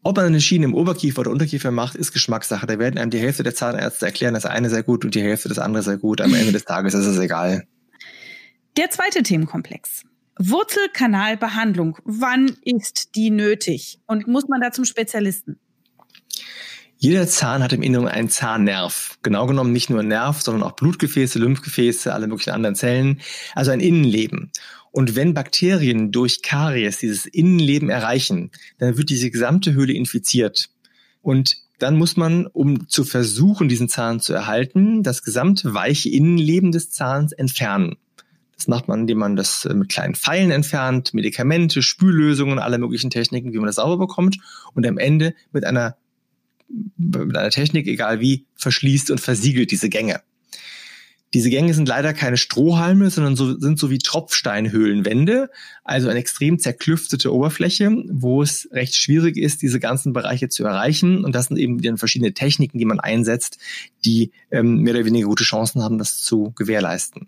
Ob 0.03 0.17
man 0.17 0.25
eine 0.25 0.41
Schiene 0.41 0.65
im 0.65 0.73
Oberkiefer 0.73 1.21
oder 1.21 1.31
Unterkiefer 1.31 1.71
macht, 1.71 1.95
ist 1.95 2.11
Geschmackssache. 2.11 2.65
Da 2.65 2.79
werden 2.79 2.97
einem 2.97 3.11
die 3.11 3.19
Hälfte 3.19 3.43
der 3.43 3.55
Zahnärzte 3.55 4.05
erklären, 4.05 4.33
das 4.33 4.45
eine 4.45 4.69
sei 4.69 4.81
gut 4.81 5.05
und 5.05 5.15
die 5.15 5.21
Hälfte 5.21 5.49
das 5.49 5.59
andere 5.59 5.83
sei 5.83 5.95
gut. 5.97 6.21
Am 6.21 6.33
Ende 6.33 6.51
des 6.51 6.65
Tages 6.65 6.93
ist 6.93 7.05
es 7.05 7.19
egal. 7.19 7.65
Der 8.77 8.89
zweite 8.89 9.23
Themenkomplex. 9.23 10.03
Wurzelkanalbehandlung, 10.37 11.97
wann 12.03 12.57
ist 12.63 13.15
die 13.15 13.29
nötig 13.29 13.99
und 14.05 14.27
muss 14.27 14.47
man 14.47 14.61
da 14.61 14.71
zum 14.71 14.85
Spezialisten? 14.85 15.59
Jeder 16.97 17.27
Zahn 17.27 17.61
hat 17.61 17.73
im 17.73 17.83
Inneren 17.83 18.07
einen 18.07 18.29
Zahnnerv. 18.29 19.17
Genau 19.21 19.47
genommen 19.47 19.73
nicht 19.73 19.89
nur 19.89 20.01
Nerv, 20.01 20.41
sondern 20.41 20.63
auch 20.63 20.73
Blutgefäße, 20.73 21.39
Lymphgefäße, 21.39 22.13
alle 22.13 22.27
möglichen 22.27 22.51
anderen 22.51 22.75
Zellen. 22.75 23.21
Also 23.53 23.71
ein 23.71 23.79
Innenleben. 23.79 24.51
Und 24.91 25.15
wenn 25.15 25.33
Bakterien 25.33 26.11
durch 26.11 26.41
Karies 26.41 26.99
dieses 26.99 27.25
Innenleben 27.25 27.89
erreichen, 27.89 28.51
dann 28.77 28.97
wird 28.97 29.09
diese 29.09 29.29
gesamte 29.29 29.73
Höhle 29.73 29.93
infiziert. 29.93 30.69
Und 31.21 31.57
dann 31.79 31.97
muss 31.97 32.15
man, 32.15 32.47
um 32.47 32.87
zu 32.87 33.03
versuchen, 33.03 33.67
diesen 33.67 33.89
Zahn 33.89 34.21
zu 34.21 34.33
erhalten, 34.33 35.03
das 35.03 35.21
gesamte 35.23 35.73
weiche 35.73 36.09
Innenleben 36.09 36.71
des 36.71 36.91
Zahns 36.91 37.33
entfernen. 37.33 37.97
Das 38.55 38.67
macht 38.67 38.87
man, 38.87 39.01
indem 39.01 39.17
man 39.17 39.35
das 39.35 39.65
äh, 39.65 39.73
mit 39.73 39.89
kleinen 39.89 40.15
Pfeilen 40.15 40.51
entfernt, 40.51 41.13
Medikamente, 41.13 41.81
Spüllösungen, 41.81 42.59
alle 42.59 42.77
möglichen 42.77 43.09
Techniken, 43.09 43.53
wie 43.53 43.57
man 43.57 43.67
das 43.67 43.75
sauber 43.75 43.97
bekommt 43.97 44.37
und 44.73 44.85
am 44.87 44.97
Ende 44.97 45.33
mit 45.51 45.65
einer, 45.65 45.97
mit 46.97 47.35
einer 47.35 47.49
Technik, 47.49 47.87
egal 47.87 48.19
wie, 48.19 48.45
verschließt 48.55 49.11
und 49.11 49.19
versiegelt 49.19 49.71
diese 49.71 49.89
Gänge. 49.89 50.21
Diese 51.33 51.49
Gänge 51.49 51.73
sind 51.73 51.89
leider 51.89 52.13
keine 52.13 52.37
Strohhalme, 52.37 53.09
sondern 53.09 53.35
so, 53.35 53.59
sind 53.59 53.77
so 53.77 53.89
wie 53.89 53.97
Tropfsteinhöhlenwände, 53.97 55.49
also 55.83 56.07
eine 56.07 56.19
extrem 56.19 56.59
zerklüftete 56.59 57.33
Oberfläche, 57.33 57.91
wo 58.09 58.41
es 58.41 58.69
recht 58.71 58.95
schwierig 58.95 59.35
ist, 59.35 59.61
diese 59.61 59.81
ganzen 59.81 60.13
Bereiche 60.13 60.47
zu 60.47 60.63
erreichen. 60.63 61.25
Und 61.25 61.35
das 61.35 61.47
sind 61.47 61.57
eben 61.57 61.81
dann 61.81 61.97
verschiedene 61.97 62.33
Techniken, 62.33 62.77
die 62.77 62.85
man 62.85 63.01
einsetzt, 63.01 63.57
die 64.05 64.31
ähm, 64.49 64.77
mehr 64.77 64.93
oder 64.93 65.03
weniger 65.03 65.27
gute 65.27 65.43
Chancen 65.43 65.83
haben, 65.83 65.97
das 65.97 66.19
zu 66.19 66.53
gewährleisten. 66.55 67.27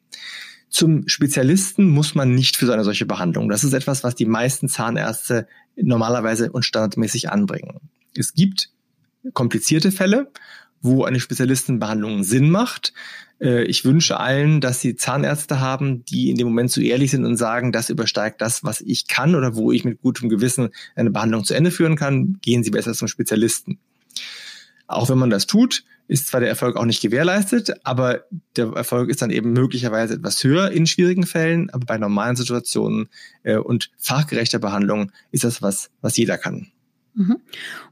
Zum 0.69 1.07
Spezialisten 1.07 1.89
muss 1.89 2.15
man 2.15 2.35
nicht 2.35 2.57
für 2.57 2.65
so 2.65 2.73
eine 2.73 2.83
solche 2.83 3.05
Behandlung. 3.05 3.49
Das 3.49 3.63
ist 3.63 3.73
etwas, 3.73 4.03
was 4.03 4.15
die 4.15 4.25
meisten 4.25 4.67
Zahnärzte 4.67 5.47
normalerweise 5.75 6.51
und 6.51 6.63
standardmäßig 6.63 7.29
anbringen. 7.29 7.79
Es 8.15 8.33
gibt 8.33 8.69
komplizierte 9.33 9.91
Fälle, 9.91 10.31
wo 10.81 11.03
eine 11.03 11.19
Spezialistenbehandlung 11.19 12.23
Sinn 12.23 12.49
macht. 12.49 12.93
Äh, 13.39 13.63
ich 13.63 13.85
wünsche 13.85 14.19
allen, 14.19 14.61
dass 14.61 14.81
sie 14.81 14.95
Zahnärzte 14.95 15.59
haben, 15.59 16.03
die 16.05 16.29
in 16.29 16.37
dem 16.37 16.47
Moment 16.47 16.71
so 16.71 16.81
ehrlich 16.81 17.11
sind 17.11 17.25
und 17.25 17.37
sagen, 17.37 17.71
das 17.71 17.89
übersteigt 17.89 18.41
das, 18.41 18.63
was 18.63 18.81
ich 18.81 19.07
kann 19.07 19.35
oder 19.35 19.55
wo 19.55 19.71
ich 19.71 19.85
mit 19.85 20.01
gutem 20.01 20.29
Gewissen 20.29 20.69
eine 20.95 21.11
Behandlung 21.11 21.43
zu 21.43 21.53
Ende 21.53 21.71
führen 21.71 21.95
kann. 21.95 22.39
Gehen 22.41 22.63
Sie 22.63 22.71
besser 22.71 22.93
zum 22.93 23.07
Spezialisten. 23.07 23.79
Auch 24.87 25.09
wenn 25.09 25.17
man 25.17 25.29
das 25.29 25.47
tut, 25.47 25.83
ist 26.07 26.27
zwar 26.27 26.39
der 26.39 26.49
Erfolg 26.49 26.77
auch 26.77 26.85
nicht 26.85 27.01
gewährleistet, 27.01 27.73
aber 27.83 28.23
der 28.55 28.67
Erfolg 28.73 29.09
ist 29.09 29.21
dann 29.21 29.29
eben 29.29 29.53
möglicherweise 29.53 30.15
etwas 30.15 30.43
höher 30.43 30.71
in 30.71 30.87
schwierigen 30.87 31.25
Fällen, 31.25 31.69
aber 31.71 31.85
bei 31.85 31.97
normalen 31.97 32.35
Situationen 32.35 33.09
äh, 33.43 33.57
und 33.57 33.91
fachgerechter 33.97 34.59
Behandlung 34.59 35.11
ist 35.31 35.43
das 35.43 35.61
was, 35.61 35.89
was 36.01 36.17
jeder 36.17 36.37
kann. 36.37 36.71
Mhm. 37.13 37.37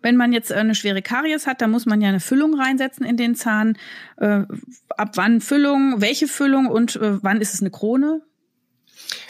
Wenn 0.01 0.17
man 0.17 0.33
jetzt 0.33 0.51
eine 0.51 0.75
schwere 0.75 1.01
Karies 1.01 1.47
hat, 1.47 1.61
dann 1.61 1.71
muss 1.71 1.85
man 1.85 1.99
ja 1.99 2.09
eine 2.09 2.19
Füllung 2.19 2.59
reinsetzen 2.59 3.05
in 3.05 3.17
den 3.17 3.35
Zahn. 3.35 3.77
Äh, 4.17 4.43
ab 4.89 5.11
wann 5.15 5.41
Füllung, 5.41 5.95
welche 5.99 6.27
Füllung 6.27 6.67
und 6.67 6.95
äh, 6.95 7.21
wann 7.21 7.41
ist 7.41 7.53
es 7.53 7.61
eine 7.61 7.71
Krone? 7.71 8.21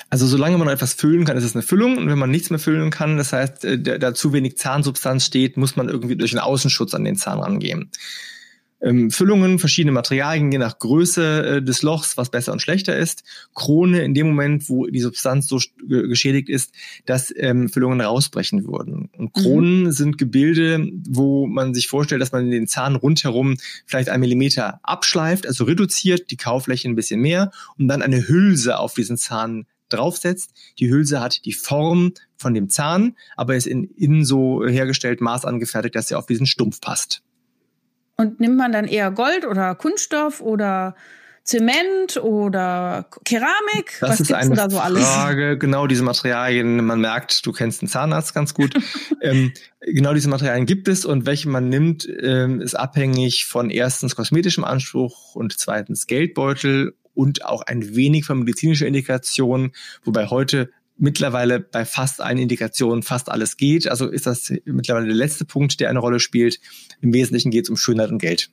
Also 0.10 0.28
solange 0.28 0.58
man 0.58 0.68
etwas 0.68 0.94
füllen 0.94 1.26
kann, 1.26 1.38
ist 1.38 1.44
es 1.44 1.56
eine 1.56 1.64
Füllung. 1.64 1.98
Und 1.98 2.08
wenn 2.08 2.20
man 2.20 2.30
nichts 2.30 2.50
mehr 2.50 2.60
füllen 2.60 2.92
kann, 2.92 3.18
das 3.18 3.34
heißt, 3.34 3.66
äh, 3.66 4.00
da 4.00 4.14
zu 4.14 4.34
wenig 4.34 4.58
Zahnsubstanz 4.58 5.26
steht, 5.26 5.58
muss 5.58 5.76
man 5.76 5.90
irgendwie 5.90 6.18
durch 6.18 6.34
einen 6.34 6.42
Außenschutz 6.42 6.94
an 6.94 7.06
den 7.06 7.16
Zahn 7.16 7.40
rangehen 7.40 7.90
ähm, 8.86 9.10
Füllungen, 9.10 9.58
verschiedene 9.58 9.92
Materialien, 9.92 10.52
je 10.52 10.60
nach 10.60 10.78
Größe 10.78 11.46
äh, 11.46 11.62
des 11.62 11.82
Lochs, 11.82 12.18
was 12.18 12.30
besser 12.30 12.54
und 12.54 12.62
schlechter 12.62 12.96
ist. 12.96 13.24
Krone 13.56 14.04
in 14.04 14.14
dem 14.14 14.28
Moment, 14.28 14.70
wo 14.70 14.86
die 14.86 15.00
Substanz 15.00 15.48
so 15.48 15.60
geschädigt 15.88 16.50
ist, 16.50 16.72
dass 17.06 17.34
ähm, 17.36 17.68
Füllungen 17.68 18.00
rausbrechen 18.00 18.68
würden. 18.68 19.10
Und 19.18 19.36
mhm. 19.36 19.42
Kronen 19.42 19.84
mhm. 19.86 19.92
sind 19.92 20.18
Gebilde, 20.18 20.88
wo 21.10 21.48
man 21.48 21.74
sich 21.74 21.88
vorstellt, 21.88 22.22
dass 22.22 22.32
man 22.32 22.52
den 22.52 22.68
Zahn 22.68 22.96
rundherum 22.96 23.58
vielleicht 23.86 24.10
einen 24.10 24.22
Millimeter 24.22 24.80
abschleift, 24.84 25.48
also 25.48 25.64
reduziert, 25.64 26.30
die 26.30 26.38
Kaufläche 26.38 26.88
ein 26.88 26.96
bisschen 26.96 27.20
mehr 27.20 27.52
und 27.78 27.88
dann 27.88 28.04
eine 28.04 28.28
Hülse 28.28 28.78
auf 28.78 28.94
diesen 28.94 29.18
Zahn 29.18 29.66
draufsetzt. 29.90 30.52
Die 30.80 30.90
Hülse 30.90 31.22
hat 31.22 31.46
die 31.46 31.54
Form 31.54 32.14
von 32.38 32.54
dem 32.54 32.70
Zahn, 32.70 33.16
aber 33.36 33.56
ist 33.56 33.68
in, 33.68 33.86
innen 33.96 34.26
so 34.26 34.66
hergestellt, 34.66 35.22
maßangefertigt, 35.22 35.96
dass 35.96 36.08
sie 36.08 36.16
auf 36.16 36.28
diesen 36.28 36.46
Stumpf 36.46 36.82
passt. 36.82 37.24
Und 38.18 38.40
nimmt 38.40 38.58
man 38.58 38.72
dann 38.72 38.86
eher 38.86 39.12
Gold 39.12 39.46
oder 39.46 39.76
Kunststoff 39.76 40.42
oder 40.42 40.96
Zement 41.44 42.18
oder 42.18 43.08
Keramik? 43.24 43.98
Das 44.00 44.10
Was 44.12 44.20
ist 44.22 44.34
eine 44.34 44.56
da 44.56 44.70
so 44.70 44.80
alles? 44.80 45.08
Frage. 45.08 45.58
Genau 45.60 45.86
diese 45.86 46.04
Materialien. 46.04 46.84
Man 46.84 47.02
merkt, 47.02 47.46
du 47.46 47.52
kennst 47.52 47.82
den 47.82 47.88
Zahnarzt 47.88 48.34
ganz 48.34 48.56
gut. 48.56 48.74
ähm, 49.22 49.54
genau 49.82 50.14
diese 50.14 50.28
Materialien 50.28 50.66
gibt 50.66 50.88
es 50.88 51.06
und 51.06 51.28
welche 51.28 51.48
man 51.50 51.70
nimmt, 51.70 52.10
ähm, 52.22 52.62
ist 52.62 52.74
abhängig 52.74 53.46
von 53.46 53.70
erstens 53.70 54.16
kosmetischem 54.16 54.64
Anspruch 54.64 55.36
und 55.36 55.58
zweitens 55.58 56.08
Geldbeutel 56.08 56.96
und 57.14 57.46
auch 57.46 57.62
ein 57.62 57.96
wenig 57.96 58.26
von 58.26 58.40
medizinischer 58.40 58.88
Indikation, 58.88 59.72
wobei 60.04 60.28
heute 60.28 60.72
mittlerweile 60.98 61.60
bei 61.60 61.86
fast 61.86 62.22
allen 62.22 62.38
Indikationen 62.38 63.04
fast 63.04 63.30
alles 63.30 63.58
geht. 63.58 63.88
Also 63.88 64.08
ist 64.08 64.26
das 64.26 64.54
mittlerweile 64.66 65.08
der 65.08 65.16
letzte 65.16 65.46
Punkt, 65.46 65.80
der 65.80 65.90
eine 65.90 66.00
Rolle 66.00 66.20
spielt. 66.20 66.60
Im 67.02 67.14
Wesentlichen 67.14 67.52
geht 67.52 67.66
es 67.66 67.70
um 67.70 67.78
Schönheit 67.78 68.12
und 68.12 68.20
Geld. 68.20 68.50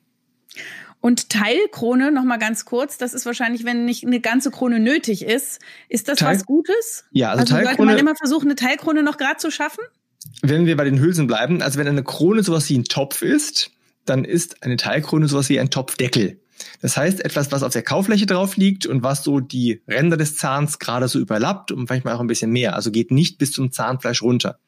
Und 0.99 1.29
Teilkrone, 1.29 2.11
noch 2.11 2.23
mal 2.23 2.37
ganz 2.37 2.63
kurz, 2.63 2.97
das 2.97 3.13
ist 3.13 3.25
wahrscheinlich, 3.25 3.65
wenn 3.65 3.83
nicht 3.83 4.05
eine 4.05 4.21
ganze 4.21 4.51
Krone 4.51 4.79
nötig 4.79 5.25
ist. 5.25 5.59
Ist 5.89 6.07
das 6.07 6.19
Teil 6.19 6.35
was 6.35 6.45
Gutes? 6.45 7.03
Ja, 7.11 7.31
also, 7.31 7.41
also 7.41 7.55
Teilkrone, 7.55 7.75
sollte 7.75 7.91
man 7.91 7.97
immer 7.97 8.15
versuchen, 8.15 8.45
eine 8.45 8.55
Teilkrone 8.55 9.03
noch 9.03 9.17
gerade 9.17 9.37
zu 9.37 9.51
schaffen? 9.51 9.83
Wenn 10.41 10.65
wir 10.65 10.77
bei 10.77 10.85
den 10.85 10.99
Hülsen 10.99 11.27
bleiben, 11.27 11.61
also 11.61 11.77
wenn 11.77 11.87
eine 11.87 12.03
Krone 12.03 12.41
sowas 12.41 12.69
wie 12.69 12.77
ein 12.77 12.85
Topf 12.85 13.21
ist, 13.21 13.71
dann 14.05 14.23
ist 14.23 14.63
eine 14.63 14.77
Teilkrone 14.77 15.27
sowas 15.27 15.49
wie 15.49 15.59
ein 15.59 15.69
Topfdeckel. 15.69 16.39
Das 16.81 16.97
heißt, 16.97 17.23
etwas, 17.23 17.51
was 17.51 17.63
auf 17.63 17.73
der 17.73 17.83
Kaufläche 17.83 18.25
drauf 18.25 18.57
liegt 18.57 18.85
und 18.85 19.03
was 19.03 19.23
so 19.23 19.39
die 19.39 19.81
Ränder 19.87 20.17
des 20.17 20.37
Zahns 20.37 20.79
gerade 20.79 21.07
so 21.07 21.19
überlappt 21.19 21.71
und 21.71 21.89
manchmal 21.89 22.15
auch 22.15 22.19
ein 22.19 22.27
bisschen 22.27 22.51
mehr, 22.51 22.75
also 22.75 22.91
geht 22.91 23.11
nicht 23.11 23.37
bis 23.37 23.51
zum 23.51 23.71
Zahnfleisch 23.71 24.21
runter. 24.21 24.59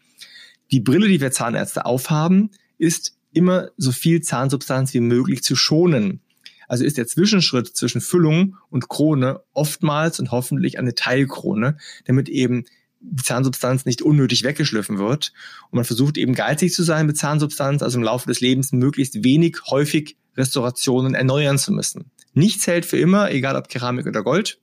Die 0.72 0.80
Brille, 0.80 1.08
die 1.08 1.22
wir 1.22 1.32
Zahnärzte 1.32 1.86
aufhaben, 1.86 2.52
ist 2.78 3.16
immer 3.34 3.70
so 3.78 3.92
viel 3.92 4.22
Zahnsubstanz 4.22 4.94
wie 4.94 5.02
möglich 5.02 5.44
zu 5.44 5.56
schonen. 5.56 6.22
Also 6.68 6.84
ist 6.84 6.98
der 6.98 7.06
Zwischenschritt 7.06 7.76
zwischen 7.76 8.02
Füllung 8.02 8.58
und 8.70 8.90
Krone 8.90 9.42
oftmals 9.54 10.20
und 10.20 10.32
hoffentlich 10.32 10.80
eine 10.80 10.96
Teilkrone, 10.96 11.78
damit 12.06 12.30
eben 12.30 12.66
die 13.02 13.24
Zahnsubstanz 13.24 13.86
nicht 13.86 14.02
unnötig 14.02 14.44
weggeschliffen 14.44 14.98
wird. 14.98 15.32
Und 15.70 15.78
man 15.78 15.86
versucht 15.86 16.18
eben 16.18 16.34
geizig 16.34 16.74
zu 16.74 16.82
sein 16.82 17.06
mit 17.06 17.18
Zahnsubstanz, 17.18 17.84
also 17.84 17.98
im 17.98 18.04
Laufe 18.04 18.28
des 18.28 18.42
Lebens 18.42 18.72
möglichst 18.72 19.24
wenig 19.24 19.58
häufig 19.68 20.18
Restaurationen 20.38 21.16
erneuern 21.16 21.58
zu 21.58 21.72
müssen. 21.72 22.12
Nichts 22.34 22.68
hält 22.68 22.86
für 22.86 22.98
immer, 22.98 23.32
egal 23.32 23.56
ob 23.56 23.70
Keramik 23.70 24.06
oder 24.06 24.24
Gold. 24.24 24.60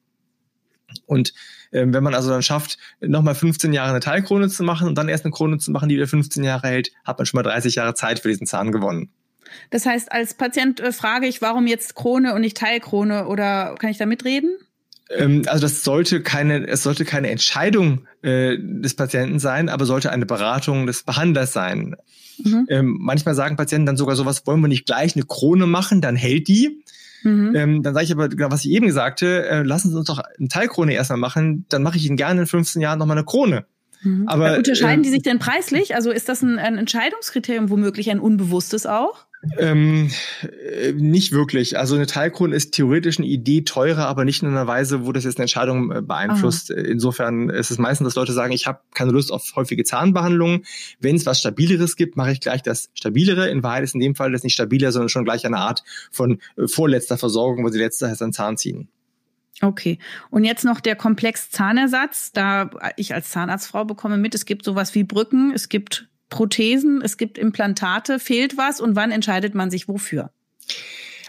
Und 1.07 1.33
ähm, 1.73 1.95
wenn 1.95 2.05
man 2.05 2.15
also 2.15 2.31
dann 2.31 2.43
schafft, 2.43 2.79
nochmal 3.01 3.35
15 3.35 3.73
Jahre 3.73 3.91
eine 3.91 4.01
Teilkrone 4.01 4.49
zu 4.49 4.63
machen 4.63 4.89
und 4.89 4.97
dann 4.97 5.09
erst 5.09 5.25
eine 5.25 5.33
Krone 5.33 5.59
zu 5.59 5.71
machen, 5.71 5.89
die 5.89 5.97
wieder 5.97 6.07
15 6.07 6.45
Jahre 6.45 6.69
hält, 6.69 6.93
hat 7.05 7.19
man 7.19 7.27
schon 7.27 7.39
mal 7.39 7.43
30 7.43 7.77
Jahre 7.77 7.95
Zeit 7.95 8.21
für 8.21 8.29
diesen 8.29 8.47
Zahn 8.47 8.73
gewonnen. 8.73 9.11
Das 9.71 9.87
heißt, 9.87 10.13
als 10.13 10.35
Patient 10.35 10.81
äh, 10.81 10.93
frage 10.93 11.27
ich, 11.27 11.43
warum 11.43 11.67
jetzt 11.67 11.95
Krone 11.95 12.35
und 12.35 12.43
nicht 12.43 12.57
Teilkrone 12.57 13.27
oder 13.27 13.75
kann 13.79 13.91
ich 13.91 13.99
da 13.99 14.07
mitreden? 14.07 14.57
Ähm, 15.11 15.43
also 15.47 15.63
das 15.63 15.83
sollte 15.83 16.23
keine, 16.23 16.67
es 16.67 16.83
sollte 16.83 17.05
keine 17.05 17.31
Entscheidung 17.31 18.07
äh, 18.23 18.57
des 18.59 18.95
Patienten 18.95 19.39
sein, 19.39 19.69
aber 19.69 19.85
sollte 19.85 20.11
eine 20.11 20.27
Beratung 20.27 20.87
des 20.87 21.03
Behandlers 21.03 21.53
sein. 21.53 21.97
Mhm. 22.43 22.67
Ähm, 22.69 22.97
manchmal 23.01 23.35
sagen 23.35 23.57
Patienten 23.57 23.87
dann 23.87 23.97
sogar 23.97 24.17
sowas, 24.17 24.47
wollen 24.47 24.61
wir 24.61 24.69
nicht 24.69 24.87
gleich 24.87 25.15
eine 25.17 25.25
Krone 25.25 25.67
machen, 25.67 26.01
dann 26.01 26.17
hält 26.17 26.49
die. 26.49 26.83
Mhm. 27.23 27.55
Ähm, 27.55 27.83
dann 27.83 27.95
sage 27.95 28.05
ich 28.05 28.13
aber, 28.13 28.29
genau, 28.29 28.51
was 28.51 28.65
ich 28.65 28.71
eben 28.73 28.91
sagte, 28.91 29.47
äh, 29.47 29.63
lassen 29.63 29.91
Sie 29.91 29.97
uns 29.97 30.07
doch 30.07 30.19
eine 30.19 30.49
Teilkrone 30.49 30.95
erstmal 30.95 31.19
machen, 31.19 31.67
dann 31.69 31.83
mache 31.83 31.97
ich 31.97 32.07
Ihnen 32.07 32.17
gerne 32.17 32.43
in 32.43 32.47
15 32.47 32.83
Jahren 32.83 32.99
nochmal 32.99 33.17
eine 33.17 33.25
Krone. 33.25 33.65
Mhm. 34.03 34.29
Aber, 34.29 34.57
Unterscheiden 34.57 35.01
äh, 35.01 35.05
die 35.05 35.11
sich 35.11 35.23
denn 35.23 35.39
preislich? 35.39 35.95
Also 35.95 36.11
ist 36.11 36.29
das 36.29 36.43
ein, 36.43 36.59
ein 36.59 36.79
Entscheidungskriterium 36.79 37.71
womöglich 37.71 38.11
ein 38.11 38.21
unbewusstes 38.21 38.87
auch? 38.87 39.27
Ähm, 39.59 40.11
äh, 40.43 40.93
nicht 40.93 41.33
wirklich. 41.33 41.77
Also 41.77 41.97
eine 41.97 42.07
Teilkrone 42.07 42.55
ist 42.55 42.73
theoretisch 42.73 43.19
eine 43.19 43.27
Idee 43.27 43.63
teurer, 43.63 44.07
aber 44.07 44.25
nicht 44.25 44.43
in 44.43 44.49
einer 44.49 44.69
Weise, 44.69 45.05
wo 45.05 45.11
das 45.11 45.25
jetzt 45.25 45.39
eine 45.39 45.45
Entscheidung 45.45 45.91
äh, 45.91 46.01
beeinflusst. 46.01 46.71
Aha. 46.71 46.79
Insofern 46.79 47.51
ist 47.51 47.73
es 47.73 47.79
meistens, 47.79 48.07
dass 48.07 48.15
Leute 48.15 48.33
sagen, 48.33 48.53
ich 48.53 48.69
habe 48.69 48.81
keine 48.95 49.11
Lust 49.11 49.33
auf 49.33 49.53
häufige 49.57 49.83
Zahnbehandlungen. 49.83 50.65
Wenn 51.01 51.17
es 51.17 51.27
was 51.27 51.41
Stabileres 51.41 51.97
gibt, 51.97 52.17
mache 52.17 52.31
ich 52.31 52.41
gleich 52.41 52.63
das 52.63 52.91
Stabilere. 52.95 53.51
In 53.51 53.65
Wahrheit 53.65 53.83
ist 53.83 53.95
in 53.95 54.01
dem 54.01 54.15
Fall 54.15 54.31
das 54.31 54.45
nicht 54.45 54.55
stabiler, 54.55 54.93
sondern 54.93 55.09
schon 55.09 55.25
gleich 55.25 55.45
eine 55.45 55.59
Art 55.59 55.83
von 56.13 56.39
äh, 56.57 56.69
vorletzter 56.69 57.19
Versorgung, 57.19 57.65
wo 57.65 57.69
die 57.69 57.79
letzte 57.79 58.09
heißt 58.09 58.23
ein 58.23 58.33
Zahn 58.33 58.57
ziehen. 58.57 58.89
Okay. 59.61 59.99
Und 60.31 60.45
jetzt 60.45 60.65
noch 60.65 60.81
der 60.81 60.97
Komplex 60.97 61.51
Zahnersatz. 61.51 62.33
Da 62.33 62.71
ich 62.97 63.15
als 63.15 63.31
Zahnarztfrau 63.31 63.85
bekomme 63.85 64.17
mit, 64.17 64.35
es 64.35 64.45
gibt 64.45 64.65
sowas 64.65 64.95
wie 64.95 65.05
Brücken, 65.05 65.53
es 65.53 65.69
gibt 65.69 66.09
Prothesen, 66.31 67.03
es 67.03 67.19
gibt 67.19 67.37
Implantate, 67.37 68.19
fehlt 68.19 68.57
was 68.57 68.81
und 68.81 68.97
wann 68.97 69.11
entscheidet 69.11 69.55
man 69.55 69.71
sich 69.71 69.87
wofür? 69.89 70.31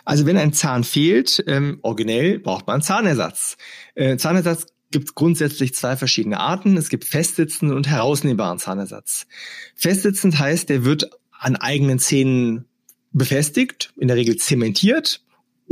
Also 0.06 0.26
wenn 0.26 0.38
ein 0.38 0.54
Zahn 0.54 0.84
fehlt, 0.84 1.44
ähm, 1.48 1.80
originell 1.82 2.40
braucht 2.40 2.68
man 2.68 2.82
Zahnersatz. 2.82 3.58
Äh, 3.96 4.18
Zahnersatz 4.18 4.68
gibt 4.92 5.16
grundsätzlich 5.16 5.74
zwei 5.74 5.98
verschiedene 5.98 6.40
Arten. 6.40 6.78
Es 6.78 6.90
gibt 6.90 7.06
festsitzenden 7.06 7.76
und 7.76 7.88
herausnehmbaren 7.88 8.60
Zahnersatz. 8.60 9.28
Festsitzend 9.76 10.40
heißt, 10.40 10.70
der 10.70 10.86
wird 10.86 11.10
an 11.32 11.56
eigenen 11.56 12.00
Zähnen 12.00 12.66
befestigt, 13.12 13.94
in 13.98 14.08
der 14.08 14.18
Regel 14.18 14.38
zementiert 14.38 15.23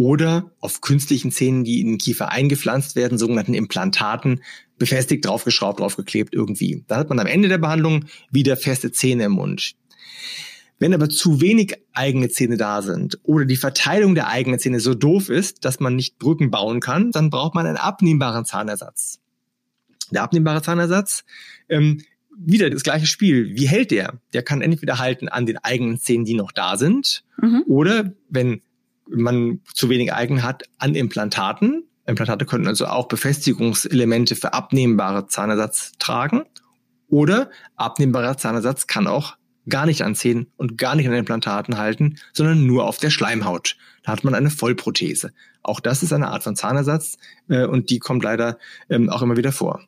oder 0.02 0.50
auf 0.60 0.82
künstlichen 0.82 1.32
Zähnen, 1.32 1.64
die 1.64 1.80
in 1.80 1.86
den 1.86 1.98
Kiefer 2.00 2.32
eingepflanzt 2.32 2.96
werden, 2.96 3.20
sogenannten 3.20 3.54
Implantaten, 3.54 4.42
befestigt, 4.80 5.24
draufgeschraubt, 5.24 5.80
draufgeklebt 5.80 6.34
irgendwie. 6.34 6.84
Da 6.88 6.98
hat 6.98 7.10
man 7.10 7.20
am 7.20 7.28
Ende 7.28 7.50
der 7.50 7.60
Behandlung 7.60 8.06
wieder 8.32 8.58
feste 8.58 8.92
Zähne 8.92 9.26
im 9.26 9.34
Mund. 9.34 9.74
Wenn 10.80 10.96
aber 10.96 11.08
zu 11.08 11.40
wenig 11.40 11.76
eigene 11.94 12.30
Zähne 12.30 12.58
da 12.58 12.82
sind 12.82 13.20
oder 13.22 13.46
die 13.46 13.58
Verteilung 13.58 14.16
der 14.16 14.28
eigenen 14.28 14.60
Zähne 14.60 14.80
so 14.80 14.96
doof 14.96 15.30
ist, 15.30 15.66
dass 15.66 15.80
man 15.80 15.96
nicht 15.96 16.18
Brücken 16.18 16.50
bauen 16.50 16.80
kann, 16.80 17.12
dann 17.12 17.30
braucht 17.30 17.54
man 17.54 17.68
einen 17.68 17.78
abnehmbaren 17.78 18.46
Zahnersatz. 18.46 19.20
Der 20.10 20.24
abnehmbare 20.24 20.64
Zahnersatz, 20.64 21.26
ähm, 21.70 22.02
wieder 22.36 22.72
das 22.72 22.82
gleiche 22.82 23.06
Spiel. 23.06 23.54
Wie 23.54 23.68
hält 23.68 23.92
der? 23.92 24.20
Der 24.34 24.42
kann 24.42 24.64
entweder 24.64 24.98
halten 24.98 25.30
an 25.30 25.46
den 25.46 25.60
eigenen 25.60 26.00
Zähnen, 26.00 26.26
die 26.26 26.34
noch 26.34 26.52
da 26.52 26.76
sind, 26.76 27.24
mhm. 27.40 27.62
oder 27.68 28.14
wenn 28.30 28.64
man 29.14 29.62
zu 29.74 29.90
wenig 29.90 30.14
eigen 30.14 30.44
hat, 30.44 30.64
an 30.78 30.96
Implantaten. 30.96 31.84
Implantate 32.06 32.46
könnten 32.46 32.68
also 32.68 32.88
auch 32.88 33.08
Befestigungselemente 33.08 34.36
für 34.36 34.54
abnehmbare 34.54 35.28
Zahnersatz 35.28 35.94
tragen. 36.00 36.44
Oder 37.08 37.50
abnehmbarer 37.76 38.38
Zahnersatz 38.38 38.88
kann 38.88 39.08
auch 39.08 39.36
gar 39.70 39.86
nicht 39.86 40.02
an 40.02 40.16
Zähnen 40.16 40.48
und 40.58 40.78
gar 40.78 40.96
nicht 40.96 41.08
an 41.08 41.14
Implantaten 41.14 41.78
halten, 41.78 42.18
sondern 42.34 42.66
nur 42.66 42.86
auf 42.86 42.98
der 42.98 43.10
Schleimhaut. 43.10 43.78
Da 44.04 44.12
hat 44.12 44.24
man 44.24 44.34
eine 44.34 44.50
Vollprothese. 44.50 45.32
Auch 45.62 45.80
das 45.80 46.04
ist 46.04 46.14
eine 46.14 46.30
Art 46.30 46.44
von 46.44 46.56
Zahnersatz 46.56 47.18
äh, 47.48 47.66
und 47.66 47.90
die 47.90 48.00
kommt 48.00 48.24
leider 48.24 48.58
ähm, 48.90 49.10
auch 49.10 49.22
immer 49.22 49.38
wieder 49.38 49.52
vor. 49.52 49.86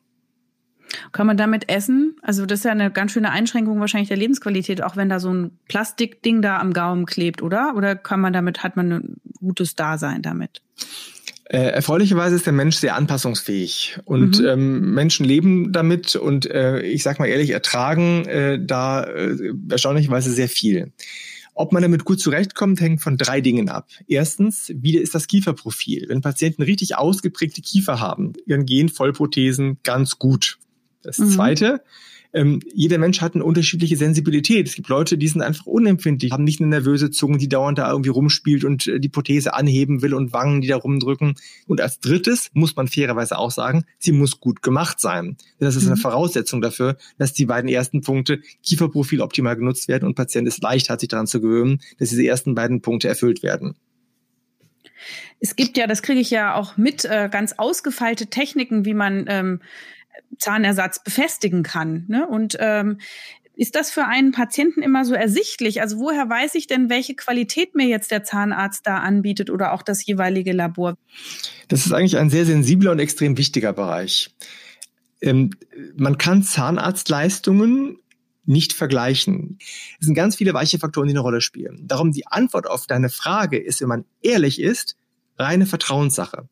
Kann 1.12 1.26
man 1.26 1.36
damit 1.36 1.68
essen? 1.68 2.16
Also 2.22 2.46
das 2.46 2.60
ist 2.60 2.64
ja 2.64 2.72
eine 2.72 2.90
ganz 2.90 3.12
schöne 3.12 3.30
Einschränkung 3.30 3.80
wahrscheinlich 3.80 4.08
der 4.08 4.16
Lebensqualität, 4.16 4.82
auch 4.82 4.96
wenn 4.96 5.08
da 5.08 5.20
so 5.20 5.32
ein 5.32 5.58
Plastikding 5.68 6.42
da 6.42 6.58
am 6.58 6.72
Gaumen 6.72 7.06
klebt, 7.06 7.42
oder? 7.42 7.74
Oder 7.76 7.96
kann 7.96 8.20
man 8.20 8.32
damit, 8.32 8.62
hat 8.62 8.76
man 8.76 8.92
ein 8.92 9.16
gutes 9.40 9.74
Dasein 9.76 10.22
damit? 10.22 10.62
Äh, 11.46 11.58
erfreulicherweise 11.58 12.36
ist 12.36 12.46
der 12.46 12.54
Mensch 12.54 12.76
sehr 12.76 12.96
anpassungsfähig 12.96 13.98
und 14.06 14.40
mhm. 14.40 14.46
ähm, 14.46 14.94
Menschen 14.94 15.26
leben 15.26 15.72
damit 15.72 16.16
und 16.16 16.50
äh, 16.50 16.80
ich 16.80 17.02
sag 17.02 17.18
mal 17.18 17.26
ehrlich, 17.26 17.50
ertragen 17.50 18.24
äh, 18.24 18.58
da 18.64 19.04
äh, 19.04 19.52
erstaunlicherweise 19.68 20.32
sehr 20.32 20.48
viel. 20.48 20.92
Ob 21.52 21.72
man 21.72 21.82
damit 21.82 22.04
gut 22.04 22.18
zurechtkommt, 22.18 22.80
hängt 22.80 23.00
von 23.00 23.16
drei 23.16 23.40
Dingen 23.40 23.68
ab. 23.68 23.88
Erstens, 24.08 24.72
wie 24.74 24.96
ist 24.96 25.14
das 25.14 25.28
Kieferprofil? 25.28 26.06
Wenn 26.08 26.20
Patienten 26.20 26.62
richtig 26.62 26.96
ausgeprägte 26.96 27.62
Kiefer 27.62 28.00
haben, 28.00 28.32
dann 28.46 28.66
gehen 28.66 28.88
Vollprothesen 28.88 29.78
ganz 29.84 30.18
gut. 30.18 30.58
Das 31.04 31.18
mhm. 31.18 31.30
Zweite, 31.30 31.82
ähm, 32.34 32.60
jeder 32.74 32.98
Mensch 32.98 33.20
hat 33.20 33.36
eine 33.36 33.44
unterschiedliche 33.44 33.96
Sensibilität. 33.96 34.66
Es 34.66 34.74
gibt 34.74 34.88
Leute, 34.88 35.16
die 35.16 35.28
sind 35.28 35.40
einfach 35.40 35.66
unempfindlich, 35.66 36.32
haben 36.32 36.42
nicht 36.42 36.60
eine 36.60 36.68
nervöse 36.68 37.12
Zunge, 37.12 37.38
die 37.38 37.48
dauernd 37.48 37.78
da 37.78 37.88
irgendwie 37.88 38.10
rumspielt 38.10 38.64
und 38.64 38.88
äh, 38.88 38.98
die 38.98 39.08
Prothese 39.08 39.54
anheben 39.54 40.02
will 40.02 40.14
und 40.14 40.32
Wangen, 40.32 40.60
die 40.60 40.66
da 40.66 40.76
rumdrücken. 40.76 41.36
Und 41.68 41.80
als 41.80 42.00
drittes 42.00 42.50
muss 42.52 42.74
man 42.74 42.88
fairerweise 42.88 43.38
auch 43.38 43.52
sagen, 43.52 43.84
sie 43.98 44.10
muss 44.10 44.40
gut 44.40 44.62
gemacht 44.62 44.98
sein. 44.98 45.36
Das 45.60 45.76
ist 45.76 45.84
mhm. 45.84 45.92
eine 45.92 45.96
Voraussetzung 45.96 46.60
dafür, 46.60 46.96
dass 47.18 47.32
die 47.32 47.46
beiden 47.46 47.70
ersten 47.70 48.00
Punkte 48.00 48.40
Kieferprofil 48.64 49.20
optimal 49.20 49.54
genutzt 49.54 49.86
werden 49.86 50.06
und 50.06 50.16
Patient 50.16 50.48
ist 50.48 50.60
leicht, 50.60 50.90
hat 50.90 51.00
sich 51.00 51.08
daran 51.08 51.28
zu 51.28 51.40
gewöhnen, 51.40 51.80
dass 51.98 52.08
diese 52.08 52.26
ersten 52.26 52.56
beiden 52.56 52.82
Punkte 52.82 53.06
erfüllt 53.06 53.44
werden. 53.44 53.76
Es 55.38 55.54
gibt 55.54 55.76
ja, 55.76 55.86
das 55.86 56.02
kriege 56.02 56.20
ich 56.20 56.30
ja 56.30 56.54
auch 56.54 56.76
mit, 56.76 57.04
äh, 57.04 57.28
ganz 57.30 57.52
ausgefeilte 57.58 58.26
Techniken, 58.26 58.84
wie 58.84 58.94
man 58.94 59.26
ähm, 59.28 59.60
Zahnersatz 60.38 61.02
befestigen 61.02 61.62
kann. 61.62 62.04
Ne? 62.08 62.26
Und 62.26 62.56
ähm, 62.60 62.98
ist 63.56 63.76
das 63.76 63.90
für 63.90 64.04
einen 64.06 64.32
Patienten 64.32 64.82
immer 64.82 65.04
so 65.04 65.14
ersichtlich? 65.14 65.80
Also 65.80 65.98
woher 65.98 66.28
weiß 66.28 66.56
ich 66.56 66.66
denn, 66.66 66.90
welche 66.90 67.14
Qualität 67.14 67.74
mir 67.74 67.86
jetzt 67.86 68.10
der 68.10 68.24
Zahnarzt 68.24 68.86
da 68.86 68.98
anbietet 68.98 69.48
oder 69.48 69.72
auch 69.72 69.82
das 69.82 70.04
jeweilige 70.04 70.52
Labor? 70.52 70.96
Das 71.68 71.86
ist 71.86 71.92
eigentlich 71.92 72.16
ein 72.18 72.30
sehr 72.30 72.46
sensibler 72.46 72.90
und 72.92 72.98
extrem 72.98 73.38
wichtiger 73.38 73.72
Bereich. 73.72 74.34
Ähm, 75.20 75.50
man 75.96 76.18
kann 76.18 76.42
Zahnarztleistungen 76.42 77.98
nicht 78.44 78.72
vergleichen. 78.72 79.58
Es 80.00 80.06
sind 80.06 80.14
ganz 80.14 80.36
viele 80.36 80.52
weiche 80.52 80.78
Faktoren, 80.78 81.06
die 81.06 81.12
eine 81.12 81.20
Rolle 81.20 81.40
spielen. 81.40 81.86
Darum 81.86 82.12
die 82.12 82.26
Antwort 82.26 82.66
auf 82.68 82.86
deine 82.86 83.08
Frage 83.08 83.58
ist, 83.58 83.80
wenn 83.80 83.88
man 83.88 84.04
ehrlich 84.20 84.60
ist, 84.60 84.96
reine 85.38 85.66
Vertrauenssache. 85.66 86.48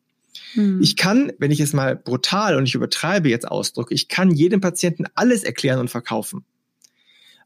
Hm. 0.53 0.81
Ich 0.81 0.95
kann, 0.95 1.31
wenn 1.37 1.51
ich 1.51 1.59
es 1.59 1.73
mal 1.73 1.95
brutal 1.95 2.57
und 2.57 2.65
ich 2.65 2.75
übertreibe 2.75 3.29
jetzt 3.29 3.47
ausdrücke, 3.47 3.93
ich 3.93 4.07
kann 4.07 4.31
jedem 4.31 4.61
Patienten 4.61 5.05
alles 5.15 5.43
erklären 5.43 5.79
und 5.79 5.89
verkaufen. 5.89 6.45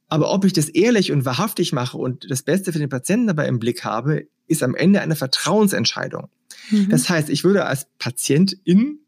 Aber 0.09 0.31
ob 0.33 0.45
ich 0.45 0.53
das 0.53 0.69
ehrlich 0.69 1.11
und 1.11 1.25
wahrhaftig 1.25 1.73
mache 1.73 1.97
und 1.97 2.29
das 2.29 2.43
Beste 2.43 2.71
für 2.71 2.79
den 2.79 2.89
Patienten 2.89 3.27
dabei 3.27 3.47
im 3.47 3.59
Blick 3.59 3.83
habe, 3.83 4.27
ist 4.47 4.63
am 4.63 4.75
Ende 4.75 5.01
eine 5.01 5.15
Vertrauensentscheidung. 5.15 6.29
Mhm. 6.71 6.89
Das 6.89 7.09
heißt, 7.09 7.29
ich 7.29 7.43
würde 7.43 7.65
als 7.65 7.87
Patientin 7.99 8.99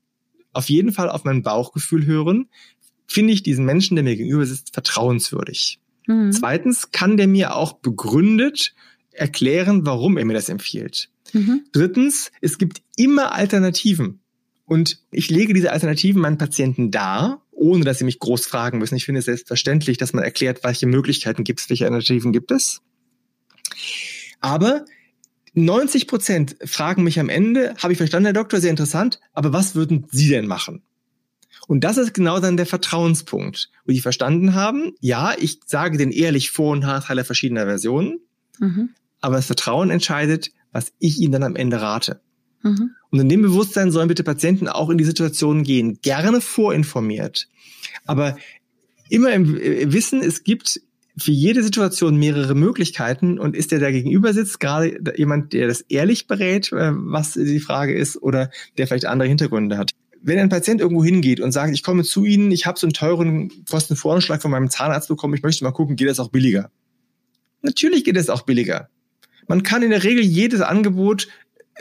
auf 0.52 0.70
jeden 0.70 0.92
Fall 0.92 1.10
auf 1.10 1.24
mein 1.24 1.44
Bauchgefühl 1.44 2.06
hören, 2.06 2.50
finde 3.08 3.34
ich 3.34 3.44
diesen 3.44 3.66
Menschen, 3.66 3.96
der 3.96 4.04
mir 4.04 4.16
gegenüber 4.16 4.46
sitzt, 4.46 4.74
vertrauenswürdig. 4.74 5.80
Mhm. 6.08 6.32
Zweitens 6.32 6.92
kann 6.92 7.18
der 7.18 7.28
mir 7.28 7.56
auch 7.56 7.74
begründet 7.74 8.74
erklären, 9.12 9.86
warum 9.86 10.18
er 10.18 10.26
mir 10.26 10.34
das 10.34 10.50
empfiehlt. 10.50 11.10
Mhm. 11.34 11.66
Drittens, 11.72 12.32
es 12.42 12.58
gibt 12.58 12.82
immer 12.96 13.34
Alternativen. 13.34 14.20
Und 14.66 15.00
ich 15.12 15.30
lege 15.30 15.54
diese 15.54 15.72
Alternativen 15.72 16.22
meinen 16.22 16.38
Patienten 16.38 16.92
dar, 16.92 17.42
ohne 17.52 17.84
dass 17.84 17.98
sie 17.98 18.06
mich 18.06 18.20
groß 18.20 18.46
fragen 18.46 18.78
müssen. 18.78 18.96
Ich 18.96 19.06
finde 19.06 19.20
es 19.20 19.26
selbstverständlich, 19.26 19.98
dass 19.98 20.14
man 20.14 20.24
erklärt, 20.24 20.64
welche 20.64 20.86
Möglichkeiten 20.86 21.44
gibt 21.44 21.60
es, 21.60 21.70
welche 21.70 21.86
Alternativen 21.86 22.32
gibt 22.32 22.52
es. 22.52 22.82
Aber 24.40 24.86
90 25.54 26.08
Prozent 26.08 26.56
fragen 26.64 27.04
mich 27.04 27.20
am 27.20 27.30
Ende, 27.30 27.76
habe 27.80 27.94
ich 27.94 27.98
verstanden, 27.98 28.28
Herr 28.28 28.34
Doktor, 28.34 28.62
sehr 28.62 28.70
interessant, 28.70 29.20
aber 29.34 29.54
was 29.54 29.76
würden 29.76 30.06
Sie 30.12 30.30
denn 30.30 30.48
machen? 30.48 30.84
Und 31.68 31.84
das 31.84 31.98
ist 31.98 32.14
genau 32.14 32.40
dann 32.40 32.58
der 32.58 32.66
Vertrauenspunkt, 32.66 33.70
wo 33.86 33.92
die 33.92 34.00
verstanden 34.00 34.56
haben, 34.56 34.94
ja, 35.02 35.34
ich 35.38 35.60
sage 35.66 35.98
den 35.98 36.12
ehrlich 36.12 36.52
Vor- 36.52 36.72
und 36.72 36.80
Nachteile 36.80 37.24
verschiedener 37.24 37.66
Versionen, 37.66 38.20
mhm. 38.60 38.90
aber 39.20 39.36
das 39.36 39.48
Vertrauen 39.48 39.90
entscheidet, 39.90 40.52
was 40.72 40.94
ich 41.00 41.20
ihnen 41.20 41.32
dann 41.32 41.44
am 41.44 41.56
Ende 41.56 41.82
rate. 41.82 42.22
Mhm. 42.64 42.92
Und 43.12 43.20
in 43.20 43.30
dem 43.30 43.42
Bewusstsein 43.42 43.92
sollen 43.92 44.08
bitte 44.08 44.24
Patienten 44.24 44.68
auch 44.68 44.90
in 44.90 44.98
die 44.98 45.06
Situation 45.06 45.64
gehen, 45.64 46.00
gerne 46.02 46.42
vorinformiert, 46.42 47.48
aber 48.06 48.38
immer 49.10 49.32
im 49.32 49.58
äh, 49.58 49.92
Wissen, 49.92 50.22
es 50.22 50.44
gibt 50.44 50.82
für 51.18 51.32
jede 51.32 51.64
Situation 51.64 52.18
mehrere 52.18 52.56
Möglichkeiten 52.56 53.40
und 53.40 53.56
ist 53.56 53.72
der, 53.72 53.80
der 53.80 53.92
gegenüber 53.92 54.34
sitzt, 54.34 54.60
gerade 54.60 55.00
jemand, 55.18 55.54
der 55.54 55.68
das 55.68 55.82
ehrlich 55.82 56.28
berät, 56.28 56.72
äh, 56.72 56.92
was 56.94 57.34
die 57.34 57.60
Frage 57.60 57.94
ist, 57.94 58.22
oder 58.22 58.52
der 58.78 58.88
vielleicht 58.88 59.06
andere 59.06 59.28
Hintergründe 59.28 59.78
hat. 59.78 59.92
Wenn 60.22 60.40
ein 60.40 60.50
Patient 60.50 60.82
irgendwo 60.82 61.04
hingeht 61.04 61.40
und 61.40 61.52
sagt, 61.52 61.74
ich 61.74 61.84
komme 61.84 62.04
zu 62.04 62.26
Ihnen, 62.26 62.52
ich 62.52 62.66
habe 62.66 62.78
so 62.78 62.86
einen 62.86 62.94
teuren 62.94 63.52
Kostenvoranschlag 63.70 64.42
von 64.42 64.52
meinem 64.52 64.70
Zahnarzt 64.70 65.08
bekommen, 65.08 65.34
ich 65.34 65.44
möchte 65.44 65.64
mal 65.64 65.72
gucken, 65.72 65.96
geht 65.96 66.10
das 66.10 66.20
auch 66.20 66.30
billiger? 66.30 66.72
Natürlich 67.62 68.04
geht 68.04 68.18
es 68.18 68.30
auch 68.30 68.42
billiger. 68.42 68.90
Man 69.50 69.64
kann 69.64 69.82
in 69.82 69.90
der 69.90 70.04
Regel 70.04 70.24
jedes 70.24 70.62
Angebot 70.62 71.28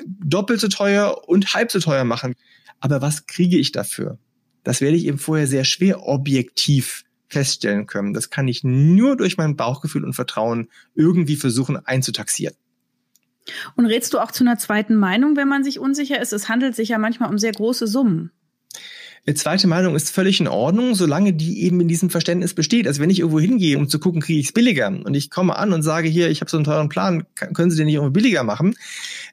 doppelt 0.05 0.59
so 0.59 0.69
teuer 0.69 1.29
und 1.29 1.53
halb 1.55 1.71
so 1.71 1.79
teuer 1.79 2.05
machen. 2.05 2.35
Aber 2.81 3.03
was 3.03 3.27
kriege 3.27 3.59
ich 3.59 3.73
dafür? 3.73 4.19
Das 4.65 4.81
werde 4.81 4.97
ich 4.97 5.05
eben 5.05 5.19
vorher 5.19 5.47
sehr 5.47 5.65
schwer 5.65 6.03
objektiv 6.07 7.05
feststellen 7.29 7.87
können. 7.87 8.15
Das 8.15 8.31
kann 8.31 8.49
ich 8.49 8.65
nur 8.65 9.19
durch 9.19 9.37
mein 9.37 9.55
Bauchgefühl 9.55 10.05
und 10.05 10.15
Vertrauen 10.15 10.71
irgendwie 10.95 11.37
versuchen 11.37 11.77
einzutaxieren. 11.77 12.55
Und 13.77 13.85
rätst 13.85 14.15
du 14.15 14.19
auch 14.19 14.31
zu 14.31 14.45
einer 14.45 14.57
zweiten 14.57 14.97
Meinung, 14.97 15.37
wenn 15.37 15.49
man 15.49 15.63
sich 15.63 15.79
unsicher 15.79 16.21
ist? 16.23 16.33
Es 16.33 16.49
handelt 16.49 16.75
sich 16.75 16.89
ja 16.89 16.99
manchmal 16.99 17.29
um 17.29 17.37
sehr 17.37 17.53
große 17.53 17.87
Summen. 17.87 18.31
Eine 19.29 19.35
zweite 19.35 19.67
Meinung 19.67 19.95
ist 19.95 20.09
völlig 20.09 20.41
in 20.41 20.49
Ordnung, 20.49 20.95
solange 20.95 21.35
die 21.35 21.63
eben 21.63 21.79
in 21.83 21.87
diesem 21.87 22.09
Verständnis 22.09 22.55
besteht. 22.55 22.87
Also 22.87 23.03
wenn 23.03 23.11
ich 23.11 23.19
irgendwo 23.19 23.39
hingehe, 23.39 23.77
um 23.77 23.87
zu 23.87 23.99
gucken, 23.99 24.23
kriege 24.23 24.41
ich 24.41 24.47
es 24.47 24.53
billiger 24.53 24.89
und 24.89 25.13
ich 25.13 25.29
komme 25.29 25.55
an 25.57 25.75
und 25.75 25.83
sage 25.83 26.09
hier, 26.09 26.31
ich 26.31 26.41
habe 26.41 26.51
so 26.51 26.57
einen 26.57 26.65
teuren 26.65 26.89
Plan, 26.89 27.27
können 27.35 27.71
Sie 27.71 27.77
den 27.77 27.85
nicht 27.85 27.97
irgendwo 27.97 28.11
billiger 28.11 28.43
machen? 28.43 28.75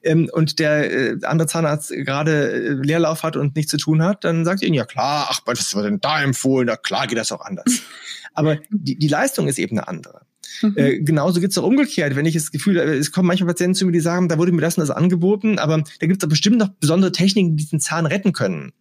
Ähm, 0.04 0.30
und 0.34 0.60
der 0.60 0.92
äh, 0.92 1.18
andere 1.24 1.48
Zahnarzt 1.48 1.92
gerade 1.92 2.52
äh, 2.52 2.70
Leerlauf 2.72 3.24
hat 3.24 3.38
und 3.38 3.56
nichts 3.56 3.72
zu 3.72 3.78
tun 3.78 4.04
hat, 4.04 4.26
dann 4.26 4.44
sagt 4.44 4.64
ihr, 4.64 4.74
ja 4.74 4.84
klar, 4.84 5.28
ach, 5.30 5.40
was 5.46 5.74
wird 5.74 5.86
denn 5.86 6.02
da 6.02 6.22
empfohlen? 6.22 6.68
Na 6.68 6.76
klar 6.76 7.08
geht 7.08 7.18
das 7.18 7.32
auch 7.32 7.46
anders. 7.46 7.82
Aber 8.34 8.58
die, 8.70 8.98
die 8.98 9.08
Leistung 9.08 9.48
ist 9.48 9.60
eben 9.60 9.78
eine 9.78 9.88
andere. 9.88 10.24
Mhm. 10.62 10.74
Äh, 10.76 11.00
genauso 11.04 11.40
geht's 11.40 11.58
auch 11.58 11.64
umgekehrt. 11.64 12.18
Wenn 12.18 12.26
ich 12.26 12.34
das 12.34 12.52
Gefühl, 12.52 12.76
äh, 12.76 12.98
es 12.98 13.14
kommen 13.14 13.30
manchmal 13.30 13.48
Patienten 13.48 13.76
zu 13.76 13.86
mir, 13.86 13.94
die 13.94 14.02
sagen, 14.02 14.28
da 14.28 14.38
wurde 14.38 14.52
mir 14.52 14.60
das 14.60 14.78
und 14.78 14.82
das 14.82 14.92
angeboten, 14.92 15.58
aber 15.58 15.86
da 16.02 16.06
gibt's 16.06 16.22
doch 16.22 16.28
bestimmt 16.28 16.58
noch 16.58 16.68
besondere 16.82 17.14
Techniken, 17.14 17.56
die 17.56 17.64
diesen 17.64 17.80
Zahn 17.80 18.06
retten 18.06 18.34
können. 18.34 18.74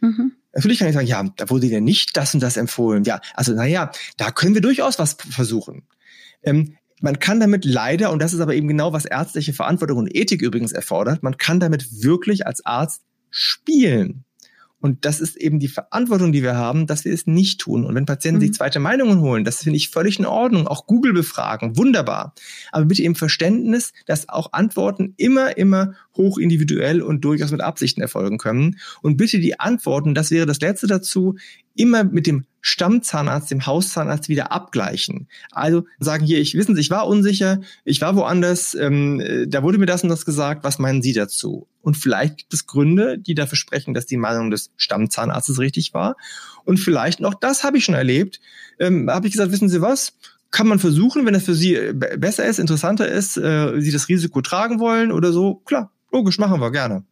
Mhm. 0.00 0.32
Natürlich 0.54 0.78
kann 0.78 0.88
ich 0.88 0.94
sagen, 0.94 1.06
ja, 1.06 1.24
da 1.36 1.48
wurde 1.50 1.68
dir 1.68 1.80
nicht 1.80 2.16
das 2.16 2.34
und 2.34 2.42
das 2.42 2.56
empfohlen. 2.56 3.04
Ja, 3.04 3.20
also 3.34 3.54
naja, 3.54 3.90
da 4.16 4.30
können 4.30 4.54
wir 4.54 4.60
durchaus 4.60 4.98
was 4.98 5.16
versuchen. 5.30 5.86
Ähm, 6.42 6.76
man 7.00 7.18
kann 7.18 7.40
damit 7.40 7.64
leider, 7.64 8.12
und 8.12 8.22
das 8.22 8.32
ist 8.32 8.40
aber 8.40 8.54
eben 8.54 8.68
genau, 8.68 8.92
was 8.92 9.04
ärztliche 9.04 9.52
Verantwortung 9.52 9.98
und 9.98 10.14
Ethik 10.14 10.40
übrigens 10.40 10.72
erfordert, 10.72 11.22
man 11.22 11.36
kann 11.36 11.58
damit 11.58 12.02
wirklich 12.02 12.46
als 12.46 12.64
Arzt 12.64 13.02
spielen. 13.30 14.24
Und 14.82 15.04
das 15.04 15.20
ist 15.20 15.36
eben 15.36 15.60
die 15.60 15.68
Verantwortung, 15.68 16.32
die 16.32 16.42
wir 16.42 16.56
haben, 16.56 16.88
dass 16.88 17.04
wir 17.04 17.14
es 17.14 17.28
nicht 17.28 17.60
tun. 17.60 17.86
Und 17.86 17.94
wenn 17.94 18.04
Patienten 18.04 18.38
mhm. 18.38 18.46
sich 18.46 18.54
zweite 18.54 18.80
Meinungen 18.80 19.20
holen, 19.20 19.44
das 19.44 19.62
finde 19.62 19.76
ich 19.76 19.90
völlig 19.90 20.18
in 20.18 20.26
Ordnung. 20.26 20.66
Auch 20.66 20.86
Google 20.86 21.12
befragen, 21.12 21.76
wunderbar. 21.76 22.34
Aber 22.72 22.86
bitte 22.86 23.04
im 23.04 23.14
Verständnis, 23.14 23.92
dass 24.06 24.28
auch 24.28 24.52
Antworten 24.52 25.14
immer, 25.16 25.56
immer 25.56 25.94
hoch 26.16 26.36
individuell 26.36 27.00
und 27.00 27.24
durchaus 27.24 27.52
mit 27.52 27.60
Absichten 27.60 28.02
erfolgen 28.02 28.38
können. 28.38 28.76
Und 29.02 29.16
bitte 29.16 29.38
die 29.38 29.60
Antworten, 29.60 30.16
das 30.16 30.32
wäre 30.32 30.46
das 30.46 30.60
letzte 30.60 30.88
dazu, 30.88 31.36
immer 31.76 32.02
mit 32.02 32.26
dem 32.26 32.44
Stammzahnarzt, 32.60 33.52
dem 33.52 33.66
Hauszahnarzt 33.66 34.28
wieder 34.28 34.50
abgleichen. 34.50 35.28
Also 35.52 35.84
sagen 36.00 36.26
hier, 36.26 36.40
ich 36.40 36.54
wissen 36.54 36.74
Sie, 36.74 36.80
ich 36.80 36.90
war 36.90 37.06
unsicher, 37.06 37.60
ich 37.84 38.00
war 38.00 38.16
woanders, 38.16 38.74
ähm, 38.74 39.20
äh, 39.20 39.46
da 39.46 39.62
wurde 39.62 39.78
mir 39.78 39.86
das 39.86 40.02
und 40.02 40.08
das 40.08 40.24
gesagt, 40.24 40.64
was 40.64 40.80
meinen 40.80 41.02
Sie 41.02 41.12
dazu? 41.12 41.68
Und 41.82 41.96
vielleicht 41.96 42.38
gibt 42.38 42.54
es 42.54 42.66
Gründe, 42.66 43.18
die 43.18 43.34
dafür 43.34 43.56
sprechen, 43.56 43.92
dass 43.92 44.06
die 44.06 44.16
Meinung 44.16 44.50
des 44.50 44.70
Stammzahnarztes 44.76 45.58
richtig 45.58 45.92
war. 45.94 46.16
Und 46.64 46.78
vielleicht 46.78 47.20
noch, 47.20 47.34
das 47.34 47.64
habe 47.64 47.78
ich 47.78 47.84
schon 47.84 47.94
erlebt, 47.94 48.40
ähm, 48.78 49.10
habe 49.10 49.26
ich 49.26 49.32
gesagt, 49.32 49.52
wissen 49.52 49.68
Sie 49.68 49.82
was? 49.82 50.14
Kann 50.50 50.68
man 50.68 50.78
versuchen, 50.78 51.26
wenn 51.26 51.34
es 51.34 51.44
für 51.44 51.54
Sie 51.54 51.74
äh, 51.74 51.92
besser 51.92 52.44
ist, 52.44 52.58
interessanter 52.58 53.08
ist, 53.08 53.36
äh, 53.36 53.80
Sie 53.80 53.90
das 53.90 54.08
Risiko 54.08 54.40
tragen 54.40 54.80
wollen 54.80 55.12
oder 55.12 55.32
so, 55.32 55.56
klar, 55.56 55.90
logisch, 56.10 56.38
machen 56.38 56.60
wir 56.60 56.70
gerne. 56.70 57.04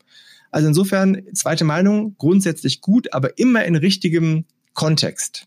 Also 0.50 0.68
insofern, 0.68 1.22
zweite 1.34 1.64
Meinung, 1.64 2.16
grundsätzlich 2.18 2.80
gut, 2.80 3.12
aber 3.12 3.38
immer 3.38 3.64
in 3.64 3.76
richtigem 3.76 4.44
Kontext. 4.74 5.46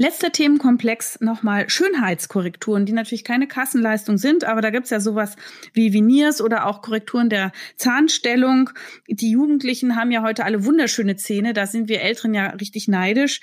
Letzter 0.00 0.30
Themenkomplex 0.30 1.20
nochmal 1.20 1.68
Schönheitskorrekturen, 1.68 2.86
die 2.86 2.92
natürlich 2.92 3.24
keine 3.24 3.48
Kassenleistung 3.48 4.16
sind, 4.16 4.44
aber 4.44 4.60
da 4.60 4.70
gibt's 4.70 4.90
ja 4.90 5.00
sowas 5.00 5.34
wie 5.72 5.92
Veneers 5.92 6.40
oder 6.40 6.66
auch 6.66 6.82
Korrekturen 6.82 7.28
der 7.28 7.50
Zahnstellung. 7.74 8.70
Die 9.08 9.32
Jugendlichen 9.32 9.96
haben 9.96 10.12
ja 10.12 10.22
heute 10.22 10.44
alle 10.44 10.64
wunderschöne 10.64 11.16
Zähne, 11.16 11.52
da 11.52 11.66
sind 11.66 11.88
wir 11.88 12.00
Älteren 12.00 12.32
ja 12.32 12.50
richtig 12.50 12.86
neidisch. 12.86 13.40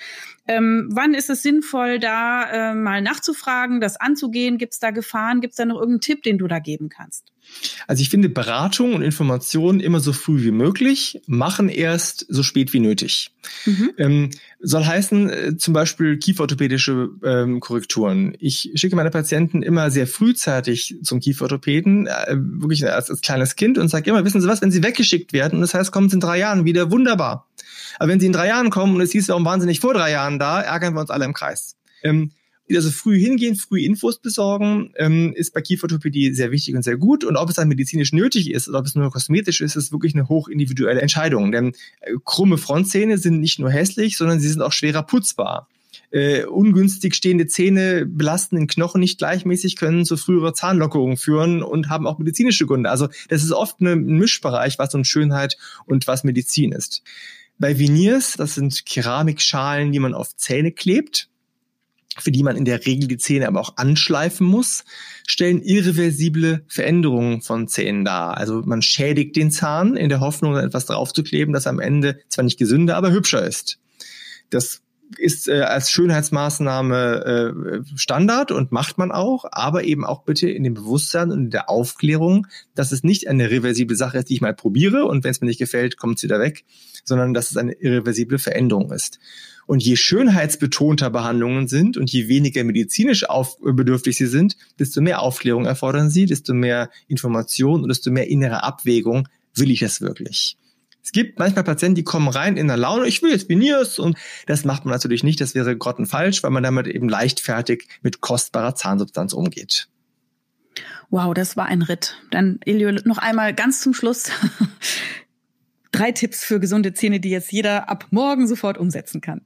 Ähm, 0.48 0.88
wann 0.92 1.14
ist 1.14 1.30
es 1.30 1.42
sinnvoll, 1.42 1.98
da 1.98 2.70
äh, 2.70 2.74
mal 2.74 3.02
nachzufragen, 3.02 3.80
das 3.80 3.96
anzugehen? 3.96 4.58
Gibt's 4.58 4.78
da 4.78 4.90
Gefahren? 4.90 5.40
Gibt's 5.40 5.56
da 5.56 5.64
noch 5.64 5.76
irgendeinen 5.76 6.00
Tipp, 6.00 6.22
den 6.22 6.38
du 6.38 6.46
da 6.46 6.58
geben 6.58 6.88
kannst? 6.88 7.32
Also 7.86 8.02
ich 8.02 8.10
finde 8.10 8.28
Beratung 8.28 8.94
und 8.94 9.02
Information 9.02 9.80
immer 9.80 10.00
so 10.00 10.12
früh 10.12 10.42
wie 10.42 10.50
möglich, 10.50 11.20
machen 11.26 11.68
erst 11.68 12.26
so 12.28 12.42
spät 12.42 12.72
wie 12.72 12.80
nötig. 12.80 13.30
Mhm. 13.64 13.90
Ähm, 13.98 14.30
soll 14.60 14.84
heißen, 14.84 15.30
äh, 15.30 15.56
zum 15.56 15.72
Beispiel 15.72 16.18
kieferorthopädische 16.18 17.10
ähm, 17.24 17.60
Korrekturen. 17.60 18.36
Ich 18.40 18.72
schicke 18.74 18.96
meine 18.96 19.10
Patienten 19.10 19.62
immer 19.62 19.90
sehr 19.90 20.06
frühzeitig 20.06 20.96
zum 21.02 21.20
Kieferorthopäden, 21.20 22.08
äh, 22.08 22.36
wirklich 22.36 22.90
als, 22.90 23.10
als 23.10 23.20
kleines 23.20 23.54
Kind 23.56 23.78
und 23.78 23.88
sage 23.88 24.10
immer, 24.10 24.24
wissen 24.24 24.40
Sie 24.40 24.48
was, 24.48 24.62
wenn 24.62 24.72
Sie 24.72 24.82
weggeschickt 24.82 25.32
werden 25.32 25.56
und 25.56 25.60
das 25.60 25.74
heißt, 25.74 25.92
kommen 25.92 26.08
Sie 26.08 26.14
in 26.14 26.20
drei 26.20 26.38
Jahren 26.38 26.64
wieder, 26.64 26.90
wunderbar. 26.90 27.46
Aber 27.98 28.10
wenn 28.10 28.20
Sie 28.20 28.26
in 28.26 28.32
drei 28.32 28.48
Jahren 28.48 28.70
kommen 28.70 28.94
und 28.94 29.00
es 29.00 29.12
hieß, 29.12 29.28
warum 29.28 29.44
waren 29.44 29.60
Sie 29.60 29.66
nicht 29.66 29.80
vor 29.80 29.94
drei 29.94 30.10
Jahren 30.10 30.38
da, 30.38 30.60
ärgern 30.60 30.94
wir 30.94 31.00
uns 31.00 31.10
alle 31.10 31.24
im 31.24 31.32
Kreis. 31.32 31.76
Ähm, 32.02 32.30
also 32.74 32.90
früh 32.90 33.18
hingehen, 33.18 33.54
früh 33.54 33.80
Infos 33.80 34.18
besorgen, 34.18 34.92
ähm, 34.96 35.32
ist 35.34 35.52
bei 35.54 35.60
Kieferorthopädie 35.60 36.34
sehr 36.34 36.50
wichtig 36.50 36.74
und 36.74 36.82
sehr 36.82 36.96
gut. 36.96 37.24
Und 37.24 37.36
ob 37.36 37.48
es 37.48 37.56
dann 37.56 37.68
medizinisch 37.68 38.12
nötig 38.12 38.50
ist 38.50 38.68
oder 38.68 38.80
ob 38.80 38.86
es 38.86 38.94
nur 38.94 39.10
kosmetisch 39.10 39.60
ist, 39.60 39.76
ist 39.76 39.92
wirklich 39.92 40.14
eine 40.14 40.28
hochindividuelle 40.28 41.00
Entscheidung. 41.00 41.52
Denn 41.52 41.72
äh, 42.00 42.14
krumme 42.24 42.58
Frontzähne 42.58 43.18
sind 43.18 43.40
nicht 43.40 43.58
nur 43.58 43.70
hässlich, 43.70 44.16
sondern 44.16 44.40
sie 44.40 44.48
sind 44.48 44.62
auch 44.62 44.72
schwerer 44.72 45.04
putzbar. 45.04 45.68
Äh, 46.10 46.44
ungünstig 46.44 47.14
stehende 47.14 47.46
Zähne 47.46 48.06
belasten 48.06 48.56
den 48.56 48.66
Knochen 48.66 49.00
nicht 49.00 49.18
gleichmäßig, 49.18 49.76
können 49.76 50.04
zu 50.04 50.16
früherer 50.16 50.54
Zahnlockerung 50.54 51.16
führen 51.16 51.62
und 51.62 51.88
haben 51.88 52.06
auch 52.06 52.18
medizinische 52.18 52.66
Gründe. 52.66 52.90
Also 52.90 53.08
das 53.28 53.42
ist 53.42 53.52
oft 53.52 53.80
ein 53.80 54.04
Mischbereich, 54.04 54.78
was 54.78 54.94
uns 54.94 55.08
Schönheit 55.08 55.56
und 55.84 56.06
was 56.06 56.24
Medizin 56.24 56.72
ist. 56.72 57.02
Bei 57.58 57.78
Veneers, 57.78 58.34
das 58.36 58.54
sind 58.54 58.84
Keramikschalen, 58.84 59.92
die 59.92 59.98
man 59.98 60.14
auf 60.14 60.36
Zähne 60.36 60.72
klebt 60.72 61.28
für 62.18 62.32
die 62.32 62.42
man 62.42 62.56
in 62.56 62.64
der 62.64 62.84
Regel 62.86 63.08
die 63.08 63.18
Zähne 63.18 63.46
aber 63.48 63.60
auch 63.60 63.76
anschleifen 63.76 64.46
muss, 64.46 64.84
stellen 65.26 65.62
irreversible 65.62 66.64
Veränderungen 66.68 67.42
von 67.42 67.68
Zähnen 67.68 68.04
dar. 68.04 68.36
Also 68.36 68.62
man 68.64 68.82
schädigt 68.82 69.36
den 69.36 69.50
Zahn 69.50 69.96
in 69.96 70.08
der 70.08 70.20
Hoffnung, 70.20 70.56
etwas 70.56 70.86
draufzukleben, 70.86 71.52
das 71.52 71.66
am 71.66 71.80
Ende 71.80 72.18
zwar 72.28 72.44
nicht 72.44 72.58
gesünder, 72.58 72.96
aber 72.96 73.10
hübscher 73.10 73.46
ist. 73.46 73.78
Das 74.50 74.82
ist 75.18 75.48
äh, 75.48 75.60
als 75.60 75.90
Schönheitsmaßnahme 75.90 77.84
äh, 77.84 77.96
Standard 77.96 78.50
und 78.52 78.72
macht 78.72 78.98
man 78.98 79.12
auch, 79.12 79.44
aber 79.50 79.84
eben 79.84 80.04
auch 80.04 80.22
bitte 80.22 80.50
in 80.50 80.64
dem 80.64 80.74
Bewusstsein 80.74 81.30
und 81.30 81.44
in 81.44 81.50
der 81.50 81.70
Aufklärung, 81.70 82.46
dass 82.74 82.92
es 82.92 83.02
nicht 83.02 83.28
eine 83.28 83.50
reversible 83.50 83.96
Sache 83.96 84.18
ist, 84.18 84.28
die 84.28 84.34
ich 84.34 84.40
mal 84.40 84.54
probiere 84.54 85.04
und 85.06 85.24
wenn 85.24 85.30
es 85.30 85.40
mir 85.40 85.46
nicht 85.46 85.58
gefällt, 85.58 85.96
kommt 85.96 86.18
es 86.18 86.24
wieder 86.24 86.40
weg, 86.40 86.64
sondern 87.04 87.34
dass 87.34 87.50
es 87.50 87.56
eine 87.56 87.72
irreversible 87.72 88.38
Veränderung 88.38 88.92
ist. 88.92 89.18
Und 89.66 89.82
je 89.82 89.96
schönheitsbetonter 89.96 91.10
Behandlungen 91.10 91.66
sind 91.66 91.96
und 91.96 92.10
je 92.10 92.28
weniger 92.28 92.62
medizinisch 92.62 93.28
auf, 93.28 93.58
bedürftig 93.60 94.16
sie 94.16 94.26
sind, 94.26 94.56
desto 94.78 95.00
mehr 95.00 95.20
Aufklärung 95.20 95.66
erfordern 95.66 96.08
sie, 96.08 96.26
desto 96.26 96.54
mehr 96.54 96.88
Information 97.08 97.82
und 97.82 97.88
desto 97.88 98.10
mehr 98.10 98.28
innere 98.28 98.62
Abwägung. 98.62 99.28
Will 99.54 99.70
ich 99.70 99.80
das 99.80 100.00
wirklich? 100.00 100.56
Es 101.06 101.12
gibt 101.12 101.38
manchmal 101.38 101.62
Patienten, 101.62 101.94
die 101.94 102.02
kommen 102.02 102.26
rein 102.26 102.56
in 102.56 102.66
der 102.66 102.76
Laune, 102.76 103.06
ich 103.06 103.22
will 103.22 103.30
jetzt 103.30 103.48
Veneers 103.48 104.00
und 104.00 104.18
das 104.46 104.64
macht 104.64 104.84
man 104.84 104.92
natürlich 104.92 105.22
nicht, 105.22 105.40
das 105.40 105.54
wäre 105.54 105.76
grottenfalsch, 105.76 106.42
weil 106.42 106.50
man 106.50 106.64
damit 106.64 106.88
eben 106.88 107.08
leichtfertig 107.08 107.86
mit 108.02 108.20
kostbarer 108.20 108.74
Zahnsubstanz 108.74 109.32
umgeht. 109.32 109.86
Wow, 111.10 111.32
das 111.32 111.56
war 111.56 111.66
ein 111.66 111.82
Ritt. 111.82 112.16
Dann, 112.32 112.58
Elio, 112.64 112.90
noch 113.04 113.18
einmal 113.18 113.54
ganz 113.54 113.80
zum 113.82 113.94
Schluss. 113.94 114.32
Drei 115.92 116.10
Tipps 116.10 116.42
für 116.42 116.58
gesunde 116.58 116.92
Zähne, 116.92 117.20
die 117.20 117.30
jetzt 117.30 117.52
jeder 117.52 117.88
ab 117.88 118.08
morgen 118.10 118.48
sofort 118.48 118.76
umsetzen 118.76 119.20
kann. 119.20 119.42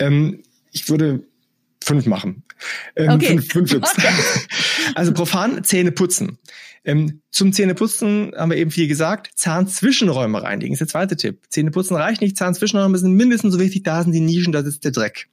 Ähm, 0.00 0.42
ich 0.72 0.88
würde 0.88 1.22
fünf 1.84 2.06
machen. 2.06 2.42
Ähm, 2.96 3.10
okay. 3.10 3.38
Fünf, 3.38 3.52
fünf 3.52 3.70
Tipps. 3.74 3.96
Okay. 3.96 4.08
Also 4.94 5.12
profan 5.12 5.64
Zähne 5.64 5.92
putzen. 5.92 6.38
Ähm, 6.84 7.22
zum 7.30 7.52
Zähneputzen 7.52 8.32
haben 8.36 8.50
wir 8.50 8.58
eben 8.58 8.70
viel 8.70 8.88
gesagt. 8.88 9.30
Zahnzwischenräume 9.36 10.42
reinigen 10.42 10.72
ist 10.72 10.80
der 10.80 10.88
zweite 10.88 11.16
Tipp. 11.16 11.42
Zähneputzen 11.48 11.96
reicht 11.96 12.20
nicht. 12.20 12.36
Zahnzwischenräume 12.36 12.98
sind 12.98 13.12
mindestens 13.12 13.54
so 13.54 13.60
wichtig. 13.60 13.84
Da 13.84 14.02
sind 14.02 14.12
die 14.12 14.20
Nischen, 14.20 14.52
da 14.52 14.62
sitzt 14.62 14.84
der 14.84 14.92
Dreck. 14.92 15.28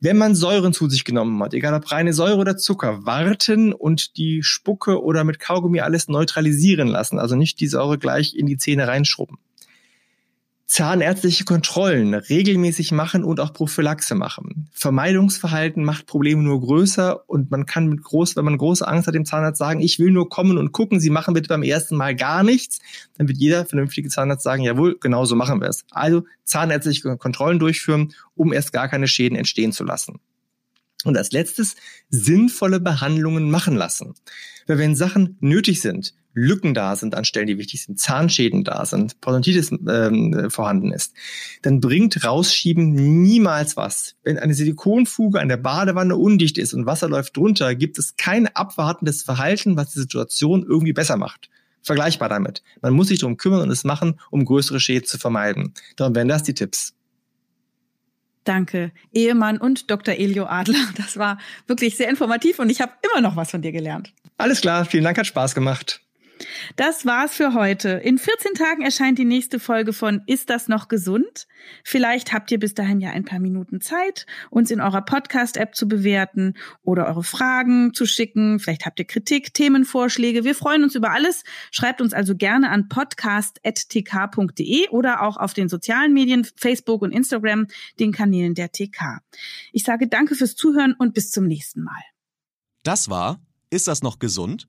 Wenn 0.00 0.18
man 0.18 0.34
Säuren 0.34 0.72
zu 0.72 0.90
sich 0.90 1.04
genommen 1.04 1.42
hat, 1.42 1.54
egal 1.54 1.72
ob 1.72 1.90
reine 1.90 2.12
Säure 2.12 2.36
oder 2.36 2.56
Zucker, 2.58 3.06
warten 3.06 3.72
und 3.72 4.18
die 4.18 4.42
Spucke 4.42 5.02
oder 5.02 5.24
mit 5.24 5.38
Kaugummi 5.38 5.80
alles 5.80 6.08
neutralisieren 6.08 6.88
lassen. 6.88 7.18
Also 7.18 7.34
nicht 7.34 7.60
die 7.60 7.68
Säure 7.68 7.96
gleich 7.96 8.34
in 8.36 8.46
die 8.46 8.58
Zähne 8.58 8.88
reinschrubben 8.88 9.38
zahnärztliche 10.66 11.44
Kontrollen 11.44 12.12
regelmäßig 12.14 12.90
machen 12.90 13.22
und 13.22 13.38
auch 13.38 13.52
Prophylaxe 13.52 14.16
machen. 14.16 14.68
Vermeidungsverhalten 14.72 15.84
macht 15.84 16.06
Probleme 16.06 16.42
nur 16.42 16.60
größer 16.60 17.28
und 17.28 17.52
man 17.52 17.66
kann 17.66 17.86
mit 17.86 18.02
groß, 18.02 18.34
wenn 18.34 18.44
man 18.44 18.58
große 18.58 18.86
Angst 18.86 19.06
hat, 19.06 19.14
dem 19.14 19.24
Zahnarzt 19.24 19.58
sagen, 19.58 19.80
ich 19.80 20.00
will 20.00 20.10
nur 20.10 20.28
kommen 20.28 20.58
und 20.58 20.72
gucken, 20.72 20.98
Sie 20.98 21.10
machen 21.10 21.34
bitte 21.34 21.48
beim 21.48 21.62
ersten 21.62 21.96
Mal 21.96 22.16
gar 22.16 22.42
nichts. 22.42 22.80
Dann 23.16 23.28
wird 23.28 23.38
jeder 23.38 23.64
vernünftige 23.64 24.08
Zahnarzt 24.08 24.42
sagen, 24.42 24.64
jawohl, 24.64 24.98
genau 25.00 25.24
so 25.24 25.36
machen 25.36 25.60
wir 25.60 25.68
es. 25.68 25.84
Also 25.92 26.24
zahnärztliche 26.44 27.16
Kontrollen 27.16 27.60
durchführen, 27.60 28.12
um 28.34 28.52
erst 28.52 28.72
gar 28.72 28.88
keine 28.88 29.06
Schäden 29.06 29.38
entstehen 29.38 29.70
zu 29.70 29.84
lassen. 29.84 30.18
Und 31.04 31.16
als 31.16 31.30
letztes 31.30 31.76
sinnvolle 32.08 32.80
Behandlungen 32.80 33.50
machen 33.50 33.76
lassen. 33.76 34.14
Weil 34.66 34.78
wenn 34.78 34.96
Sachen 34.96 35.36
nötig 35.38 35.80
sind, 35.80 36.14
Lücken 36.38 36.74
da 36.74 36.96
sind 36.96 37.14
an 37.14 37.24
Stellen, 37.24 37.46
die 37.46 37.56
wichtig 37.56 37.82
sind, 37.82 37.98
Zahnschäden 37.98 38.62
da 38.62 38.84
sind, 38.84 39.22
Parodontitis 39.22 39.72
ähm, 39.72 40.50
vorhanden 40.50 40.92
ist, 40.92 41.14
dann 41.62 41.80
bringt 41.80 42.22
Rausschieben 42.24 42.92
niemals 43.22 43.78
was. 43.78 44.16
Wenn 44.22 44.38
eine 44.38 44.52
Silikonfuge 44.52 45.40
an 45.40 45.48
der 45.48 45.56
Badewanne 45.56 46.14
undicht 46.14 46.58
ist 46.58 46.74
und 46.74 46.84
Wasser 46.84 47.08
läuft 47.08 47.38
drunter, 47.38 47.74
gibt 47.74 47.98
es 47.98 48.16
kein 48.18 48.48
abwartendes 48.54 49.22
Verhalten, 49.22 49.78
was 49.78 49.92
die 49.92 50.00
Situation 50.00 50.62
irgendwie 50.62 50.92
besser 50.92 51.16
macht. 51.16 51.48
Vergleichbar 51.80 52.28
damit. 52.28 52.62
Man 52.82 52.92
muss 52.92 53.08
sich 53.08 53.20
darum 53.20 53.38
kümmern 53.38 53.62
und 53.62 53.70
es 53.70 53.84
machen, 53.84 54.20
um 54.30 54.44
größere 54.44 54.78
Schäden 54.78 55.06
zu 55.06 55.16
vermeiden. 55.16 55.72
Darum 55.96 56.14
wären 56.14 56.28
das 56.28 56.42
die 56.42 56.54
Tipps. 56.54 56.92
Danke, 58.44 58.92
Ehemann 59.14 59.56
und 59.56 59.90
Dr. 59.90 60.14
Elio 60.14 60.44
Adler. 60.44 60.86
Das 60.98 61.16
war 61.16 61.38
wirklich 61.66 61.96
sehr 61.96 62.10
informativ 62.10 62.58
und 62.58 62.68
ich 62.68 62.82
habe 62.82 62.92
immer 63.10 63.22
noch 63.22 63.36
was 63.36 63.50
von 63.50 63.62
dir 63.62 63.72
gelernt. 63.72 64.12
Alles 64.36 64.60
klar, 64.60 64.84
vielen 64.84 65.04
Dank, 65.04 65.16
hat 65.16 65.26
Spaß 65.26 65.54
gemacht. 65.54 66.02
Das 66.76 67.06
war's 67.06 67.34
für 67.34 67.54
heute. 67.54 67.88
In 67.88 68.18
14 68.18 68.54
Tagen 68.54 68.82
erscheint 68.82 69.18
die 69.18 69.24
nächste 69.24 69.58
Folge 69.58 69.92
von 69.92 70.22
Ist 70.26 70.50
das 70.50 70.68
noch 70.68 70.88
gesund? 70.88 71.46
Vielleicht 71.84 72.32
habt 72.32 72.50
ihr 72.50 72.58
bis 72.58 72.74
dahin 72.74 73.00
ja 73.00 73.10
ein 73.10 73.24
paar 73.24 73.38
Minuten 73.38 73.80
Zeit, 73.80 74.26
uns 74.50 74.70
in 74.70 74.80
eurer 74.80 75.02
Podcast-App 75.02 75.74
zu 75.74 75.88
bewerten 75.88 76.54
oder 76.82 77.06
eure 77.06 77.24
Fragen 77.24 77.94
zu 77.94 78.06
schicken. 78.06 78.58
Vielleicht 78.58 78.84
habt 78.84 78.98
ihr 78.98 79.06
Kritik, 79.06 79.54
Themenvorschläge. 79.54 80.44
Wir 80.44 80.54
freuen 80.54 80.84
uns 80.84 80.94
über 80.94 81.12
alles. 81.12 81.44
Schreibt 81.70 82.02
uns 82.02 82.12
also 82.12 82.36
gerne 82.36 82.70
an 82.70 82.88
podcast.tk.de 82.88 84.88
oder 84.90 85.22
auch 85.22 85.38
auf 85.38 85.54
den 85.54 85.68
sozialen 85.68 86.12
Medien, 86.12 86.46
Facebook 86.56 87.02
und 87.02 87.12
Instagram, 87.12 87.66
den 87.98 88.12
Kanälen 88.12 88.54
der 88.54 88.72
TK. 88.72 89.20
Ich 89.72 89.84
sage 89.84 90.08
danke 90.08 90.34
fürs 90.34 90.54
Zuhören 90.54 90.94
und 90.98 91.14
bis 91.14 91.30
zum 91.30 91.46
nächsten 91.46 91.82
Mal. 91.82 92.02
Das 92.82 93.08
war 93.08 93.40
Ist 93.70 93.88
das 93.88 94.02
noch 94.02 94.18
gesund? 94.18 94.68